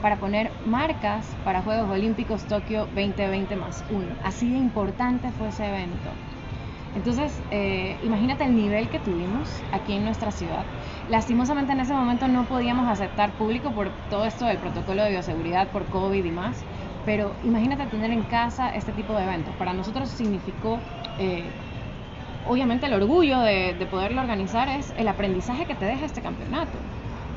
para 0.00 0.16
poner 0.16 0.50
marcas 0.66 1.26
para 1.44 1.62
Juegos 1.62 1.90
Olímpicos 1.90 2.44
Tokio 2.44 2.86
2020 2.94 3.56
más 3.56 3.84
uno. 3.90 4.14
Así 4.22 4.50
de 4.50 4.58
importante 4.58 5.30
fue 5.32 5.48
ese 5.48 5.66
evento. 5.66 6.10
Entonces, 6.94 7.42
eh, 7.50 7.96
imagínate 8.04 8.44
el 8.44 8.54
nivel 8.54 8.88
que 8.88 9.00
tuvimos 9.00 9.48
aquí 9.72 9.94
en 9.94 10.04
nuestra 10.04 10.30
ciudad. 10.30 10.64
Lastimosamente 11.08 11.72
en 11.72 11.80
ese 11.80 11.92
momento 11.92 12.28
no 12.28 12.44
podíamos 12.44 12.86
aceptar 12.86 13.32
público 13.32 13.72
por 13.72 13.90
todo 14.10 14.24
esto 14.24 14.44
del 14.44 14.58
protocolo 14.58 15.02
de 15.02 15.10
bioseguridad, 15.10 15.68
por 15.68 15.86
COVID 15.86 16.24
y 16.24 16.30
más. 16.30 16.62
Pero 17.04 17.32
imagínate 17.42 17.86
tener 17.86 18.10
en 18.10 18.22
casa 18.22 18.70
este 18.74 18.92
tipo 18.92 19.14
de 19.14 19.24
eventos. 19.24 19.54
Para 19.56 19.72
nosotros 19.72 20.08
significó, 20.08 20.78
eh, 21.18 21.44
obviamente 22.44 22.86
el 22.86 22.94
orgullo 22.94 23.40
de, 23.40 23.74
de 23.74 23.86
poderlo 23.86 24.20
organizar 24.20 24.68
es 24.68 24.92
el 24.96 25.08
aprendizaje 25.08 25.66
que 25.66 25.74
te 25.76 25.86
deja 25.86 26.06
este 26.06 26.22
campeonato. 26.22 26.86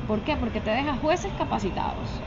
¿Por 0.06 0.22
qué? 0.24 0.36
Porque 0.36 0.60
te 0.60 0.70
deja 0.70 0.96
jueces 0.96 1.34
capacitados, 1.34 2.24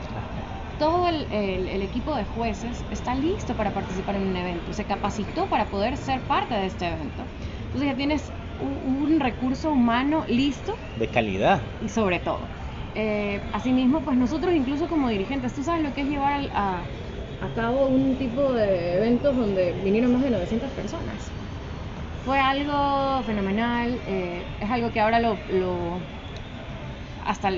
todo 0.76 1.08
el, 1.08 1.28
el- 1.30 1.68
el 1.68 1.82
equipo 1.82 2.14
de 2.16 2.24
jueces 2.24 2.86
está 2.90 3.14
listo 3.14 3.56
para 3.56 3.72
participar 3.72 4.16
en 4.16 4.26
un 4.26 4.36
evento, 4.36 4.72
se 4.72 4.86
capacitó 4.86 5.48
para 5.48 5.70
poder 5.70 5.96
ser 5.96 6.26
parte 6.26 6.54
de 6.54 6.66
este 6.66 6.86
evento. 6.88 7.30
Entonces 7.64 7.88
ya 7.90 7.96
tienes 7.96 8.32
un, 8.58 8.72
un 9.02 9.20
recurso 9.20 9.72
humano 9.72 10.24
listo 10.28 10.72
De 10.94 11.10
calidad. 11.10 11.62
y 11.78 11.88
sobre 11.90 12.20
todo. 12.20 12.50
Eh, 12.94 13.48
asimismo, 13.52 14.04
pues 14.04 14.18
nosotros 14.18 14.54
incluso 14.54 14.88
como 14.88 15.08
dirigentes, 15.08 15.54
tú 15.54 15.62
sabes 15.62 15.82
lo 15.82 15.92
que 15.94 16.02
es 16.02 16.08
llevar 16.08 16.48
a, 16.52 16.90
a 17.40 17.52
cabo 17.52 17.86
un 17.88 18.16
tipo 18.18 18.52
de 18.52 18.94
eventos 18.96 19.36
donde 19.36 19.72
vinieron 19.74 20.12
más 20.12 20.22
de 20.22 20.30
900 20.30 20.72
personas. 20.72 21.34
Fue 22.24 22.38
algo 22.38 23.22
fenomenal, 23.24 23.98
eh, 24.06 24.44
es 24.60 24.70
algo 24.70 24.90
que 24.92 25.00
ahora 25.00 25.18
lo, 25.20 25.38
lo- 25.48 26.00
hasta 27.24 27.50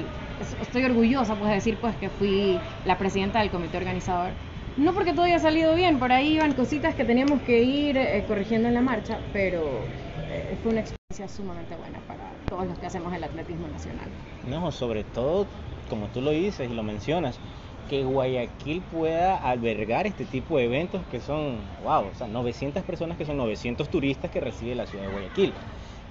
estoy 0.61 0.85
orgullosa 0.85 1.37
pues 1.37 1.51
de 1.51 1.55
decir 1.57 1.79
pues 1.81 1.97
que 1.97 2.09
fui 2.09 2.59
la 2.85 2.97
presidenta 2.99 3.41
del 3.41 3.51
comité 3.51 3.77
organizador. 3.77 4.33
No 4.77 4.93
porque 4.95 5.13
todo 5.13 5.25
haya 5.27 5.39
salido 5.39 5.75
bien, 5.77 5.99
por 5.99 6.11
ahí 6.13 6.35
iban 6.35 6.53
cositas 6.55 6.95
que 6.95 7.05
teníamos 7.05 7.43
que 7.43 7.63
ir 7.63 7.97
eh, 7.97 8.25
corrigiendo 8.27 8.67
en 8.69 8.75
la 8.75 8.81
marcha, 8.81 9.21
pero 9.33 9.87
eh, 10.31 10.57
fue 10.63 10.73
una 10.73 10.81
experiencia 10.81 11.29
sumamente 11.29 11.77
buena 11.77 12.01
para 12.09 12.33
todos 12.49 12.67
los 12.67 12.79
que 12.79 12.87
hacemos 12.87 13.15
el 13.15 13.23
atletismo 13.23 13.69
nacional. 13.69 14.09
No, 14.47 14.73
sobre 14.73 15.05
todo, 15.05 15.47
como 15.89 16.09
tú 16.09 16.21
lo 16.23 16.31
dices 16.31 16.69
y 16.71 16.75
lo 16.75 16.83
mencionas, 16.83 17.39
que 17.87 18.05
Guayaquil 18.05 18.87
pueda 18.87 19.37
albergar 19.37 20.07
este 20.07 20.27
tipo 20.27 20.59
de 20.59 20.65
eventos 20.65 21.07
que 21.07 21.21
son, 21.21 21.75
wow, 21.77 22.09
o 22.09 22.15
sea, 22.15 22.29
900 22.29 22.85
personas 22.85 23.19
que 23.19 23.25
son 23.27 23.37
900 23.37 23.91
turistas 23.91 24.31
que 24.31 24.41
recibe 24.41 24.75
la 24.75 24.87
ciudad 24.87 25.05
de 25.05 25.09
Guayaquil, 25.09 25.61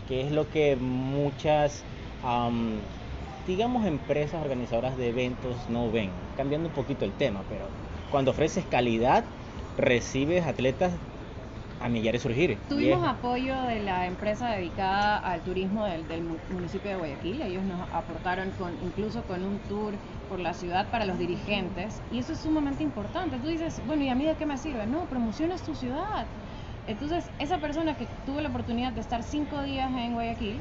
que 0.05 0.21
es 0.21 0.31
lo 0.31 0.49
que 0.49 0.75
muchas, 0.77 1.87
am, 2.21 2.89
digamos, 3.45 3.85
empresas 3.85 4.41
organizadoras 4.41 4.97
de 4.97 5.09
eventos 5.09 5.69
no 5.69 5.91
ven, 5.91 6.29
cambiando 6.35 6.69
un 6.69 6.73
poquito 6.73 7.05
el 7.05 7.15
tema, 7.15 7.47
pero 7.47 7.75
cuando 8.09 8.31
ofreces 8.31 8.67
calidad, 8.67 9.31
recibes 9.75 10.45
atletas 10.45 11.01
a 11.79 11.89
millares 11.89 12.21
surgir. 12.23 12.63
Tuvimos 12.67 13.05
apoyo 13.07 13.61
de 13.63 13.79
la 13.81 14.07
empresa 14.07 14.49
dedicada 14.49 15.17
al 15.17 15.43
turismo 15.43 15.85
del, 15.85 16.07
del 16.07 16.23
mu- 16.23 16.41
municipio 16.47 16.89
de 16.89 16.95
Guayaquil. 16.97 17.41
Ellos 17.41 17.63
nos 17.65 17.87
aportaron 17.91 18.51
con, 18.53 18.79
incluso 18.81 19.25
con 19.25 19.43
un 19.43 19.61
tour 19.61 19.99
por 20.33 20.39
la 20.39 20.55
ciudad 20.55 20.89
para 20.89 21.05
los 21.05 21.19
dirigentes. 21.19 22.01
Y 22.09 22.17
eso 22.17 22.33
es 22.33 22.39
sumamente 22.41 22.81
importante. 22.81 23.37
Tú 23.37 23.45
dices, 23.45 23.79
bueno, 23.85 24.03
¿y 24.03 24.09
a 24.09 24.15
mí 24.15 24.25
de 24.25 24.35
qué 24.35 24.47
me 24.47 24.57
sirve? 24.57 24.87
No, 24.87 25.07
promocionas 25.07 25.61
tu 25.61 25.75
ciudad. 25.75 26.27
Entonces, 26.87 27.29
esa 27.37 27.59
persona 27.59 27.93
que 27.97 28.07
tuvo 28.25 28.41
la 28.41 28.49
oportunidad 28.49 28.93
de 28.93 29.01
estar 29.01 29.21
cinco 29.21 29.61
días 29.61 29.91
en 29.95 30.13
Guayaquil, 30.13 30.59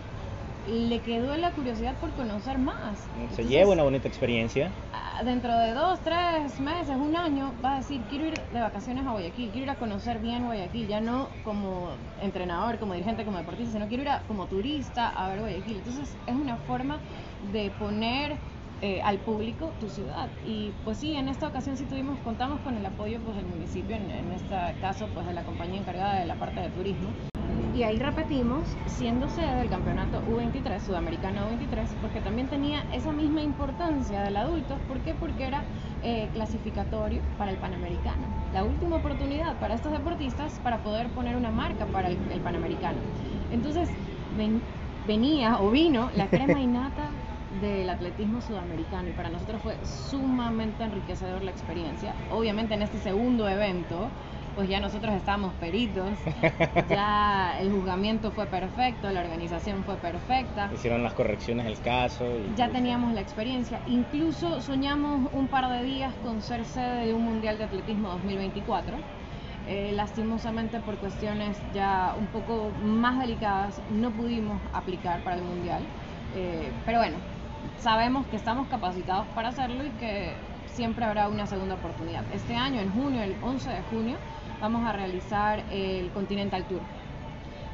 le 0.66 1.00
quedó 1.00 1.34
la 1.38 1.52
curiosidad 1.52 1.96
por 1.98 2.12
conocer 2.12 2.58
más. 2.58 2.98
se 3.00 3.18
Entonces, 3.18 3.46
lleva 3.48 3.72
una 3.72 3.82
bonita 3.82 4.08
experiencia. 4.08 4.70
ah, 4.92 5.24
dentro 5.24 5.56
de 5.56 5.72
dos, 5.72 6.02
tres 6.02 6.60
meses, 6.60 6.94
un 6.96 7.16
año, 7.16 7.54
vas 7.62 7.72
a 7.72 7.76
decir, 7.78 8.02
quiero 8.10 8.26
ir 8.26 8.34
de 8.50 8.60
vacaciones 8.60 9.06
a 9.06 9.10
Guayaquil, 9.12 9.52
quiero 9.52 9.64
ir 9.64 9.70
a 9.70 9.78
conocer 9.78 10.18
bien 10.18 10.44
Guayaquil, 10.44 10.86
ya 10.86 11.00
no 11.00 11.30
como 11.42 11.96
entrenador, 12.20 12.78
como 12.78 12.92
dirigente, 12.92 13.24
como 13.24 13.38
deportista, 13.38 13.72
sino 13.72 13.88
quiero 13.88 14.02
ir 14.02 14.10
a- 14.10 14.22
como 14.26 14.48
turista 14.48 15.08
a 15.08 15.28
ver 15.30 15.40
Guayaquil. 15.40 15.78
Entonces 15.78 16.18
es 16.26 16.34
una 16.36 16.58
forma 16.58 17.00
de 17.40 17.70
poner 17.70 18.38
eh, 18.82 19.00
al 19.02 19.20
público 19.20 19.72
tu 19.80 19.88
ciudad. 19.88 20.28
Y 20.44 20.72
pues 20.84 20.98
sí, 20.98 21.14
en 21.14 21.28
esta 21.28 21.48
ocasión 21.48 21.76
sí 21.76 21.86
tuvimos, 21.86 22.18
contamos 22.20 22.60
con 22.60 22.76
el 22.76 22.84
apoyo 22.84 23.18
pues, 23.24 23.36
del 23.36 23.46
municipio, 23.46 23.96
en, 23.96 24.10
en 24.10 24.32
este 24.32 24.56
caso 24.80 25.06
pues 25.14 25.26
de 25.26 25.32
la 25.32 25.44
compañía 25.44 25.80
encargada 25.80 26.20
de 26.20 26.26
la 26.26 26.38
parte 26.38 26.60
de 26.60 26.68
turismo. 26.70 27.08
Y 27.74 27.84
ahí 27.84 27.98
repetimos, 27.98 28.76
siendo 28.86 29.28
sede 29.28 29.54
del 29.56 29.70
campeonato 29.70 30.20
U23, 30.28 30.78
Sudamericano 30.78 31.48
U23, 31.48 31.88
porque 32.02 32.20
también 32.20 32.48
tenía 32.48 32.80
esa 32.92 33.12
misma 33.12 33.40
importancia 33.40 34.22
del 34.22 34.36
adulto. 34.36 34.76
¿Por 34.86 35.00
qué? 35.00 35.14
Porque 35.14 35.44
era 35.46 35.64
eh, 36.02 36.28
clasificatorio 36.34 37.22
para 37.38 37.50
el 37.50 37.56
Panamericano. 37.58 38.26
La 38.52 38.64
última 38.64 38.96
oportunidad 38.96 39.58
para 39.58 39.74
estos 39.74 39.92
deportistas 39.92 40.58
para 40.60 40.82
poder 40.82 41.08
poner 41.14 41.34
una 41.36 41.50
marca 41.50 41.86
para 41.86 42.08
el, 42.08 42.18
el 42.30 42.40
Panamericano. 42.40 43.00
Entonces, 43.50 43.88
ven- 44.36 44.60
venía 45.06 45.58
o 45.60 45.70
vino 45.70 46.10
la 46.14 46.28
crema 46.28 46.60
innata 46.68 47.21
del 47.60 47.88
atletismo 47.90 48.40
sudamericano 48.40 49.08
y 49.08 49.12
para 49.12 49.28
nosotros 49.28 49.60
fue 49.62 49.76
sumamente 49.84 50.84
enriquecedor 50.84 51.42
la 51.42 51.50
experiencia. 51.50 52.14
Obviamente 52.30 52.74
en 52.74 52.82
este 52.82 52.98
segundo 52.98 53.48
evento, 53.48 54.08
pues 54.54 54.68
ya 54.68 54.80
nosotros 54.80 55.14
estábamos 55.14 55.52
peritos, 55.54 56.10
ya 56.88 57.58
el 57.60 57.70
juzgamiento 57.72 58.30
fue 58.32 58.46
perfecto, 58.46 59.10
la 59.10 59.20
organización 59.20 59.84
fue 59.84 59.96
perfecta, 59.96 60.70
Hicieron 60.74 61.02
las 61.02 61.14
correcciones 61.14 61.64
del 61.66 61.78
caso. 61.80 62.24
Y 62.24 62.56
ya 62.56 62.68
teníamos 62.68 63.12
la 63.14 63.20
experiencia, 63.20 63.80
incluso 63.86 64.60
soñamos 64.60 65.30
un 65.32 65.48
par 65.48 65.70
de 65.70 65.82
días 65.82 66.14
con 66.22 66.42
ser 66.42 66.64
sede 66.64 67.06
de 67.06 67.14
un 67.14 67.24
Mundial 67.24 67.58
de 67.58 67.64
Atletismo 67.64 68.08
2024. 68.10 68.96
Eh, 69.68 69.92
lastimosamente 69.94 70.80
por 70.80 70.96
cuestiones 70.96 71.56
ya 71.72 72.16
un 72.18 72.26
poco 72.26 72.72
más 72.84 73.20
delicadas 73.20 73.80
no 73.92 74.10
pudimos 74.10 74.60
aplicar 74.72 75.22
para 75.22 75.36
el 75.36 75.42
Mundial. 75.42 75.82
Eh, 76.34 76.70
pero 76.84 76.98
bueno, 76.98 77.16
sabemos 77.78 78.26
que 78.26 78.36
estamos 78.36 78.68
capacitados 78.68 79.26
para 79.34 79.48
hacerlo 79.48 79.84
y 79.84 79.90
que 79.90 80.32
siempre 80.66 81.04
habrá 81.04 81.28
una 81.28 81.46
segunda 81.46 81.74
oportunidad. 81.74 82.24
Este 82.32 82.54
año, 82.56 82.80
en 82.80 82.90
junio, 82.92 83.22
el 83.22 83.36
11 83.42 83.70
de 83.70 83.82
junio, 83.90 84.16
vamos 84.60 84.86
a 84.86 84.92
realizar 84.92 85.62
el 85.70 86.10
Continental 86.10 86.64
Tour. 86.64 86.80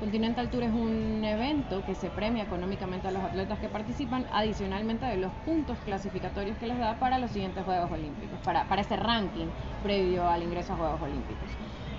Continental 0.00 0.48
Tour 0.48 0.62
es 0.62 0.72
un 0.72 1.24
evento 1.24 1.84
que 1.84 1.94
se 1.94 2.08
premia 2.08 2.44
económicamente 2.44 3.08
a 3.08 3.10
los 3.10 3.22
atletas 3.22 3.58
que 3.58 3.68
participan, 3.68 4.26
adicionalmente 4.32 5.04
de 5.06 5.16
los 5.16 5.32
puntos 5.44 5.76
clasificatorios 5.84 6.56
que 6.58 6.68
les 6.68 6.78
da 6.78 6.98
para 7.00 7.18
los 7.18 7.32
siguientes 7.32 7.64
Juegos 7.64 7.90
Olímpicos, 7.90 8.38
para, 8.44 8.64
para 8.68 8.80
este 8.80 8.96
ranking 8.96 9.46
previo 9.82 10.28
al 10.28 10.42
ingreso 10.42 10.74
a 10.74 10.76
Juegos 10.76 11.02
Olímpicos. 11.02 11.50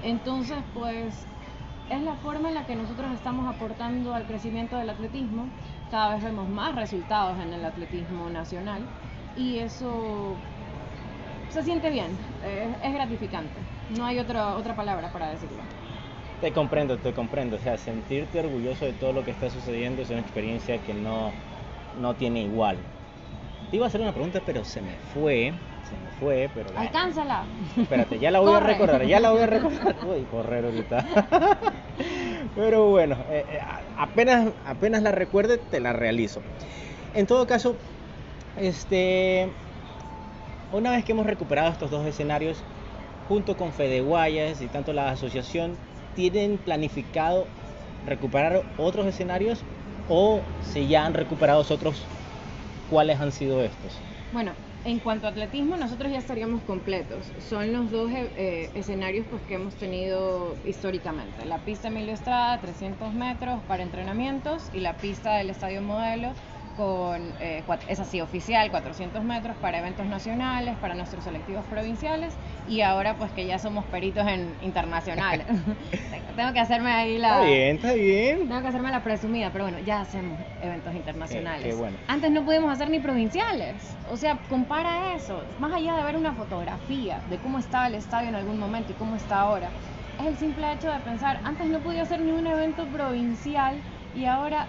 Entonces, 0.01 0.57
pues 0.73 1.25
es 1.89 2.01
la 2.03 2.15
forma 2.15 2.49
en 2.49 2.55
la 2.55 2.65
que 2.65 2.75
nosotros 2.75 3.11
estamos 3.11 3.53
aportando 3.53 4.13
al 4.13 4.25
crecimiento 4.25 4.77
del 4.77 4.89
atletismo. 4.91 5.47
Cada 5.91 6.15
vez 6.15 6.23
vemos 6.23 6.47
más 6.47 6.75
resultados 6.75 7.37
en 7.39 7.53
el 7.53 7.65
atletismo 7.65 8.29
nacional 8.29 8.81
y 9.35 9.57
eso 9.57 10.35
se 11.49 11.63
siente 11.63 11.89
bien, 11.89 12.11
es, 12.45 12.87
es 12.87 12.93
gratificante. 12.93 13.59
No 13.97 14.05
hay 14.05 14.19
otra, 14.19 14.55
otra 14.55 14.75
palabra 14.75 15.11
para 15.11 15.31
decirlo. 15.31 15.57
Te 16.41 16.51
comprendo, 16.53 16.97
te 16.97 17.11
comprendo. 17.11 17.57
O 17.57 17.59
sea, 17.59 17.77
sentirte 17.77 18.39
orgulloso 18.39 18.85
de 18.85 18.93
todo 18.93 19.13
lo 19.13 19.25
que 19.25 19.31
está 19.31 19.49
sucediendo 19.49 20.01
es 20.01 20.09
una 20.09 20.19
experiencia 20.19 20.77
que 20.77 20.93
no, 20.93 21.31
no 21.99 22.13
tiene 22.13 22.43
igual. 22.43 22.77
Te 23.69 23.77
iba 23.77 23.85
a 23.85 23.89
hacer 23.89 24.01
una 24.01 24.13
pregunta, 24.13 24.41
pero 24.45 24.63
se 24.63 24.81
me 24.81 24.93
fue. 25.13 25.53
Se 25.89 25.97
me 25.97 26.11
fue, 26.19 26.49
pero. 26.53 26.65
bueno. 26.71 26.81
Alcánzala. 26.81 27.45
Espérate, 27.77 28.19
ya 28.19 28.29
la 28.31 28.39
voy 28.39 28.53
a 28.53 28.59
recordar, 28.59 29.05
ya 29.05 29.19
la 29.19 29.31
voy 29.31 29.41
a 29.41 29.47
recordar. 29.47 29.95
Uy, 30.07 30.23
correr 30.25 30.65
ahorita. 30.65 31.05
Pero 32.55 32.89
bueno, 32.89 33.15
eh, 33.29 33.45
eh, 33.49 33.59
a- 33.59 34.03
apenas, 34.03 34.53
apenas 34.65 35.01
la 35.01 35.11
recuerde, 35.11 35.57
te 35.57 35.79
la 35.79 35.93
realizo. 35.93 36.41
En 37.13 37.25
todo 37.27 37.45
caso, 37.47 37.77
este, 38.55 39.51
una 40.71 40.91
vez 40.91 41.03
que 41.05 41.11
hemos 41.11 41.25
recuperado 41.25 41.71
estos 41.71 41.89
dos 41.91 42.05
escenarios, 42.05 42.63
junto 43.27 43.55
con 43.57 43.73
Fede 43.73 44.01
Guayas 44.01 44.61
y 44.61 44.67
tanto 44.67 44.93
la 44.93 45.09
asociación, 45.11 45.77
¿tienen 46.15 46.57
planificado 46.57 47.47
recuperar 48.05 48.63
otros 48.77 49.05
escenarios 49.07 49.63
o 50.07 50.41
si 50.61 50.87
ya 50.87 51.05
han 51.05 51.13
recuperado 51.13 51.61
otros, 51.69 52.05
cuáles 52.89 53.19
han 53.19 53.31
sido 53.31 53.61
estos? 53.63 53.97
Bueno, 54.31 54.53
en 54.85 54.99
cuanto 54.99 55.27
a 55.27 55.31
atletismo, 55.31 55.75
nosotros 55.75 56.11
ya 56.11 56.19
estaríamos 56.19 56.61
completos. 56.63 57.25
Son 57.49 57.73
los 57.73 57.91
dos 57.91 58.11
eh, 58.11 58.29
eh, 58.37 58.69
escenarios 58.75 59.25
pues, 59.29 59.41
que 59.43 59.55
hemos 59.55 59.75
tenido 59.75 60.55
históricamente. 60.65 61.45
La 61.45 61.59
pista 61.59 61.89
Emilio 61.89 62.13
Estrada, 62.13 62.59
300 62.61 63.13
metros 63.13 63.61
para 63.67 63.83
entrenamientos, 63.83 64.69
y 64.73 64.79
la 64.79 64.95
pista 64.95 65.35
del 65.35 65.49
Estadio 65.49 65.81
Modelo, 65.81 66.31
con, 66.83 67.21
eh, 67.41 67.61
es 67.89 67.99
así, 67.99 68.21
oficial, 68.21 68.71
400 68.71 69.21
metros 69.21 69.57
para 69.57 69.79
eventos 69.79 70.07
nacionales, 70.07 70.77
para 70.77 70.95
nuestros 70.95 71.25
selectivos 71.25 71.65
provinciales, 71.65 72.33
y 72.69 72.79
ahora 72.79 73.15
pues 73.17 73.31
que 73.33 73.45
ya 73.45 73.59
somos 73.59 73.83
peritos 73.85 74.25
en 74.25 74.55
internacionales. 74.61 75.45
Tengo 76.37 76.53
que 76.53 76.59
hacerme 76.61 76.91
ahí 76.93 77.17
la... 77.17 77.39
Está 77.39 77.45
bien, 77.45 77.75
está 77.75 77.93
bien. 77.93 78.47
Tengo 78.47 78.61
que 78.61 78.67
hacerme 78.69 78.91
la 78.91 79.03
presumida, 79.03 79.49
pero 79.51 79.65
bueno, 79.65 79.79
ya 79.79 79.99
hacemos 79.99 80.39
eventos 80.61 80.95
internacionales. 80.95 81.63
Qué- 81.63 81.69
qué 81.71 81.75
bueno. 81.75 81.97
Antes 82.07 82.31
no 82.31 82.45
podíamos 82.45 82.71
hacer 82.71 82.89
ni 82.89 82.99
provinciales. 82.99 83.97
O 84.09 84.15
sea, 84.15 84.37
compara 84.47 85.13
eso. 85.15 85.43
Más 85.59 85.73
allá 85.73 85.97
de 85.97 86.03
ver 86.03 86.15
una 86.15 86.31
fotografía 86.33 87.19
de 87.29 87.37
cómo 87.39 87.59
estaba 87.59 87.87
el 87.87 87.95
estadio 87.95 88.29
en 88.29 88.35
algún 88.35 88.57
momento 88.57 88.93
y 88.93 88.95
cómo 88.95 89.17
está 89.17 89.41
ahora, 89.41 89.69
es 90.21 90.27
el 90.27 90.37
simple 90.37 90.71
hecho 90.71 90.89
de 90.89 90.99
pensar, 90.99 91.39
antes 91.43 91.67
no 91.67 91.79
podía 91.81 92.03
hacer 92.03 92.21
ni 92.21 92.31
un 92.31 92.47
evento 92.47 92.85
provincial 92.87 93.75
y 94.15 94.23
ahora 94.25 94.65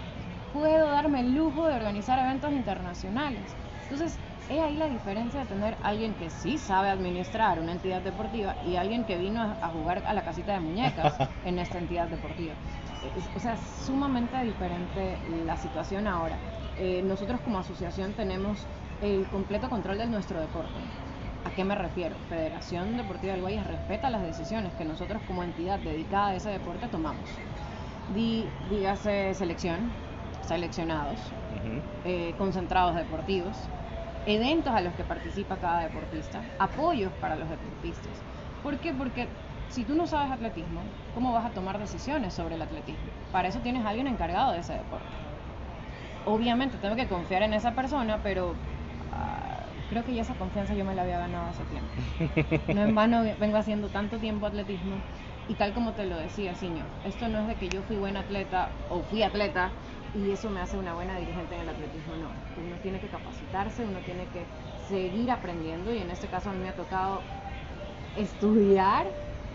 puedo 0.53 0.87
darme 0.87 1.21
el 1.21 1.35
lujo 1.35 1.67
de 1.67 1.75
organizar 1.75 2.19
eventos 2.19 2.51
internacionales. 2.51 3.55
Entonces, 3.83 4.17
es 4.49 4.59
ahí 4.59 4.75
la 4.75 4.87
diferencia 4.87 5.41
de 5.41 5.45
tener 5.45 5.77
alguien 5.83 6.13
que 6.15 6.29
sí 6.29 6.57
sabe 6.57 6.89
administrar 6.89 7.59
una 7.59 7.71
entidad 7.71 8.01
deportiva 8.01 8.55
y 8.65 8.75
alguien 8.75 9.05
que 9.05 9.17
vino 9.17 9.41
a, 9.41 9.67
jugar 9.69 10.03
a 10.05 10.13
la 10.13 10.23
casita 10.23 10.53
de 10.53 10.59
muñecas 10.59 11.15
en 11.45 11.59
esta 11.59 11.77
entidad 11.77 12.07
deportiva. 12.07 12.53
O 13.35 13.39
sea, 13.39 13.53
es 13.53 13.59
sumamente 13.85 14.37
diferente 14.43 15.17
la 15.45 15.57
situación 15.57 16.07
ahora. 16.07 16.35
Eh, 16.77 17.01
nosotros 17.03 17.39
como 17.41 17.59
asociación 17.59 18.13
tenemos 18.13 18.65
el 19.01 19.25
completo 19.27 19.69
control 19.69 19.97
de 19.97 20.07
nuestro 20.07 20.39
deporte. 20.39 20.79
¿A 21.45 21.49
qué 21.51 21.63
me 21.63 21.73
refiero? 21.73 22.15
Federación 22.29 22.97
Deportiva 22.97 23.33
del 23.33 23.41
Guayas 23.41 23.65
respeta 23.65 24.11
las 24.11 24.21
decisiones 24.21 24.73
que 24.73 24.85
nosotros 24.85 25.21
como 25.25 25.43
entidad 25.43 25.79
dedicada 25.79 26.29
a 26.29 26.35
ese 26.35 26.49
deporte 26.49 26.87
tomamos. 26.87 27.27
Dígase 28.13 29.33
selección, 29.33 29.91
seleccionados, 30.41 31.19
Ujú. 31.49 31.81
eh, 32.03 32.33
concentrados 32.37 32.95
deportivos, 32.95 33.69
eventos 34.25 34.73
a 34.73 34.81
los 34.81 34.93
que 34.95 35.03
participa 35.03 35.57
cada 35.59 35.81
deportista, 35.81 36.41
apoyos 36.59 37.11
para 37.13 37.35
los 37.35 37.49
deportistas. 37.49 38.23
¿Por 38.63 38.79
qué? 38.79 38.93
Porque 38.93 39.27
si 39.67 39.83
tú 39.85 39.95
no 39.95 40.05
sabes 40.05 40.31
atletismo, 40.31 40.83
¿cómo 41.13 41.31
vas 41.33 41.45
a 41.45 41.53
tomar 41.53 41.79
decisiones 41.79 42.33
sobre 42.33 42.55
el 42.55 42.61
atletismo? 42.61 43.09
Para 43.31 43.47
eso 43.47 43.59
tienes 43.61 43.85
a 43.85 43.89
alguien 43.89 44.07
encargado 44.07 44.51
de 44.51 44.59
ese 44.59 44.73
deporte. 44.73 45.07
Obviamente 46.25 46.77
tengo 46.77 46.95
que 46.95 47.07
confiar 47.07 47.41
en 47.43 47.53
esa 47.53 47.71
persona, 47.73 48.19
pero 48.21 48.53
ah, 49.11 49.57
creo 49.89 50.03
que 50.03 50.13
ya 50.13 50.21
esa 50.21 50.35
confianza 50.35 50.75
yo 50.75 50.85
me 50.85 50.93
la 50.95 51.01
había 51.01 51.17
ganado 51.17 51.47
hace 51.49 51.63
tiempo. 51.65 51.89
No 52.67 52.81
en 52.83 52.93
vano 52.95 53.23
vengo 53.39 53.57
haciendo 53.57 53.87
tanto 53.89 54.17
tiempo 54.19 54.45
atletismo 54.45 54.95
y 55.47 55.55
tal 55.55 55.73
como 55.73 55.93
te 55.93 56.05
lo 56.05 56.17
decía, 56.17 56.53
Siño, 56.55 56.85
esto 57.03 57.27
no 57.27 57.39
es 57.39 57.47
de 57.47 57.55
que 57.55 57.69
yo 57.69 57.81
fui 57.83 57.97
buen 57.97 58.17
atleta 58.17 58.69
o 58.89 59.01
fui 59.03 59.23
atleta 59.23 59.71
y 60.13 60.31
eso 60.31 60.49
me 60.49 60.59
hace 60.61 60.77
una 60.77 60.93
buena 60.93 61.17
dirigente 61.17 61.55
en 61.55 61.61
el 61.61 61.69
atletismo, 61.69 62.15
no. 62.15 62.29
Uno 62.57 62.75
tiene 62.81 62.99
que 62.99 63.07
capacitarse, 63.09 63.83
uno 63.85 63.99
tiene 64.01 64.27
que 64.27 64.45
seguir 64.87 65.31
aprendiendo 65.31 65.93
y 65.93 65.99
en 65.99 66.09
este 66.09 66.27
caso 66.27 66.49
a 66.49 66.53
mí 66.53 66.59
me 66.59 66.69
ha 66.69 66.75
tocado 66.75 67.21
estudiar 68.15 69.05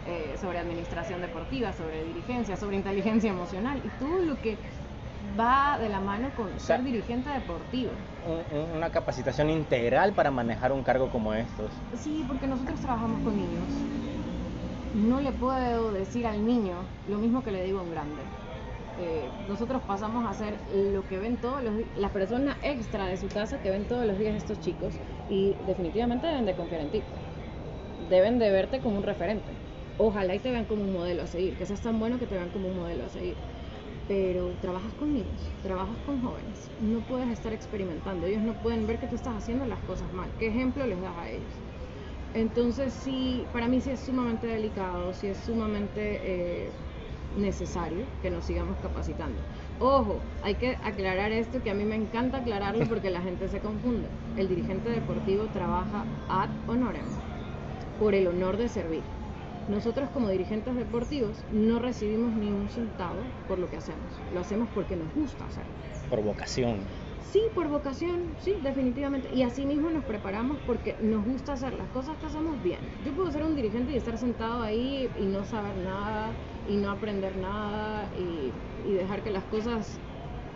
eh, 0.07 0.37
sobre 0.39 0.59
administración 0.59 1.21
deportiva, 1.21 1.73
sobre 1.73 2.05
dirigencia, 2.05 2.57
sobre 2.57 2.77
inteligencia 2.77 3.31
emocional 3.31 3.81
y 3.85 3.89
todo 3.99 4.23
lo 4.23 4.37
que 4.41 4.57
va 5.39 5.79
de 5.79 5.89
la 5.89 6.01
mano 6.01 6.31
con 6.35 6.59
sea, 6.61 6.77
ser 6.77 6.85
dirigente 6.85 7.29
deportivo. 7.31 7.93
Un- 8.25 8.45
un- 8.59 8.77
una 8.77 8.91
capacitación 8.91 9.51
integral 9.51 10.15
para 10.15 10.31
manejar 10.31 10.73
un 10.73 10.83
cargo 10.83 11.11
como 11.11 11.35
estos. 11.35 11.71
Sí, 11.95 12.25
porque 12.27 12.47
nosotros 12.47 12.81
trabajamos 12.81 13.21
con 13.23 13.37
niños. 13.37 13.73
No 14.93 15.21
le 15.21 15.33
puedo 15.33 15.93
decir 15.93 16.27
al 16.27 16.45
niño 16.45 16.87
lo 17.07 17.19
mismo 17.19 17.43
que 17.43 17.53
le 17.53 17.63
digo 17.65 17.79
a 17.81 17.83
un 17.83 17.91
grande. 17.91 18.46
Eh, 18.97 19.35
nosotros 19.47 19.83
pasamos 19.85 20.25
a 20.27 20.31
hacer 20.31 20.63
lo 20.67 21.07
que 21.07 21.19
ven 21.19 21.39
todos 21.41 21.63
los 21.63 21.77
días, 21.77 21.91
la 21.95 22.13
persona 22.13 22.59
extra 22.63 23.07
de 23.09 23.17
su 23.19 23.31
casa 23.31 23.61
que 23.61 23.71
ven 23.71 23.87
todos 23.87 24.07
los 24.07 24.19
días 24.19 24.35
estos 24.37 24.59
chicos 24.61 25.03
y 25.27 25.59
definitivamente 25.65 26.27
deben 26.27 26.47
de 26.47 26.57
confiar 26.57 26.81
en 26.81 26.91
ti. 26.91 27.11
Deben 27.99 28.39
de 28.39 28.51
verte 28.51 28.81
como 28.81 28.97
un 28.99 29.03
referente. 29.03 29.61
Ojalá 29.97 30.35
y 30.35 30.41
te 30.41 30.51
vean 30.51 30.67
como 30.67 30.83
un 30.85 30.93
modelo 30.93 31.23
a 31.23 31.27
seguir, 31.27 31.57
que 31.57 31.67
seas 31.67 31.83
tan 31.83 31.99
bueno 31.99 32.19
que 32.19 32.27
te 32.27 32.35
vean 32.37 32.51
como 32.51 32.69
un 32.69 32.77
modelo 32.77 33.05
a 33.05 33.09
seguir. 33.09 33.39
Pero 34.07 34.59
trabajas 34.59 34.95
con 34.95 35.13
niños, 35.13 35.57
trabajas 35.61 35.99
con 36.01 36.21
jóvenes, 36.23 36.73
no 36.79 37.05
puedes 37.07 37.29
estar 37.31 37.53
experimentando, 37.53 38.27
ellos 38.27 38.43
no 38.43 38.61
pueden 38.61 38.87
ver 38.87 38.99
que 38.99 39.09
tú 39.09 39.17
estás 39.17 39.35
haciendo 39.37 39.67
las 39.67 39.83
cosas 39.83 40.13
mal. 40.13 40.37
¿Qué 40.37 40.49
ejemplo 40.49 40.87
les 40.87 41.01
das 41.01 41.17
a 41.17 41.31
ellos? 41.31 41.65
Entonces 42.33 42.95
sí, 42.95 43.49
para 43.53 43.69
mí 43.69 43.81
sí 43.81 43.91
es 43.91 44.05
sumamente 44.05 44.47
delicado, 44.47 45.13
sí 45.15 45.29
es 45.29 45.45
sumamente 45.45 46.69
eh, 46.69 46.77
necesario 47.37 48.05
que 48.23 48.31
nos 48.31 48.45
sigamos 48.45 48.77
capacitando. 48.83 49.37
Ojo, 49.79 50.21
hay 50.43 50.55
que 50.55 50.77
aclarar 50.83 51.33
esto 51.33 51.63
que 51.63 51.71
a 51.71 51.75
mí 51.75 51.85
me 51.85 51.97
encanta 51.97 52.39
aclararlo 52.39 52.87
porque 52.89 53.11
la 53.11 53.21
gente 53.21 53.49
se 53.49 53.61
confunde. 53.61 54.09
El 54.37 54.49
dirigente 54.49 54.91
deportivo 54.91 55.45
trabaja 55.53 56.05
ad 56.29 56.49
honorem, 56.67 57.05
por 57.99 58.15
el 58.15 58.27
honor 58.27 58.57
de 58.57 58.69
servir. 58.69 59.03
Nosotros 59.69 60.09
como 60.11 60.29
dirigentes 60.29 60.77
deportivos 60.77 61.37
no 61.51 61.81
recibimos 61.81 62.33
ni 62.37 62.47
un 62.47 62.69
centavo 62.69 63.19
por 63.49 63.59
lo 63.59 63.69
que 63.69 63.77
hacemos. 63.77 64.01
Lo 64.33 64.41
hacemos 64.41 64.69
porque 64.75 64.95
nos 64.95 65.13
gusta 65.13 65.45
hacerlo. 65.45 65.73
Por 66.09 66.23
vocación. 66.23 66.79
Sí, 67.33 67.43
por 67.55 67.69
vocación, 67.69 68.35
sí, 68.39 68.55
definitivamente. 68.63 69.29
Y 69.35 69.43
así 69.43 69.67
mismo 69.67 69.91
nos 69.91 70.05
preparamos 70.05 70.59
porque 70.65 70.97
nos 71.01 71.25
gusta 71.25 71.55
hacer 71.55 71.73
las 71.75 71.89
cosas 71.89 72.17
que 72.19 72.27
hacemos 72.27 72.63
bien. 72.63 72.79
Yo 73.05 73.15
puedo 73.15 73.31
ser 73.33 73.43
un 73.43 73.57
dirigente 73.57 73.93
y 73.93 73.97
estar 73.97 74.17
sentado 74.17 74.63
ahí 74.63 75.11
y 75.19 75.27
no 75.27 75.45
saber 75.45 75.77
nada 75.77 76.33
y 76.69 76.77
no 76.77 76.91
aprender 76.91 77.37
nada 77.37 78.09
y, 78.17 78.53
y 78.89 78.93
dejar 78.95 79.23
que 79.23 79.31
las 79.31 79.45
cosas 79.45 79.99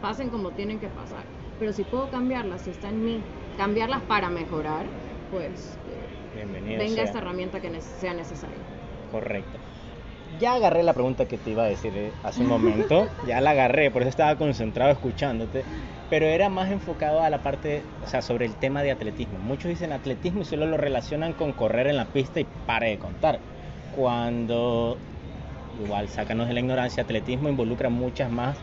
pasen 0.01 0.31
como 0.31 0.51
tienen 0.53 0.79
que 0.79 0.89
pasar. 0.89 1.25
Pero 1.59 1.73
si 1.73 1.83
puedo 1.85 2.09
cambiarlas, 2.09 2.63
si 2.63 2.71
está 2.71 2.89
en 2.89 3.03
mí, 3.05 3.21
cambiarlas 3.59 4.03
para 4.03 4.31
mejorar, 4.31 4.87
pues 5.31 5.77
eh, 5.85 6.47
venga 6.79 6.89
sea. 6.95 7.05
esta 7.05 7.19
herramienta 7.19 7.61
que 7.61 7.81
sea 7.81 8.15
necesaria. 8.15 8.59
Correcto. 9.11 9.59
Ya 10.41 10.55
agarré 10.55 10.83
la 10.83 10.95
pregunta 10.95 11.29
que 11.29 11.37
te 11.37 11.51
iba 11.51 11.65
a 11.65 11.67
decir 11.67 11.93
eh, 11.95 12.13
hace 12.25 12.41
un 12.41 12.49
momento, 12.49 13.07
ya 13.27 13.43
la 13.43 13.51
agarré, 13.51 13.91
por 13.91 14.03
eso 14.03 14.09
estaba 14.09 14.37
concentrado 14.37 14.91
escuchándote, 14.91 15.65
pero 16.09 16.25
era 16.25 16.49
más 16.49 16.71
enfocado 16.71 17.21
a 17.23 17.29
la 17.29 17.43
parte, 17.43 17.83
o 18.03 18.09
sea, 18.09 18.23
sobre 18.23 18.47
el 18.47 18.55
tema 18.55 18.83
de 18.83 18.91
atletismo. 18.91 19.39
Muchos 19.39 19.69
dicen 19.69 19.93
atletismo 19.93 20.41
y 20.41 20.45
solo 20.47 20.67
lo 20.67 20.79
relacionan 20.79 21.35
con 21.35 21.53
correr 21.53 21.89
en 21.89 21.99
la 21.99 22.07
pista 22.07 22.41
y 22.41 22.47
pare 22.67 22.89
de 22.89 22.99
contar. 22.99 23.39
Cuando, 23.95 24.97
igual, 25.85 26.09
sácanos 26.09 26.49
de 26.49 26.55
la 26.55 26.61
ignorancia, 26.61 27.03
atletismo 27.03 27.51
involucra 27.51 27.91
muchas 27.91 28.33
más 28.33 28.57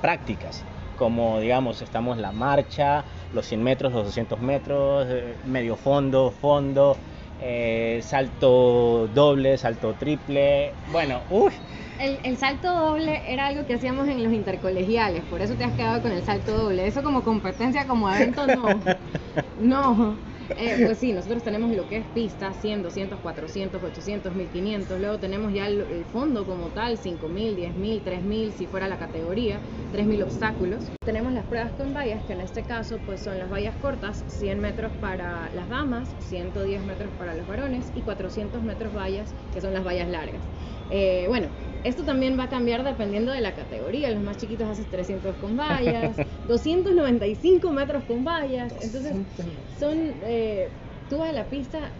prácticas, 0.00 0.64
como 0.96 1.38
digamos, 1.38 1.82
estamos 1.82 2.16
la 2.16 2.32
marcha, 2.32 3.04
los 3.34 3.44
100 3.44 3.62
metros, 3.62 3.92
los 3.92 4.06
200 4.06 4.40
metros, 4.40 5.06
eh, 5.10 5.34
medio 5.44 5.76
fondo, 5.76 6.30
fondo, 6.30 6.96
eh, 7.42 8.00
salto 8.02 9.08
doble, 9.14 9.56
salto 9.58 9.94
triple. 9.94 10.72
Bueno, 10.92 11.20
uff. 11.30 11.54
El, 12.00 12.18
el 12.24 12.36
salto 12.38 12.72
doble 12.72 13.20
era 13.28 13.46
algo 13.46 13.66
que 13.66 13.74
hacíamos 13.74 14.08
en 14.08 14.22
los 14.22 14.32
intercolegiales, 14.32 15.22
por 15.24 15.42
eso 15.42 15.54
te 15.54 15.64
has 15.64 15.72
quedado 15.72 16.00
con 16.00 16.12
el 16.12 16.22
salto 16.22 16.56
doble. 16.56 16.86
Eso 16.86 17.02
como 17.02 17.22
competencia, 17.22 17.86
como 17.86 18.10
evento, 18.10 18.46
no. 18.46 18.80
No. 19.60 20.29
Eh, 20.56 20.78
pues 20.82 20.98
sí, 20.98 21.12
nosotros 21.12 21.42
tenemos 21.44 21.70
lo 21.74 21.86
que 21.86 21.96
es 21.96 22.08
pista, 22.10 22.52
100, 22.52 22.82
200, 22.82 23.20
400, 23.20 23.82
800, 23.82 24.34
1500. 24.34 25.00
Luego 25.00 25.18
tenemos 25.20 25.52
ya 25.52 25.66
el, 25.68 25.80
el 25.80 26.04
fondo 26.06 26.44
como 26.44 26.72
tal, 26.72 26.98
5000, 26.98 27.54
10000, 27.56 28.02
3000, 28.02 28.52
si 28.52 28.66
fuera 28.66 28.88
la 28.88 28.98
categoría, 28.98 29.62
3000 29.90 30.22
obstáculos. 30.22 30.92
Tenemos 31.04 31.32
las 31.32 31.46
pruebas 31.46 31.72
con 31.74 31.92
vallas, 31.92 32.24
que 32.24 32.32
en 32.34 32.40
este 32.40 32.64
caso 32.66 33.00
pues 33.04 33.22
son 33.22 33.38
las 33.38 33.48
vallas 33.50 33.76
cortas, 33.78 34.24
100 34.28 34.58
metros 34.60 34.92
para 34.98 35.48
las 35.52 35.68
damas, 35.68 36.14
110 36.18 36.82
metros 36.84 37.14
para 37.16 37.34
los 37.34 37.46
varones 37.46 37.90
y 37.94 38.02
400 38.02 38.62
metros 38.62 38.92
vallas, 38.94 39.36
que 39.50 39.60
son 39.60 39.72
las 39.72 39.84
vallas 39.84 40.08
largas. 40.08 40.50
Eh, 40.88 41.26
bueno, 41.28 41.52
esto 41.82 42.04
también 42.04 42.38
va 42.38 42.44
a 42.44 42.48
cambiar 42.48 42.84
dependiendo 42.84 43.32
de 43.32 43.40
la 43.40 43.54
categoría. 43.54 44.10
Los 44.10 44.22
más 44.22 44.36
chiquitos 44.36 44.68
hacen 44.68 44.88
300 44.88 45.36
con 45.36 45.56
vallas, 45.56 46.22
295 46.44 47.72
metros 47.72 48.04
con 48.04 48.24
vallas. 48.24 48.74
Entonces, 48.80 49.22
son. 49.66 50.18
Eh, 50.22 50.78
tú 51.08 51.18
vas 51.18 51.30
a 51.30 51.32
la 51.32 51.48
pista. 51.48 51.98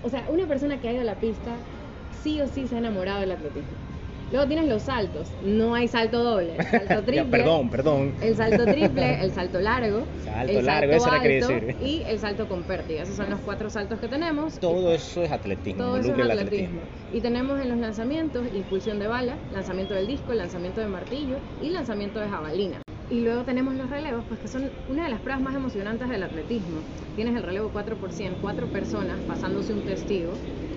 O 0.00 0.08
sea, 0.10 0.26
una 0.30 0.46
persona 0.46 0.80
que 0.80 0.88
ha 0.88 0.92
ido 0.92 1.02
a 1.02 1.04
la 1.04 1.20
pista 1.20 1.66
sí 2.10 2.40
o 2.40 2.48
sí 2.48 2.68
se 2.68 2.76
ha 2.76 2.78
enamorado 2.78 3.20
del 3.20 3.32
atletismo. 3.32 3.85
Luego 4.32 4.46
tienes 4.48 4.68
los 4.68 4.82
saltos. 4.82 5.28
No 5.44 5.74
hay 5.74 5.86
salto 5.88 6.22
doble. 6.24 6.56
Salto 6.56 6.86
Ya, 6.94 7.02
triple. 7.02 7.24
perdón, 7.30 7.70
perdón. 7.70 8.12
El 8.20 8.34
salto 8.36 8.64
triple, 8.64 9.20
el 9.22 9.30
salto 9.32 9.60
largo, 9.60 10.04
Salto 10.24 10.52
el 10.58 10.66
largo, 10.66 10.92
salto 10.92 11.06
eso 11.06 11.14
era 11.14 11.22
que 11.22 11.36
alto 11.38 11.66
decir. 11.66 11.76
y 11.86 12.02
el 12.08 12.18
salto 12.18 12.48
con 12.48 12.62
pértiga. 12.64 13.02
Esos 13.02 13.16
son 13.16 13.30
los 13.30 13.40
cuatro 13.40 13.70
saltos 13.70 14.00
que 14.00 14.08
tenemos. 14.08 14.58
Todo 14.58 14.92
eso 14.92 15.22
es 15.22 15.30
atletismo, 15.30 15.82
Todo 15.84 15.96
eso 15.98 16.12
es 16.12 16.18
el 16.18 16.30
atletismo. 16.30 16.80
Y 17.12 17.20
tenemos 17.20 17.60
en 17.60 17.68
los 17.68 17.78
lanzamientos 17.78 18.46
impulsión 18.54 18.98
de 18.98 19.06
bala, 19.06 19.36
lanzamiento 19.52 19.94
del 19.94 20.06
disco, 20.06 20.32
lanzamiento 20.34 20.80
de 20.80 20.88
martillo 20.88 21.36
y 21.62 21.70
lanzamiento 21.70 22.18
de 22.18 22.28
jabalina. 22.28 22.80
Y 23.08 23.20
luego 23.20 23.44
tenemos 23.44 23.74
los 23.76 23.88
relevos, 23.88 24.24
pues 24.26 24.40
que 24.40 24.48
son 24.48 24.68
una 24.90 25.04
de 25.04 25.10
las 25.10 25.20
pruebas 25.20 25.40
más 25.40 25.54
emocionantes 25.54 26.08
del 26.08 26.24
atletismo. 26.24 26.80
Tienes 27.14 27.36
el 27.36 27.44
relevo 27.44 27.70
4 27.72 27.94
por 27.96 28.10
100, 28.10 28.34
cuatro 28.40 28.66
personas 28.66 29.16
pasándose 29.28 29.72
un 29.72 29.82
testigo 29.82 30.32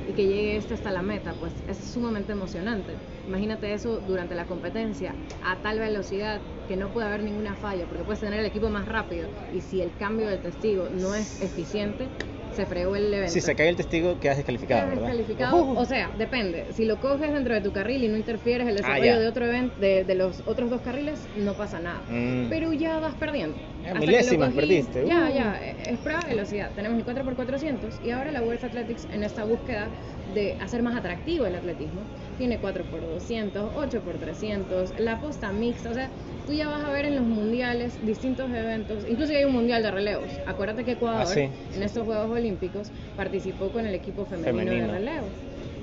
y 0.10 0.14
que 0.16 0.26
llegue 0.26 0.58
este 0.58 0.74
hasta 0.74 0.92
la 0.92 1.04
meta, 1.04 1.36
pues 1.38 1.54
es 1.68 1.78
sumamente 1.78 2.32
emocionante. 2.32 2.98
Imagínate 3.28 3.74
eso 3.74 4.02
durante 4.02 4.34
la 4.34 4.48
competencia 4.48 5.16
a 5.40 5.62
tal 5.62 5.78
velocidad 5.78 6.42
que 6.68 6.78
no 6.78 6.92
puede 6.92 7.06
haber 7.06 7.22
ninguna 7.22 7.56
falla, 7.56 7.86
porque 7.86 8.04
puedes 8.04 8.20
tener 8.20 8.40
el 8.40 8.46
equipo 8.48 8.70
más 8.70 8.88
rápido 8.88 9.30
y 9.52 9.62
si 9.62 9.82
el 9.82 9.96
cambio 9.96 10.28
del 10.28 10.42
testigo 10.42 10.90
no 10.90 11.14
es 11.14 11.40
eficiente, 11.44 12.10
se 12.54 12.66
fregó 12.66 12.96
el 12.96 13.14
evento. 13.14 13.32
Si 13.34 13.42
se 13.42 13.56
cae 13.56 13.70
el 13.70 13.76
testigo, 13.76 14.20
quedas 14.20 14.38
descalificado, 14.38 14.82
Quedas 14.82 14.96
¿verdad? 14.96 15.08
descalificado, 15.18 15.70
o 15.72 15.86
sea, 15.86 16.10
depende. 16.18 16.66
Si 16.74 16.86
lo 16.86 17.00
coges 17.00 17.32
dentro 17.32 17.54
de 17.54 17.62
tu 17.62 17.72
carril 17.72 18.04
y 18.04 18.08
no 18.08 18.18
interfieres 18.18 18.68
el 18.68 18.74
Ah, 18.74 18.78
desarrollo 18.78 19.06
ya. 19.06 19.20
de 19.20 19.28
otro 19.28 19.46
evento, 19.46 19.80
de, 19.80 20.04
de 20.04 20.16
los 20.16 20.42
otros 20.46 20.70
dos 20.70 20.82
carriles, 20.82 21.20
no 21.38 21.54
pasa 21.54 21.80
nada. 21.80 22.02
Mm. 22.10 22.48
Pero 22.50 22.74
ya 22.74 23.00
vas 23.00 23.14
perdiendo. 23.16 23.58
Ya, 23.84 23.94
milésimas 23.96 24.50
cogí, 24.50 24.60
perdiste, 24.60 25.06
Ya, 25.08 25.30
uh. 25.30 25.34
ya, 25.36 25.60
es 25.88 25.98
prueba 26.00 26.20
de 26.22 26.30
velocidad. 26.36 26.72
Tenemos 26.76 26.98
el 27.00 27.06
4x400 27.06 28.06
y 28.06 28.12
ahora 28.12 28.32
la 28.32 28.42
World 28.42 28.64
Athletics 28.66 29.08
en 29.14 29.24
esta 29.24 29.44
búsqueda 29.46 29.88
de 30.34 30.54
hacer 30.62 30.84
más 30.84 30.96
atractivo 30.96 31.46
el 31.46 31.56
atletismo. 31.56 32.02
Tiene 32.38 32.60
4x200, 32.62 33.74
8x300, 33.76 34.98
la 35.00 35.20
posta 35.20 35.52
mixta, 35.52 35.90
o 35.90 35.94
sea, 35.94 36.10
tú 36.50 36.56
ya 36.56 36.68
vas 36.68 36.84
a 36.84 36.90
ver 36.90 37.06
en 37.06 37.16
los 37.16 37.26
mundiales 37.28 38.04
distintos 38.04 38.50
eventos, 38.50 39.08
incluso 39.08 39.32
hay 39.34 39.44
un 39.46 39.54
mundial 39.54 39.84
de 39.84 39.92
relevos. 39.92 40.32
Acuérdate 40.48 40.84
que 40.84 40.94
Ecuador 40.94 41.22
Ah, 41.22 41.26
sí. 41.28 41.42
en 41.76 41.84
estos 41.84 42.04
Juegos 42.06 42.32
Olímpicos 42.32 42.92
participó 43.16 43.72
con 43.72 43.86
el 43.86 43.94
equipo 43.94 44.26
femenino, 44.26 44.58
Femenino. 44.64 44.88
de 44.88 44.94
relevos. 45.00 45.34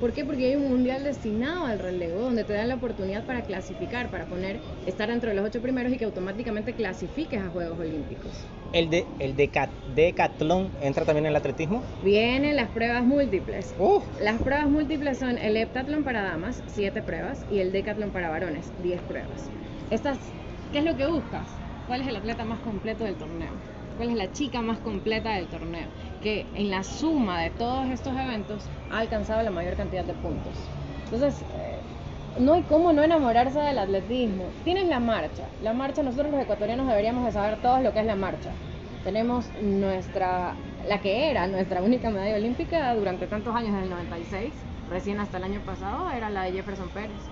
¿Por 0.01 0.13
qué? 0.13 0.25
Porque 0.25 0.47
hay 0.47 0.57
un 0.57 0.69
mundial 0.69 1.05
destinado 1.05 1.67
al 1.67 1.79
relevo 1.79 2.21
donde 2.21 2.43
te 2.43 2.53
dan 2.53 2.67
la 2.69 2.75
oportunidad 2.75 3.25
para 3.25 3.43
clasificar, 3.43 4.11
para 4.11 4.27
poner, 4.27 4.59
estar 4.87 5.09
entre 5.11 5.35
los 5.35 5.47
ocho 5.47 5.63
primeros 5.63 5.93
y 5.93 5.99
que 5.99 6.05
automáticamente 6.05 6.75
clasifiques 6.75 7.41
a 7.41 7.49
Juegos 7.51 7.79
Olímpicos. 7.79 8.45
¿El, 8.73 8.91
de, 8.91 9.07
el 9.21 9.37
deca- 9.37 9.71
decatlón 9.95 10.73
entra 10.83 11.05
también 11.05 11.27
en 11.27 11.31
el 11.31 11.37
atletismo? 11.37 11.83
Vienen 12.03 12.57
las 12.57 12.71
pruebas 12.71 13.05
múltiples. 13.05 13.73
Las 14.21 14.43
pruebas 14.43 14.69
múltiples 14.69 15.19
son 15.19 15.39
el 15.39 15.57
heptatlón 15.57 16.03
para 16.05 16.23
damas, 16.23 16.63
7 16.67 17.01
pruebas, 17.03 17.45
y 17.49 17.61
el 17.61 17.73
decatlón 17.73 18.11
para 18.11 18.29
varones, 18.29 18.73
10 18.83 19.01
pruebas. 19.03 19.51
Estas, 19.91 20.19
¿qué 20.73 20.79
es 20.79 20.85
lo 20.85 20.97
que 20.97 21.07
buscas? 21.07 21.47
¿Cuál 21.87 22.01
es 22.03 22.09
el 22.09 22.17
atleta 22.17 22.45
más 22.45 22.59
completo 22.61 23.05
del 23.05 23.15
torneo? 23.17 23.51
¿Cuál 23.97 24.11
es 24.11 24.17
la 24.17 24.33
chica 24.33 24.61
más 24.61 24.79
completa 24.79 25.33
del 25.33 25.47
torneo? 25.47 25.87
Que 26.23 26.47
en 26.55 26.71
la 26.71 26.83
suma 26.83 27.41
de 27.41 27.51
todos 27.51 27.89
estos 27.89 28.15
eventos 28.17 28.65
ha 28.91 28.99
alcanzado 28.99 29.43
la 29.43 29.51
mayor 29.51 29.77
cantidad 29.77 30.05
de 30.05 30.13
puntos. 30.15 30.53
Entonces, 31.05 31.41
eh, 31.43 31.79
no 32.39 32.55
hay 32.55 32.63
cómo 32.63 32.93
no 32.93 33.03
enamorarse 33.03 33.59
del 33.59 33.79
atletismo. 33.79 34.45
Tienes 34.65 34.89
la 34.89 35.01
marcha. 35.01 35.45
La 35.63 35.73
marcha, 35.73 36.03
nosotros 36.03 36.33
los 36.33 36.43
ecuatorianos 36.43 36.87
deberíamos 36.89 37.25
de 37.25 37.33
saber 37.33 37.61
todos 37.63 37.83
lo 37.83 37.93
que 37.93 38.01
es 38.01 38.07
la 38.07 38.17
marcha. 38.17 38.51
Tenemos 39.05 39.47
nuestra, 39.63 40.57
la 40.87 41.01
que 41.01 41.31
era 41.31 41.47
nuestra 41.47 41.83
única 41.83 42.11
medalla 42.11 42.37
olímpica 42.37 42.95
durante 42.95 43.29
tantos 43.29 43.55
años, 43.55 43.73
desde 43.73 43.85
el 43.85 43.91
96, 43.91 44.53
recién 44.89 45.21
hasta 45.21 45.39
el 45.39 45.45
año 45.45 45.61
pasado, 45.65 46.11
era 46.11 46.29
la 46.29 46.43
de 46.43 46.53
Jefferson 46.53 46.91
Pérez. 46.91 47.31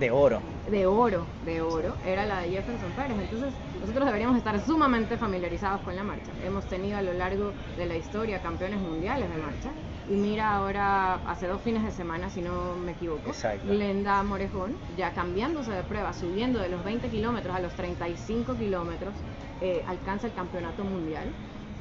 De 0.00 0.10
oro. 0.10 0.40
De 0.70 0.86
oro, 0.86 1.26
de 1.44 1.60
oro, 1.60 1.94
era 2.06 2.24
la 2.26 2.40
de 2.40 2.48
Jefferson 2.50 2.90
Pérez. 2.92 3.18
Entonces, 3.20 3.52
nosotros 3.80 4.06
deberíamos 4.06 4.36
estar 4.38 4.58
sumamente 4.64 5.16
familiarizados 5.18 5.82
con 5.82 5.94
la 5.94 6.02
marcha. 6.02 6.30
Hemos 6.44 6.64
tenido 6.66 6.96
a 6.96 7.02
lo 7.02 7.12
largo 7.12 7.52
de 7.76 7.86
la 7.86 7.96
historia 7.96 8.40
campeones 8.40 8.80
mundiales 8.80 9.28
de 9.30 9.36
marcha. 9.36 9.68
Y 10.08 10.14
mira 10.14 10.54
ahora, 10.56 11.14
hace 11.28 11.46
dos 11.46 11.60
fines 11.60 11.84
de 11.84 11.90
semana, 11.92 12.30
si 12.30 12.40
no 12.40 12.74
me 12.84 12.92
equivoco, 12.92 13.28
Exacto. 13.28 13.66
Glenda 13.68 14.22
Morejón, 14.22 14.74
ya 14.96 15.12
cambiándose 15.12 15.70
de 15.70 15.82
prueba, 15.82 16.12
subiendo 16.12 16.58
de 16.60 16.68
los 16.70 16.82
20 16.82 17.08
kilómetros 17.08 17.54
a 17.54 17.60
los 17.60 17.72
35 17.74 18.54
kilómetros, 18.56 19.12
eh, 19.60 19.84
alcanza 19.86 20.26
el 20.28 20.32
campeonato 20.32 20.82
mundial. 20.82 21.26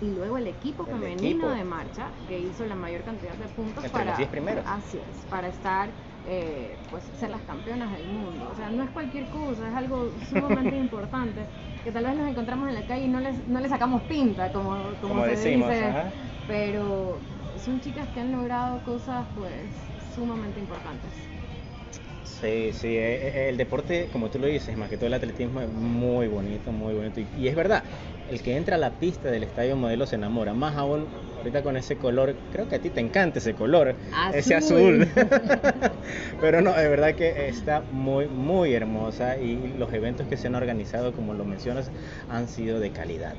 Y 0.02 0.12
luego 0.12 0.38
el 0.38 0.48
equipo 0.48 0.84
El 0.88 0.94
femenino 0.94 1.30
equipo. 1.30 1.50
de 1.50 1.64
marcha, 1.64 2.08
que 2.28 2.40
hizo 2.40 2.66
la 2.66 2.76
mayor 2.76 3.02
cantidad 3.02 3.34
de 3.34 3.48
puntos 3.48 3.84
Entre 3.84 3.90
para, 3.90 4.12
los 4.12 4.18
10 4.18 4.30
primeros. 4.30 4.64
así 4.68 4.98
es, 4.98 5.26
para 5.30 5.48
estar, 5.48 5.90
eh, 6.28 6.78
pues, 6.90 7.04
ser 7.20 7.30
las 7.30 7.42
campeonas 7.42 7.92
del 7.92 8.08
mundo. 8.08 8.50
O 8.52 8.56
sea, 8.56 8.70
no 8.70 8.84
es 8.84 8.90
cualquier 8.92 9.26
cosa, 9.28 9.70
es 9.70 9.76
algo 9.76 10.10
sumamente 10.30 10.78
importante 10.88 11.42
que 11.84 11.92
tal 11.92 12.06
vez 12.06 12.16
nos 12.16 12.30
encontramos 12.30 12.68
en 12.68 12.76
la 12.76 12.86
calle 12.86 13.06
y 13.06 13.08
no 13.08 13.20
les, 13.20 13.48
no 13.48 13.60
le 13.60 13.70
sacamos 13.70 14.02
pinta, 14.04 14.52
como, 14.52 14.72
como, 15.02 15.16
Como 15.16 15.24
se 15.26 15.32
decimos, 15.32 15.70
dice, 15.70 15.86
ajá. 15.86 16.12
pero 16.48 17.18
son 17.58 17.80
chicas 17.82 18.08
que 18.10 18.20
han 18.20 18.32
logrado 18.32 18.80
cosas, 18.84 19.26
pues, 19.38 19.54
sumamente 20.16 20.60
importantes. 20.60 21.29
Sí, 22.30 22.72
sí, 22.72 22.88
eh, 22.88 23.28
eh, 23.28 23.50
el 23.50 23.58
deporte, 23.58 24.08
como 24.14 24.30
tú 24.30 24.40
lo 24.40 24.48
dices, 24.48 24.78
más 24.78 24.90
que 24.90 24.96
todo 24.96 25.08
el 25.08 25.14
atletismo 25.14 25.60
es 25.62 25.68
muy 25.68 26.28
bonito, 26.28 26.72
muy 26.72 26.94
bonito. 26.94 27.20
Y, 27.38 27.48
es 27.48 27.56
verdad, 27.56 27.84
el 28.30 28.42
que 28.42 28.56
entra 28.56 28.76
a 28.76 28.80
la 28.80 28.92
pista 28.92 29.30
del 29.30 29.44
estadio 29.44 29.76
modelo 29.76 30.06
se 30.06 30.16
enamora, 30.16 30.54
más 30.54 30.78
aún 30.78 31.10
ahorita 31.36 31.64
con 31.64 31.76
ese 31.76 31.98
color, 31.98 32.36
creo 32.52 32.70
que 32.70 32.76
a 32.76 32.80
ti 32.80 32.90
te 32.92 33.02
encanta 33.02 33.40
ese 33.40 33.56
color, 33.56 33.96
ese 34.34 34.56
Azul. 34.56 35.02
azul. 35.02 35.08
Pero 36.42 36.62
no, 36.62 36.74
de 36.74 36.88
verdad 36.88 37.16
que 37.16 37.50
está 37.50 37.84
muy, 37.92 38.28
muy 38.28 38.74
hermosa 38.74 39.38
y 39.38 39.74
los 39.78 39.92
eventos 39.92 40.26
que 40.28 40.38
se 40.38 40.48
han 40.48 40.56
organizado, 40.56 41.14
como 41.14 41.34
lo 41.34 41.44
mencionas, 41.44 41.92
han 42.30 42.48
sido 42.48 42.80
de 42.80 42.92
calidad. 42.92 43.36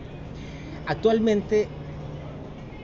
Actualmente, 0.85 1.69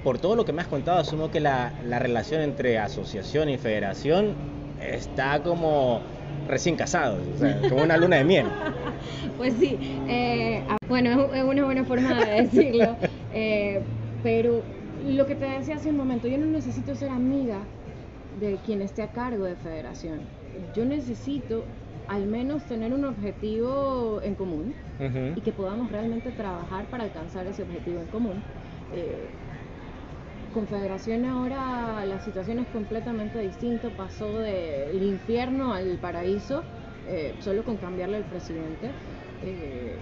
por 0.02 0.18
todo 0.18 0.34
lo 0.36 0.46
que 0.46 0.52
me 0.52 0.62
has 0.62 0.68
contado, 0.68 0.98
asumo 0.98 1.30
que 1.30 1.40
la, 1.40 1.74
la 1.82 1.98
relación 1.98 2.40
entre 2.40 2.78
asociación 2.78 3.50
y 3.50 3.58
federación 3.58 4.55
está 4.80 5.42
como 5.42 6.00
recién 6.48 6.76
casados, 6.76 7.20
o 7.34 7.38
sea, 7.38 7.60
como 7.68 7.82
una 7.82 7.96
luna 7.96 8.16
de 8.16 8.24
miel. 8.24 8.46
Pues 9.36 9.54
sí, 9.54 9.78
eh, 10.08 10.62
ah, 10.68 10.76
bueno, 10.88 11.32
es, 11.34 11.44
una 11.44 11.64
buena 11.64 11.84
forma 11.84 12.24
de 12.24 12.42
decirlo, 12.42 12.96
eh, 13.34 13.80
pero 14.22 14.62
lo 15.04 15.26
que 15.26 15.34
te 15.34 15.46
decía 15.46 15.76
hace 15.76 15.90
un 15.90 15.96
momento, 15.96 16.28
yo 16.28 16.38
no 16.38 16.46
necesito 16.46 16.94
ser 16.94 17.10
amiga 17.10 17.66
de 18.40 18.56
quien 18.64 18.82
esté 18.82 19.02
a 19.02 19.08
cargo 19.08 19.44
de 19.44 19.56
federación, 19.56 20.20
yo 20.74 20.84
necesito 20.84 21.64
al 22.08 22.26
menos 22.26 22.64
tener 22.66 22.92
un 22.92 23.04
objetivo 23.04 24.20
en 24.22 24.34
común 24.34 24.74
y 25.34 25.40
que 25.40 25.52
podamos 25.52 25.90
realmente 25.90 26.30
trabajar 26.32 26.88
para 26.88 27.04
alcanzar 27.04 27.46
ese 27.46 27.62
objetivo 27.62 28.00
en 28.00 28.06
común. 28.06 28.42
Eh, 28.94 29.28
con 30.56 30.66
Federación 30.66 31.26
ahora 31.26 32.02
la 32.06 32.18
situación 32.18 32.60
es 32.60 32.66
completamente 32.68 33.38
distinta, 33.40 33.90
pasó 33.90 34.38
del 34.38 35.02
infierno 35.02 35.74
al 35.74 35.98
paraíso, 35.98 36.62
eh, 37.06 37.34
solo 37.40 37.62
con 37.62 37.76
cambiarle 37.76 38.16
al 38.16 38.24
presidente. 38.24 38.88
Eh, 39.44 39.96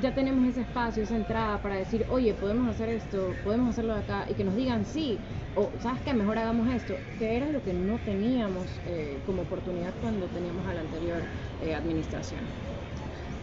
ya 0.00 0.14
tenemos 0.14 0.48
ese 0.48 0.62
espacio, 0.62 1.02
esa 1.02 1.14
entrada 1.14 1.58
para 1.58 1.74
decir, 1.74 2.06
oye, 2.08 2.32
podemos 2.32 2.74
hacer 2.74 2.88
esto, 2.88 3.34
podemos 3.44 3.68
hacerlo 3.68 3.92
de 3.96 4.00
acá, 4.00 4.24
y 4.30 4.32
que 4.32 4.44
nos 4.44 4.56
digan 4.56 4.86
sí, 4.86 5.18
o 5.54 5.68
sabes 5.82 6.00
que 6.00 6.14
mejor 6.14 6.38
hagamos 6.38 6.74
esto, 6.74 6.94
que 7.18 7.36
era 7.36 7.46
lo 7.50 7.62
que 7.62 7.74
no 7.74 7.98
teníamos 7.98 8.64
eh, 8.86 9.18
como 9.26 9.42
oportunidad 9.42 9.92
cuando 10.00 10.24
teníamos 10.28 10.66
a 10.68 10.72
la 10.72 10.80
anterior 10.80 11.20
eh, 11.62 11.74
administración. 11.74 12.40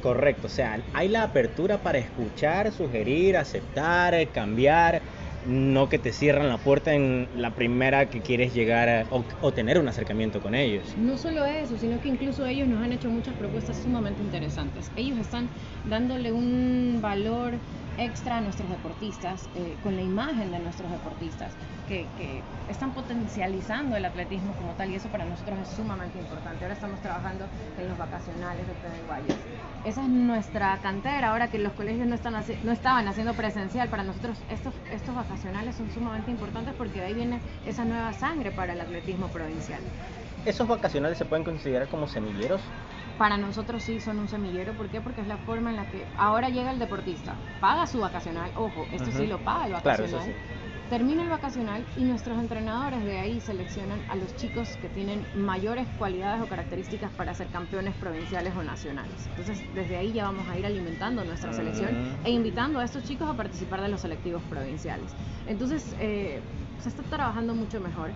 Correcto, 0.02 0.48
o 0.48 0.50
sea, 0.50 0.80
hay 0.94 1.10
la 1.10 1.22
apertura 1.22 1.78
para 1.78 2.00
escuchar, 2.00 2.72
sugerir, 2.72 3.38
aceptar, 3.38 4.16
cambiar, 4.30 5.02
no 5.48 5.90
que 5.90 6.00
te 6.00 6.12
cierran 6.12 6.50
la 6.50 6.58
puerta 6.58 6.94
en 6.94 7.30
la 7.36 7.52
primera 7.52 8.10
que 8.10 8.22
quieres 8.22 8.54
llegar 8.54 9.08
o, 9.10 9.52
tener 9.52 9.80
un 9.80 9.88
acercamiento 9.88 10.42
con 10.42 10.56
ellos. 10.56 10.96
No 10.98 11.18
solo 11.18 11.46
eso, 11.46 11.78
sino 11.78 12.02
que 12.02 12.10
incluso 12.10 12.46
ellos 12.46 12.68
nos 12.68 12.84
han 12.84 12.92
hecho 12.92 13.10
muchas 13.10 13.34
propuestas 13.36 13.78
sumamente 13.78 14.22
interesantes. 14.22 14.92
Ellos 14.96 15.18
están 15.20 15.48
dándole 15.90 16.32
un 16.32 17.00
valor 17.02 17.54
extra 17.98 18.38
a 18.38 18.42
nuestros 18.42 18.70
deportistas, 18.70 19.48
eh, 19.56 19.76
con 19.84 19.96
la 19.96 20.02
imagen 20.02 20.52
de 20.52 20.60
nuestros 20.60 20.92
deportistas, 20.92 21.54
que, 21.88 22.06
están 22.70 22.92
potencializando 22.94 23.96
el 23.96 24.04
atletismo 24.04 24.52
como 24.54 24.74
tal, 24.74 24.90
y 24.90 24.96
eso 24.96 25.08
para 25.10 25.24
nosotros 25.24 25.60
es 25.62 25.68
sumamente 25.76 26.18
importante. 26.18 26.66
Ahora 26.66 26.74
estamos 26.74 27.00
trabajando 27.00 27.46
en 27.80 27.88
los 27.88 27.98
vacacionales 27.98 28.66
de 28.68 28.74
Pedro 28.74 29.06
Guayas. 29.08 29.38
Esa 29.86 30.02
es 30.02 30.10
nuestra 30.10 30.76
cantera, 30.82 31.30
ahora 31.30 31.48
que 31.48 31.60
los 31.60 31.72
colegios 31.74 32.08
no, 32.08 32.16
están 32.16 32.34
no 32.64 32.72
estaban 32.72 33.08
haciendo 33.08 33.34
presencial, 33.36 33.88
para 33.88 34.02
nosotros 34.02 34.36
estos, 34.50 34.74
estos 34.92 35.14
vacacionales 35.14 35.76
son 35.76 35.92
sumamente 35.92 36.32
importantes 36.32 36.74
porque 36.76 37.00
de 37.00 37.06
ahí 37.06 37.14
viene 37.14 37.40
esa 37.68 37.86
nueva 37.86 38.12
sangre 38.14 38.50
para 38.52 38.74
el 38.74 38.82
atletismo 38.82 39.28
provincial. 39.28 39.80
¿Esos 40.44 40.68
vacacionales 40.68 41.20
se 41.20 41.26
pueden 41.26 41.46
considerar 41.46 41.88
como 41.88 42.08
semilleros? 42.08 42.62
Para 43.20 43.38
nosotros 43.38 43.84
sí 43.84 44.00
son 44.00 44.20
un 44.20 44.28
semillero, 44.28 44.74
¿por 44.74 44.90
qué? 44.90 45.02
Porque 45.02 45.22
es 45.22 45.28
la 45.28 45.38
forma 45.38 45.70
en 45.70 45.76
la 45.76 45.86
que 45.86 46.06
ahora 46.18 46.50
llega 46.50 46.72
el 46.72 46.80
deportista, 46.80 47.36
paga 47.62 47.86
su 47.86 48.00
vacacional, 48.00 48.52
ojo, 48.56 48.88
esto 48.92 49.12
sí 49.12 49.28
lo 49.28 49.38
paga 49.40 49.66
el 49.68 49.82
Claro, 49.82 50.04
vacacional. 50.04 50.30
eso 50.30 50.65
Termina 50.90 51.24
el 51.24 51.30
vacacional 51.30 51.84
y 51.98 52.04
nuestros 52.04 52.38
entrenadores 52.38 53.04
de 53.04 53.18
ahí 53.18 53.42
seleccionan 53.42 54.00
a 54.08 54.16
los 54.16 54.36
chicos 54.36 54.78
que 54.84 54.88
tienen 54.88 55.26
mayores 55.36 55.88
cualidades 55.98 56.44
o 56.44 56.48
características 56.48 57.10
para 57.12 57.34
ser 57.34 57.48
campeones 57.48 57.96
provinciales 57.96 58.54
o 58.56 58.62
nacionales. 58.62 59.28
Entonces, 59.32 59.64
desde 59.74 59.98
ahí 59.98 60.14
ya 60.14 60.26
vamos 60.26 60.48
a 60.48 60.60
ir 60.60 60.66
alimentando 60.66 61.24
nuestra 61.26 61.54
selección 61.54 61.92
Mm. 61.96 62.26
e 62.26 62.30
invitando 62.30 62.80
a 62.80 62.84
estos 62.84 63.04
chicos 63.04 63.28
a 63.28 63.34
participar 63.34 63.82
de 63.82 63.90
los 63.90 64.02
selectivos 64.02 64.44
provinciales. 64.44 65.12
Entonces, 65.48 65.96
eh, 66.00 66.40
se 66.80 66.90
está 66.90 67.02
trabajando 67.02 67.56
mucho 67.56 67.80
mejor. 67.82 68.12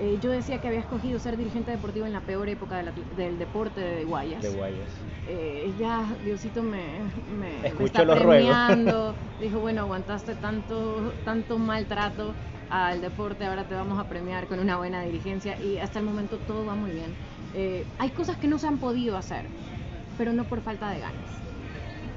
Eh, 0.00 0.18
yo 0.22 0.30
decía 0.30 0.60
que 0.60 0.68
había 0.68 0.80
escogido 0.80 1.18
ser 1.18 1.36
dirigente 1.36 1.72
deportivo 1.72 2.06
en 2.06 2.12
la 2.12 2.20
peor 2.20 2.48
época 2.48 2.84
del 3.16 3.38
deporte 3.38 3.80
de 3.80 4.04
Guayas. 4.04 4.42
De 4.42 4.50
Guayas. 4.50 4.90
Eh, 5.28 5.72
ya 5.78 6.04
Diosito 6.24 6.62
me, 6.62 7.00
me- 7.38 7.72
me 7.74 7.84
está 7.84 8.04
los 8.04 8.16
premiando. 8.18 9.14
Dijo, 9.40 9.58
bueno, 9.58 9.82
aguantaste 9.82 10.34
tanto, 10.36 11.12
tanto 11.24 11.58
maltrato 11.58 12.34
al 12.70 13.00
deporte, 13.00 13.44
ahora 13.44 13.64
te 13.64 13.74
vamos 13.74 13.98
a 13.98 14.08
premiar 14.08 14.46
con 14.46 14.60
una 14.60 14.76
buena 14.76 15.02
dirigencia 15.02 15.60
y 15.60 15.78
hasta 15.78 15.98
el 15.98 16.04
momento 16.04 16.38
todo 16.38 16.64
va 16.64 16.74
muy 16.74 16.90
bien. 16.92 17.14
Eh, 17.54 17.84
hay 17.98 18.10
cosas 18.10 18.36
que 18.36 18.48
no 18.48 18.58
se 18.58 18.66
han 18.66 18.78
podido 18.78 19.16
hacer, 19.16 19.46
pero 20.18 20.32
no 20.32 20.44
por 20.44 20.60
falta 20.62 20.90
de 20.90 21.00
ganas, 21.00 21.30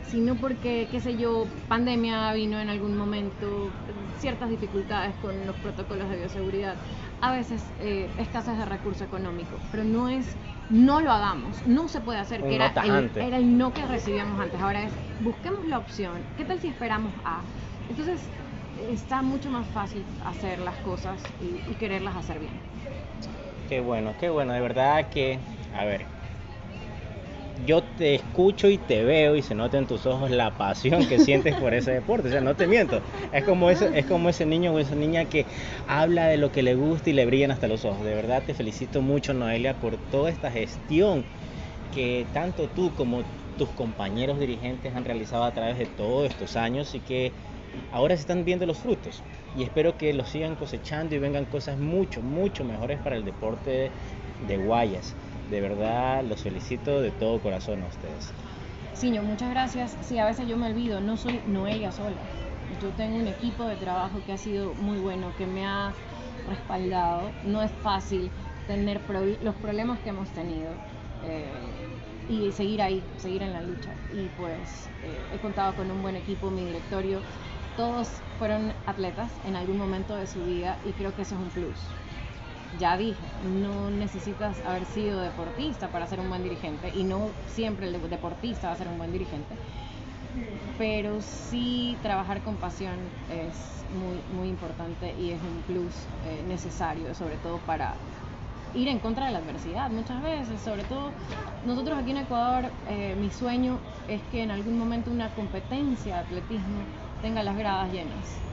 sino 0.10 0.36
porque, 0.36 0.88
qué 0.91 0.99
sé 0.99 1.16
yo, 1.18 1.47
pandemia 1.68 2.34
vino 2.34 2.60
en 2.60 2.70
algún 2.70 2.95
momento, 2.97 3.70
ciertas 4.18 4.49
dificultades 4.49 5.14
con 5.22 5.45
los 5.45 5.55
protocolos 5.57 6.10
de 6.10 6.18
bioseguridad, 6.18 6.78
a 7.22 7.32
veces 7.32 7.64
eh, 7.80 8.10
escasez 8.20 8.57
de 8.57 8.66
recurso 8.66 9.03
económico, 9.03 9.57
pero 9.72 9.84
no 9.84 10.10
es 10.10 10.36
no 10.70 11.02
lo 11.02 11.12
hagamos, 11.12 11.66
no 11.66 11.88
se 11.90 12.02
puede 12.02 12.20
hacer, 12.20 12.46
que 12.46 12.56
era 12.56 12.78
el, 12.82 13.14
era 13.20 13.38
el 13.38 13.58
no 13.58 13.74
que 13.74 13.86
recibíamos 13.86 14.40
antes, 14.40 14.62
ahora 14.62 14.84
es 14.84 14.94
busquemos 15.18 15.66
la 15.66 15.78
opción, 15.80 16.30
¿qué 16.38 16.46
tal 16.46 16.60
si 16.60 16.68
esperamos 16.70 17.16
a? 17.26 17.48
Entonces 17.88 18.34
está 18.76 19.22
mucho 19.22 19.50
más 19.52 19.68
fácil 19.68 20.16
hacer 20.20 20.60
las 20.60 20.80
cosas 20.80 21.34
y, 21.40 21.64
y 21.66 21.76
quererlas 21.78 22.16
hacer 22.16 22.40
bien. 22.40 22.62
Qué 23.68 23.80
bueno, 23.82 24.18
qué 24.18 24.30
bueno, 24.30 24.54
de 24.54 24.62
verdad 24.62 25.10
que, 25.10 25.40
a 25.72 25.86
ver, 25.86 26.08
yo 27.66 27.84
te 27.84 28.16
escucho 28.16 28.70
y 28.70 28.78
te 28.78 29.03
veo 29.03 29.36
y 29.36 29.41
se 29.41 29.55
nota 29.55 29.78
en 29.78 29.88
tus 29.88 30.05
ojos 30.05 30.32
la 30.32 30.51
pasión 30.51 31.07
que 31.07 31.20
sientes 31.20 31.55
por 31.55 31.74
ese 31.74 31.91
deporte, 31.91 32.30
o 32.30 32.32
sea, 32.32 32.41
no 32.41 32.55
te 32.55 32.68
miento, 32.68 33.01
es 33.34 33.43
como 33.43 33.70
ese, 33.70 33.97
es 33.97 34.05
ese 34.10 34.45
niño 34.45 34.74
o 34.74 34.80
esa 34.80 34.95
niña 34.95 35.26
que 35.26 35.45
habla 35.88 36.28
de 36.28 36.38
lo 36.38 36.51
que 36.51 36.64
le 36.64 36.76
gusta 36.76 37.10
y 37.10 37.14
le 37.14 37.26
brillan 37.26 37.51
hasta 37.51 37.68
los 37.68 37.86
ojos, 37.86 38.03
de 38.05 38.16
verdad 38.16 38.43
te 38.45 38.53
felicito 38.53 39.01
mucho 39.01 39.34
Noelia 39.34 39.74
por 39.76 39.97
toda 39.97 40.30
esta 40.30 40.51
gestión 40.51 41.24
que 41.93 42.26
tanto 42.34 42.68
tú 42.68 42.91
como 42.95 43.24
tus 43.57 43.70
compañeros 43.70 44.39
dirigentes 44.39 44.95
han 44.95 45.03
realizado 45.03 45.43
a 45.43 45.51
través 45.51 45.78
de 45.78 45.86
todos 45.86 46.30
estos 46.30 46.55
años 46.55 46.95
y 46.95 46.99
que 46.99 47.32
ahora 47.91 48.16
se 48.16 48.22
están 48.22 48.45
viendo 48.45 48.66
los 48.66 48.78
frutos. 48.78 49.22
Y 49.57 49.64
espero 49.64 49.97
que 49.97 50.14
los 50.14 50.30
sigan 50.30 50.55
cosechando 50.55 51.16
y 51.16 51.20
vengan 51.20 51.45
cosas 51.45 51.78
mucho, 51.78 52.22
mucho 52.22 52.64
mejores 52.64 52.99
para 52.99 53.18
el 53.18 53.26
deporte 53.26 53.91
de 54.47 54.57
Guayas. 54.57 55.14
De 55.50 55.60
verdad 55.60 56.24
los 56.24 56.43
felicito 56.43 57.02
de 57.02 57.12
todo 57.12 57.41
corazón 57.41 57.84
a 57.84 57.88
ustedes. 57.88 58.34
Siño, 58.91 59.24
muchas 59.24 59.50
gracias. 59.50 59.97
Sí, 60.02 60.18
a 60.18 60.26
veces 60.26 60.47
yo 60.47 60.58
me 60.58 60.68
olvido, 60.68 61.02
no 61.02 61.18
soy 61.18 61.41
Noelia 61.45 61.91
sola. 61.91 62.30
Yo 62.68 62.93
tengo 62.93 63.18
un 63.18 63.28
equipo 63.28 63.66
de 63.66 63.78
trabajo 63.78 64.24
que 64.24 64.32
ha 64.32 64.38
sido 64.38 64.76
muy 64.76 64.97
bueno, 65.00 65.36
que 65.36 65.47
me 65.47 65.66
ha 65.66 65.95
respaldado. 66.43 67.38
No 67.41 67.62
es 67.64 67.72
fácil 67.72 68.32
tener 68.66 69.06
pro- 69.06 69.26
los 69.41 69.56
problemas 69.58 70.02
que 70.02 70.10
hemos 70.10 70.32
tenido 70.34 70.82
eh, 71.22 71.89
y 72.28 72.52
seguir 72.52 72.82
ahí, 72.82 73.08
seguir 73.16 73.41
en 73.43 73.54
la 73.54 73.62
lucha. 73.64 73.97
Y 74.08 74.30
pues 74.30 74.91
eh, 75.02 75.28
he 75.32 75.39
contado 75.39 75.76
con 75.76 75.89
un 75.91 76.02
buen 76.02 76.16
equipo, 76.16 76.52
mi 76.52 76.66
directorio. 76.66 77.26
Todos 77.76 78.24
fueron 78.38 78.76
atletas 78.86 79.39
en 79.43 79.56
algún 79.56 79.78
momento 79.78 80.16
de 80.16 80.28
su 80.28 80.43
vida 80.43 80.80
y 80.84 80.93
creo 80.93 81.14
que 81.16 81.22
eso 81.24 81.36
es 81.36 81.41
un 81.41 81.52
plus. 81.52 81.97
Ya 82.78 82.98
dije, 82.98 83.20
no 83.62 83.90
necesitas 83.90 84.60
haber 84.66 84.86
sido 84.86 85.20
deportista 85.22 85.88
para 85.88 86.06
ser 86.08 86.20
un 86.20 86.30
buen 86.30 86.44
dirigente 86.44 86.92
y 86.96 87.04
no 87.04 87.30
siempre 87.48 87.88
el 87.88 87.94
de- 87.94 88.08
deportista 88.08 88.68
va 88.68 88.74
a 88.74 88.78
ser 88.78 88.88
un 88.88 88.98
buen 88.98 89.12
dirigente, 89.12 89.56
pero 90.78 91.20
sí 91.22 91.98
trabajar 92.04 92.42
con 92.42 92.56
pasión 92.58 92.98
es 93.30 93.84
muy, 94.00 94.22
muy 94.38 94.50
importante 94.50 95.14
y 95.20 95.32
es 95.32 95.42
un 95.42 95.62
plus 95.64 95.94
eh, 96.26 96.44
necesario, 96.48 97.14
sobre 97.16 97.38
todo 97.38 97.58
para 97.58 97.96
ir 98.76 98.88
en 98.88 99.00
contra 99.00 99.26
de 99.26 99.32
la 99.32 99.40
adversidad 99.40 99.90
muchas 99.90 100.22
veces, 100.22 100.62
sobre 100.62 100.84
todo 100.84 101.12
nosotros 101.66 101.98
aquí 101.98 102.12
en 102.12 102.18
Ecuador, 102.18 102.70
eh, 102.88 103.16
mi 103.20 103.32
sueño 103.32 103.80
es 104.08 104.22
que 104.32 104.44
en 104.44 104.52
algún 104.52 104.78
momento 104.78 105.10
una 105.12 105.30
competencia 105.30 106.16
de 106.18 106.22
atletismo 106.22 106.82
tenga 107.22 107.44
las 107.44 107.58
gradas 107.58 107.92
llenas. 107.92 108.49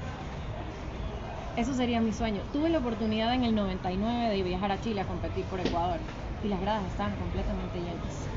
Eso 1.56 1.72
sería 1.72 2.00
mi 2.02 2.12
sueño. 2.12 2.42
Tuve 2.52 2.68
la 2.68 2.78
oportunidad 2.78 3.32
en 3.32 3.42
el 3.42 3.54
99 3.54 4.28
de 4.28 4.42
viajar 4.42 4.72
a 4.72 4.80
Chile 4.82 5.00
a 5.00 5.04
competir 5.06 5.42
por 5.46 5.58
Ecuador 5.58 5.98
y 6.44 6.48
las 6.48 6.60
gradas 6.60 6.84
estaban 6.90 7.14
completamente 7.16 7.78
llenas. 7.78 8.28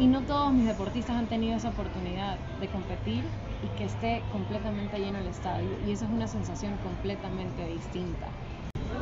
Y 0.00 0.06
no 0.08 0.22
todos 0.22 0.52
mis 0.52 0.66
deportistas 0.66 1.16
han 1.16 1.28
tenido 1.28 1.56
esa 1.56 1.68
oportunidad 1.68 2.36
de 2.60 2.66
competir 2.66 3.22
y 3.62 3.78
que 3.78 3.84
esté 3.84 4.22
completamente 4.32 4.98
lleno 4.98 5.18
el 5.18 5.28
estadio. 5.28 5.68
Y 5.86 5.92
eso 5.92 6.04
es 6.04 6.10
una 6.10 6.26
sensación 6.26 6.76
completamente 6.78 7.64
distinta. 7.68 8.28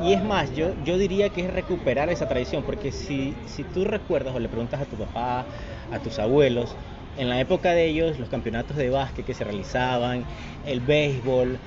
Y 0.02 0.12
es 0.12 0.22
más, 0.22 0.54
yo, 0.54 0.74
yo 0.84 0.98
diría 0.98 1.30
que 1.30 1.46
es 1.46 1.52
recuperar 1.54 2.10
esa 2.10 2.28
tradición, 2.28 2.62
porque 2.62 2.92
si, 2.92 3.34
si 3.46 3.62
tú 3.64 3.84
recuerdas 3.86 4.34
o 4.34 4.38
le 4.38 4.48
preguntas 4.48 4.82
a 4.82 4.84
tu 4.84 4.96
papá, 4.96 5.46
a 5.90 5.98
tus 5.98 6.18
abuelos, 6.18 6.76
en 7.16 7.30
la 7.30 7.40
época 7.40 7.70
de 7.70 7.86
ellos 7.86 8.18
los 8.18 8.28
campeonatos 8.28 8.76
de 8.76 8.90
básquet 8.90 9.24
que 9.24 9.32
se 9.32 9.44
realizaban, 9.44 10.24
el 10.66 10.80
béisbol, 10.80 11.58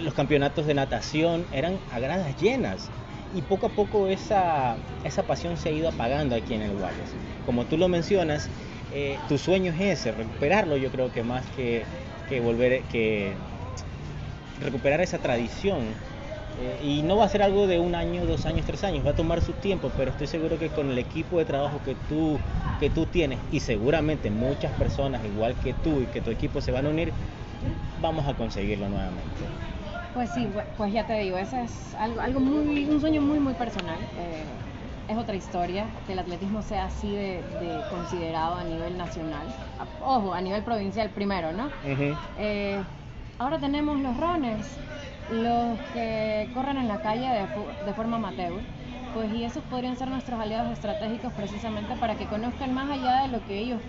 los 0.00 0.14
campeonatos 0.14 0.66
de 0.66 0.74
natación 0.74 1.44
eran 1.52 1.78
a 1.92 1.98
gradas 1.98 2.40
llenas. 2.40 2.90
Y 3.34 3.42
poco 3.42 3.66
a 3.66 3.68
poco 3.70 4.06
esa, 4.06 4.76
esa 5.02 5.24
pasión 5.24 5.56
se 5.56 5.68
ha 5.68 5.72
ido 5.72 5.88
apagando 5.88 6.36
aquí 6.36 6.54
en 6.54 6.62
el 6.62 6.72
Guayas. 6.72 7.10
Como 7.44 7.64
tú 7.64 7.76
lo 7.76 7.88
mencionas, 7.88 8.48
eh, 8.92 9.18
tu 9.28 9.38
sueño 9.38 9.72
es 9.72 9.80
ese, 9.80 10.12
recuperarlo 10.12 10.76
yo 10.76 10.90
creo 10.90 11.10
que 11.10 11.24
más 11.24 11.44
que, 11.56 11.82
que 12.28 12.40
volver, 12.40 12.82
que 12.84 13.32
recuperar 14.60 15.00
esa 15.00 15.18
tradición 15.18 15.80
eh, 16.60 16.86
y 16.86 17.02
no 17.02 17.16
va 17.16 17.24
a 17.24 17.28
ser 17.28 17.42
algo 17.42 17.66
de 17.66 17.80
un 17.80 17.96
año, 17.96 18.24
dos 18.24 18.46
años, 18.46 18.64
tres 18.64 18.84
años, 18.84 19.04
va 19.04 19.10
a 19.10 19.16
tomar 19.16 19.40
su 19.40 19.52
tiempo, 19.52 19.90
pero 19.96 20.12
estoy 20.12 20.28
seguro 20.28 20.58
que 20.60 20.68
con 20.68 20.90
el 20.90 20.98
equipo 20.98 21.38
de 21.38 21.44
trabajo 21.44 21.80
que 21.84 21.96
tú, 22.08 22.38
que 22.78 22.90
tú 22.90 23.06
tienes 23.06 23.40
y 23.50 23.58
seguramente 23.58 24.30
muchas 24.30 24.70
personas 24.72 25.24
igual 25.24 25.56
que 25.56 25.74
tú 25.74 26.02
y 26.02 26.06
que 26.06 26.20
tu 26.20 26.30
equipo 26.30 26.60
se 26.60 26.70
van 26.70 26.86
a 26.86 26.90
unir, 26.90 27.12
vamos 27.96 28.26
a 28.28 28.34
conseguirlo 28.36 28.88
nuevamente. 28.88 29.44
Pues 30.12 30.30
sí, 30.30 30.46
pues 30.76 30.92
ya 30.92 31.06
te 31.06 31.14
digo, 31.18 31.36
ese 31.36 31.62
es 31.62 31.94
algo, 31.94 32.20
algo 32.20 32.40
muy, 32.40 32.88
un 32.88 33.00
sueño 33.00 33.20
muy, 33.20 33.40
muy 33.40 33.54
personal. 33.54 33.98
Eh, 34.16 34.44
es 35.08 35.16
otra 35.16 35.34
historia 35.36 35.90
que 36.06 36.12
el 36.12 36.18
atletismo 36.20 36.62
sea 36.62 36.84
así 36.84 37.14
de, 37.14 37.42
de 37.58 37.84
considerado 37.88 38.54
a 38.54 38.64
nivel 38.64 38.96
nacional. 38.96 39.46
Ojo, 39.98 40.32
a 40.32 40.40
nivel 40.40 40.62
provincial 40.62 41.10
primero, 41.12 41.52
¿no? 41.52 41.66
Ujú. 41.82 42.16
Eh, 42.36 42.84
ahora 43.38 43.58
tenemos 43.58 44.00
los 44.00 44.16
runners, 44.16 44.66
los 45.28 45.80
que 45.92 46.48
corren 46.54 46.78
en 46.78 46.88
la 46.88 47.00
calle 47.00 47.28
de, 47.28 47.48
de 47.80 47.94
forma 47.94 48.16
amateur. 48.16 48.62
Pues 49.12 49.30
y 49.30 49.44
esos 49.44 49.64
podrían 49.64 49.96
ser 49.96 50.08
nuestros 50.08 50.40
aliados 50.40 50.70
estratégicos 50.72 51.32
precisamente 51.34 51.96
para 51.96 52.16
que 52.16 52.26
conozcan 52.28 52.72
más 52.72 52.90
allá 52.90 53.22
de 53.22 53.28
lo 53.28 53.44
que 53.44 53.58
ellos 53.58 53.82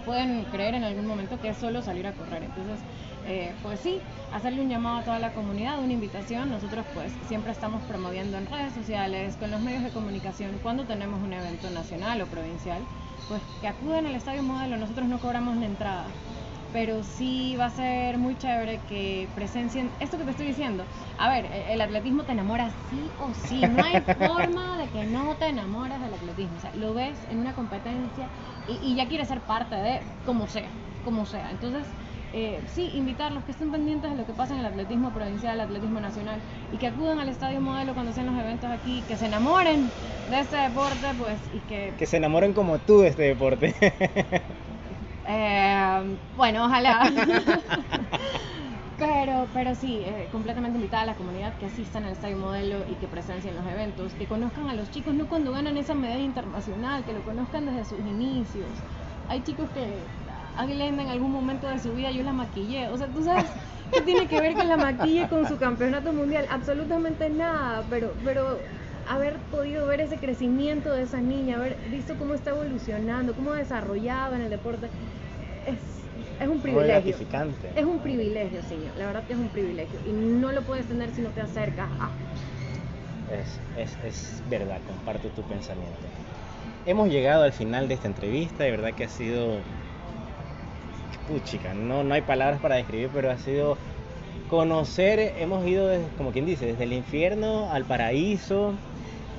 pueden 0.00 0.46
creer 0.46 0.74
en 0.74 0.84
algún 0.84 1.06
momento 1.06 1.40
que 1.40 1.48
es 1.48 1.58
solo 1.58 1.82
salir 1.82 2.06
a 2.06 2.14
correr. 2.14 2.42
Entonces, 2.42 2.84
eh, 3.22 3.56
pues 3.62 3.80
sí, 3.80 4.04
hacerle 4.30 4.62
un 4.62 4.68
llamado 4.68 4.98
a 4.98 5.04
toda 5.04 5.18
la 5.18 5.32
comunidad, 5.32 5.80
una 5.82 5.92
invitación. 5.92 6.50
Nosotros 6.50 6.86
pues 6.92 7.18
siempre 7.22 7.52
estamos 7.52 7.84
promoviendo 7.84 8.36
en 8.38 8.46
redes 8.46 8.74
sociales, 8.74 9.36
con 9.36 9.50
los 9.50 9.60
medios 9.60 9.82
de 9.82 9.92
comunicación, 9.92 10.58
cuando 10.58 10.86
tenemos 10.86 11.20
un 11.22 11.32
evento 11.32 11.70
nacional 11.70 12.20
o 12.22 12.28
provincial, 12.28 12.88
pues 13.26 13.42
que 13.60 13.68
acuden 13.68 14.06
al 14.06 14.14
Estadio 14.16 14.42
Modelo. 14.42 14.76
Nosotros 14.76 15.08
no 15.08 15.20
cobramos 15.20 15.56
la 15.56 15.66
entrada 15.66 16.16
pero 16.70 17.02
sí 17.02 17.54
va 17.56 17.66
a 17.66 17.70
ser 17.70 18.16
muy 18.18 18.36
chévere 18.36 18.82
que 18.84 19.30
presencien 19.34 19.94
esto 19.98 20.16
que 20.16 20.24
te 20.24 20.30
estoy 20.30 20.46
diciendo. 20.46 20.88
A 21.18 21.28
ver, 21.28 21.44
e- 21.44 21.74
el 21.74 21.80
atletismo 21.82 22.24
te 22.24 22.32
enamora 22.32 22.70
sí 22.70 23.12
o 23.18 23.34
sí, 23.34 23.66
no 23.66 23.82
hay 23.82 24.00
forma 24.16 24.78
de 24.78 24.88
que 24.88 25.04
no 25.04 25.36
te 25.36 25.48
enamores 25.48 26.00
del 26.00 26.14
atletismo. 26.14 26.56
O 26.56 26.60
sea, 26.60 26.70
lo 26.74 26.94
ves 26.94 27.26
en 27.28 27.38
una 27.38 27.54
competencia 27.54 28.30
y, 28.66 28.78
y 28.82 28.94
ya 28.96 29.08
quieres 29.08 29.28
ser 29.28 29.40
parte 29.40 29.74
de 29.76 30.00
como 30.24 30.46
sea, 30.46 30.68
como 31.04 31.26
sea. 31.26 31.50
Entonces, 31.50 31.86
eh, 32.34 32.62
sí, 32.66 32.90
invitarlos 32.94 33.44
que 33.44 33.52
estén 33.52 33.70
pendientes 33.70 34.10
de 34.10 34.16
lo 34.16 34.24
que 34.24 34.32
pasa 34.32 34.54
en 34.54 34.60
el 34.60 34.66
atletismo 34.66 35.12
provincial, 35.12 35.54
el 35.54 35.60
atletismo 35.66 36.00
nacional 36.00 36.40
y 36.72 36.78
que 36.78 36.86
acudan 36.86 37.18
al 37.20 37.28
Estadio 37.28 37.60
Modelo 37.60 37.92
cuando 37.94 38.12
sean 38.12 38.26
los 38.26 38.38
eventos 38.38 38.70
aquí, 38.70 39.02
que 39.06 39.16
se 39.16 39.26
enamoren 39.26 39.90
de 40.30 40.40
este 40.40 40.56
deporte, 40.56 41.14
pues, 41.18 41.38
y 41.52 41.60
que 41.60 41.92
Que 41.98 42.06
se 42.06 42.16
enamoren 42.16 42.54
como 42.54 42.78
tú 42.78 43.00
de 43.00 43.08
este 43.08 43.22
deporte. 43.22 43.74
Eh, 45.24 46.18
bueno, 46.36 46.64
ojalá. 46.64 47.08
pero, 48.98 49.46
pero 49.52 49.74
sí, 49.74 50.02
eh, 50.04 50.28
completamente 50.30 50.78
invitada 50.78 51.02
a 51.02 51.06
la 51.06 51.14
comunidad 51.14 51.54
que 51.58 51.66
asistan 51.66 52.04
al 52.04 52.12
Estadio 52.12 52.36
Modelo 52.36 52.78
y 52.90 52.94
que 52.94 53.06
presencien 53.06 53.54
los 53.54 53.66
eventos, 53.66 54.12
que 54.14 54.26
conozcan 54.26 54.68
a 54.68 54.74
los 54.74 54.90
chicos, 54.90 55.14
no 55.14 55.26
cuando 55.26 55.52
ganan 55.52 55.76
esa 55.76 55.94
medalla 55.94 56.22
internacional, 56.22 57.04
que 57.04 57.12
lo 57.12 57.22
conozcan 57.22 57.66
desde 57.66 57.84
sus 57.84 58.00
inicios. 58.00 58.68
Hay 59.28 59.42
chicos 59.42 59.68
que 59.70 59.86
a 60.56 60.66
Glenda 60.66 61.02
en 61.02 61.08
algún 61.08 61.32
momento 61.32 61.68
de 61.68 61.78
su 61.78 61.92
vida 61.92 62.10
yo 62.10 62.22
la 62.22 62.32
maquillé, 62.32 62.88
o 62.88 62.98
sea, 62.98 63.06
tú 63.08 63.22
sabes 63.22 63.46
qué 63.92 64.00
tiene 64.02 64.26
que 64.26 64.40
ver 64.40 64.54
con 64.54 64.68
la 64.68 64.76
maquilla 64.76 65.28
con 65.28 65.46
su 65.46 65.56
campeonato 65.58 66.12
mundial, 66.12 66.46
absolutamente 66.50 67.30
nada, 67.30 67.84
pero, 67.88 68.12
pero 68.24 68.58
haber 69.08 69.36
podido 69.50 69.86
ver 69.86 70.00
ese 70.00 70.18
crecimiento 70.18 70.90
de 70.92 71.02
esa 71.02 71.20
niña, 71.20 71.56
haber 71.56 71.76
visto 71.90 72.16
cómo 72.18 72.34
está 72.34 72.50
evolucionando, 72.50 73.34
cómo 73.34 73.52
ha 73.52 73.56
desarrollado 73.56 74.34
en 74.34 74.42
el 74.42 74.50
deporte, 74.50 74.88
es, 75.66 76.01
es 76.42 76.48
un 76.48 76.54
Muy 76.54 76.62
privilegio. 76.62 77.02
gratificante. 77.02 77.68
Es 77.74 77.84
un 77.84 77.98
privilegio, 78.00 78.62
señor. 78.62 78.96
La 78.98 79.06
verdad 79.06 79.24
que 79.24 79.32
es 79.32 79.38
un 79.38 79.48
privilegio. 79.48 79.98
Y 80.06 80.12
no 80.12 80.52
lo 80.52 80.62
puedes 80.62 80.86
tener 80.86 81.10
si 81.10 81.20
no 81.22 81.30
te 81.30 81.40
acercas 81.40 81.88
a. 81.98 82.10
Es, 83.32 83.58
es, 83.76 83.96
es 84.04 84.42
verdad, 84.50 84.80
comparto 84.86 85.28
tu 85.30 85.42
pensamiento. 85.42 85.96
Hemos 86.84 87.08
llegado 87.10 87.44
al 87.44 87.52
final 87.52 87.88
de 87.88 87.94
esta 87.94 88.08
entrevista, 88.08 88.64
de 88.64 88.70
verdad 88.72 88.92
que 88.94 89.04
ha 89.04 89.08
sido... 89.08 89.60
Puchica, 91.28 91.72
no, 91.72 92.02
no 92.02 92.14
hay 92.14 92.22
palabras 92.22 92.60
para 92.60 92.74
describir, 92.76 93.08
pero 93.14 93.30
ha 93.30 93.38
sido 93.38 93.78
conocer, 94.50 95.32
hemos 95.38 95.66
ido, 95.66 95.86
desde- 95.86 96.08
como 96.18 96.32
quien 96.32 96.44
dice, 96.46 96.66
desde 96.66 96.84
el 96.84 96.92
infierno 96.92 97.70
al 97.70 97.84
paraíso, 97.84 98.74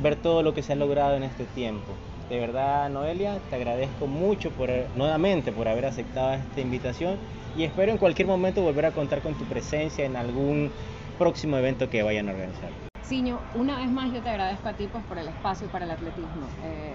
ver 0.02 0.16
todo 0.16 0.42
lo 0.44 0.54
que 0.54 0.64
se 0.64 0.74
ha 0.74 0.76
logrado 0.78 1.16
en 1.18 1.24
este 1.24 1.44
tiempo. 1.46 1.94
De 2.30 2.40
verdad, 2.40 2.90
Noelia, 2.90 3.40
te 3.50 3.56
agradezco 3.56 4.08
mucho 4.08 4.52
por, 4.52 4.70
nuevamente 4.96 5.52
por 5.52 5.68
haber 5.68 5.86
aceptado 5.86 6.34
esta 6.34 6.62
invitación 6.62 7.18
y 7.56 7.64
espero 7.64 7.92
en 7.92 7.98
cualquier 7.98 8.28
momento 8.28 8.62
volver 8.62 8.86
a 8.86 8.92
contar 8.92 9.22
con 9.22 9.36
tu 9.36 9.44
presencia 9.46 10.06
en 10.06 10.16
algún 10.16 10.72
próximo 11.18 11.58
evento 11.58 11.90
que 11.90 12.02
vayan 12.02 12.30
a 12.30 12.32
organizar. 12.32 12.70
Siño, 13.04 13.40
una 13.56 13.78
vez 13.78 13.90
más 13.90 14.12
yo 14.14 14.22
te 14.22 14.30
agradezco 14.30 14.70
a 14.70 14.74
ti 14.74 14.88
pues, 14.92 15.04
por 15.04 15.18
el 15.18 15.28
espacio 15.28 15.68
para 15.68 15.86
el 15.86 15.92
atletismo. 15.92 16.48
Eh, 16.64 16.94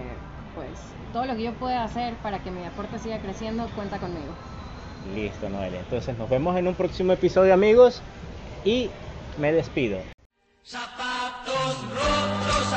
pues 0.55 0.69
todo 1.13 1.25
lo 1.25 1.35
que 1.35 1.43
yo 1.43 1.53
pueda 1.53 1.83
hacer 1.83 2.15
para 2.15 2.39
que 2.39 2.51
mi 2.51 2.61
deporte 2.61 2.99
siga 2.99 3.19
creciendo, 3.19 3.67
cuenta 3.75 3.99
conmigo. 3.99 4.33
Listo, 5.15 5.49
Noelia. 5.49 5.79
Entonces 5.79 6.17
nos 6.17 6.29
vemos 6.29 6.57
en 6.57 6.67
un 6.67 6.75
próximo 6.75 7.13
episodio, 7.13 7.53
amigos. 7.53 8.01
Y 8.65 8.89
me 9.37 9.53
despido. 9.53 9.99
Zapatos 10.63 11.89
rotos. 11.89 12.69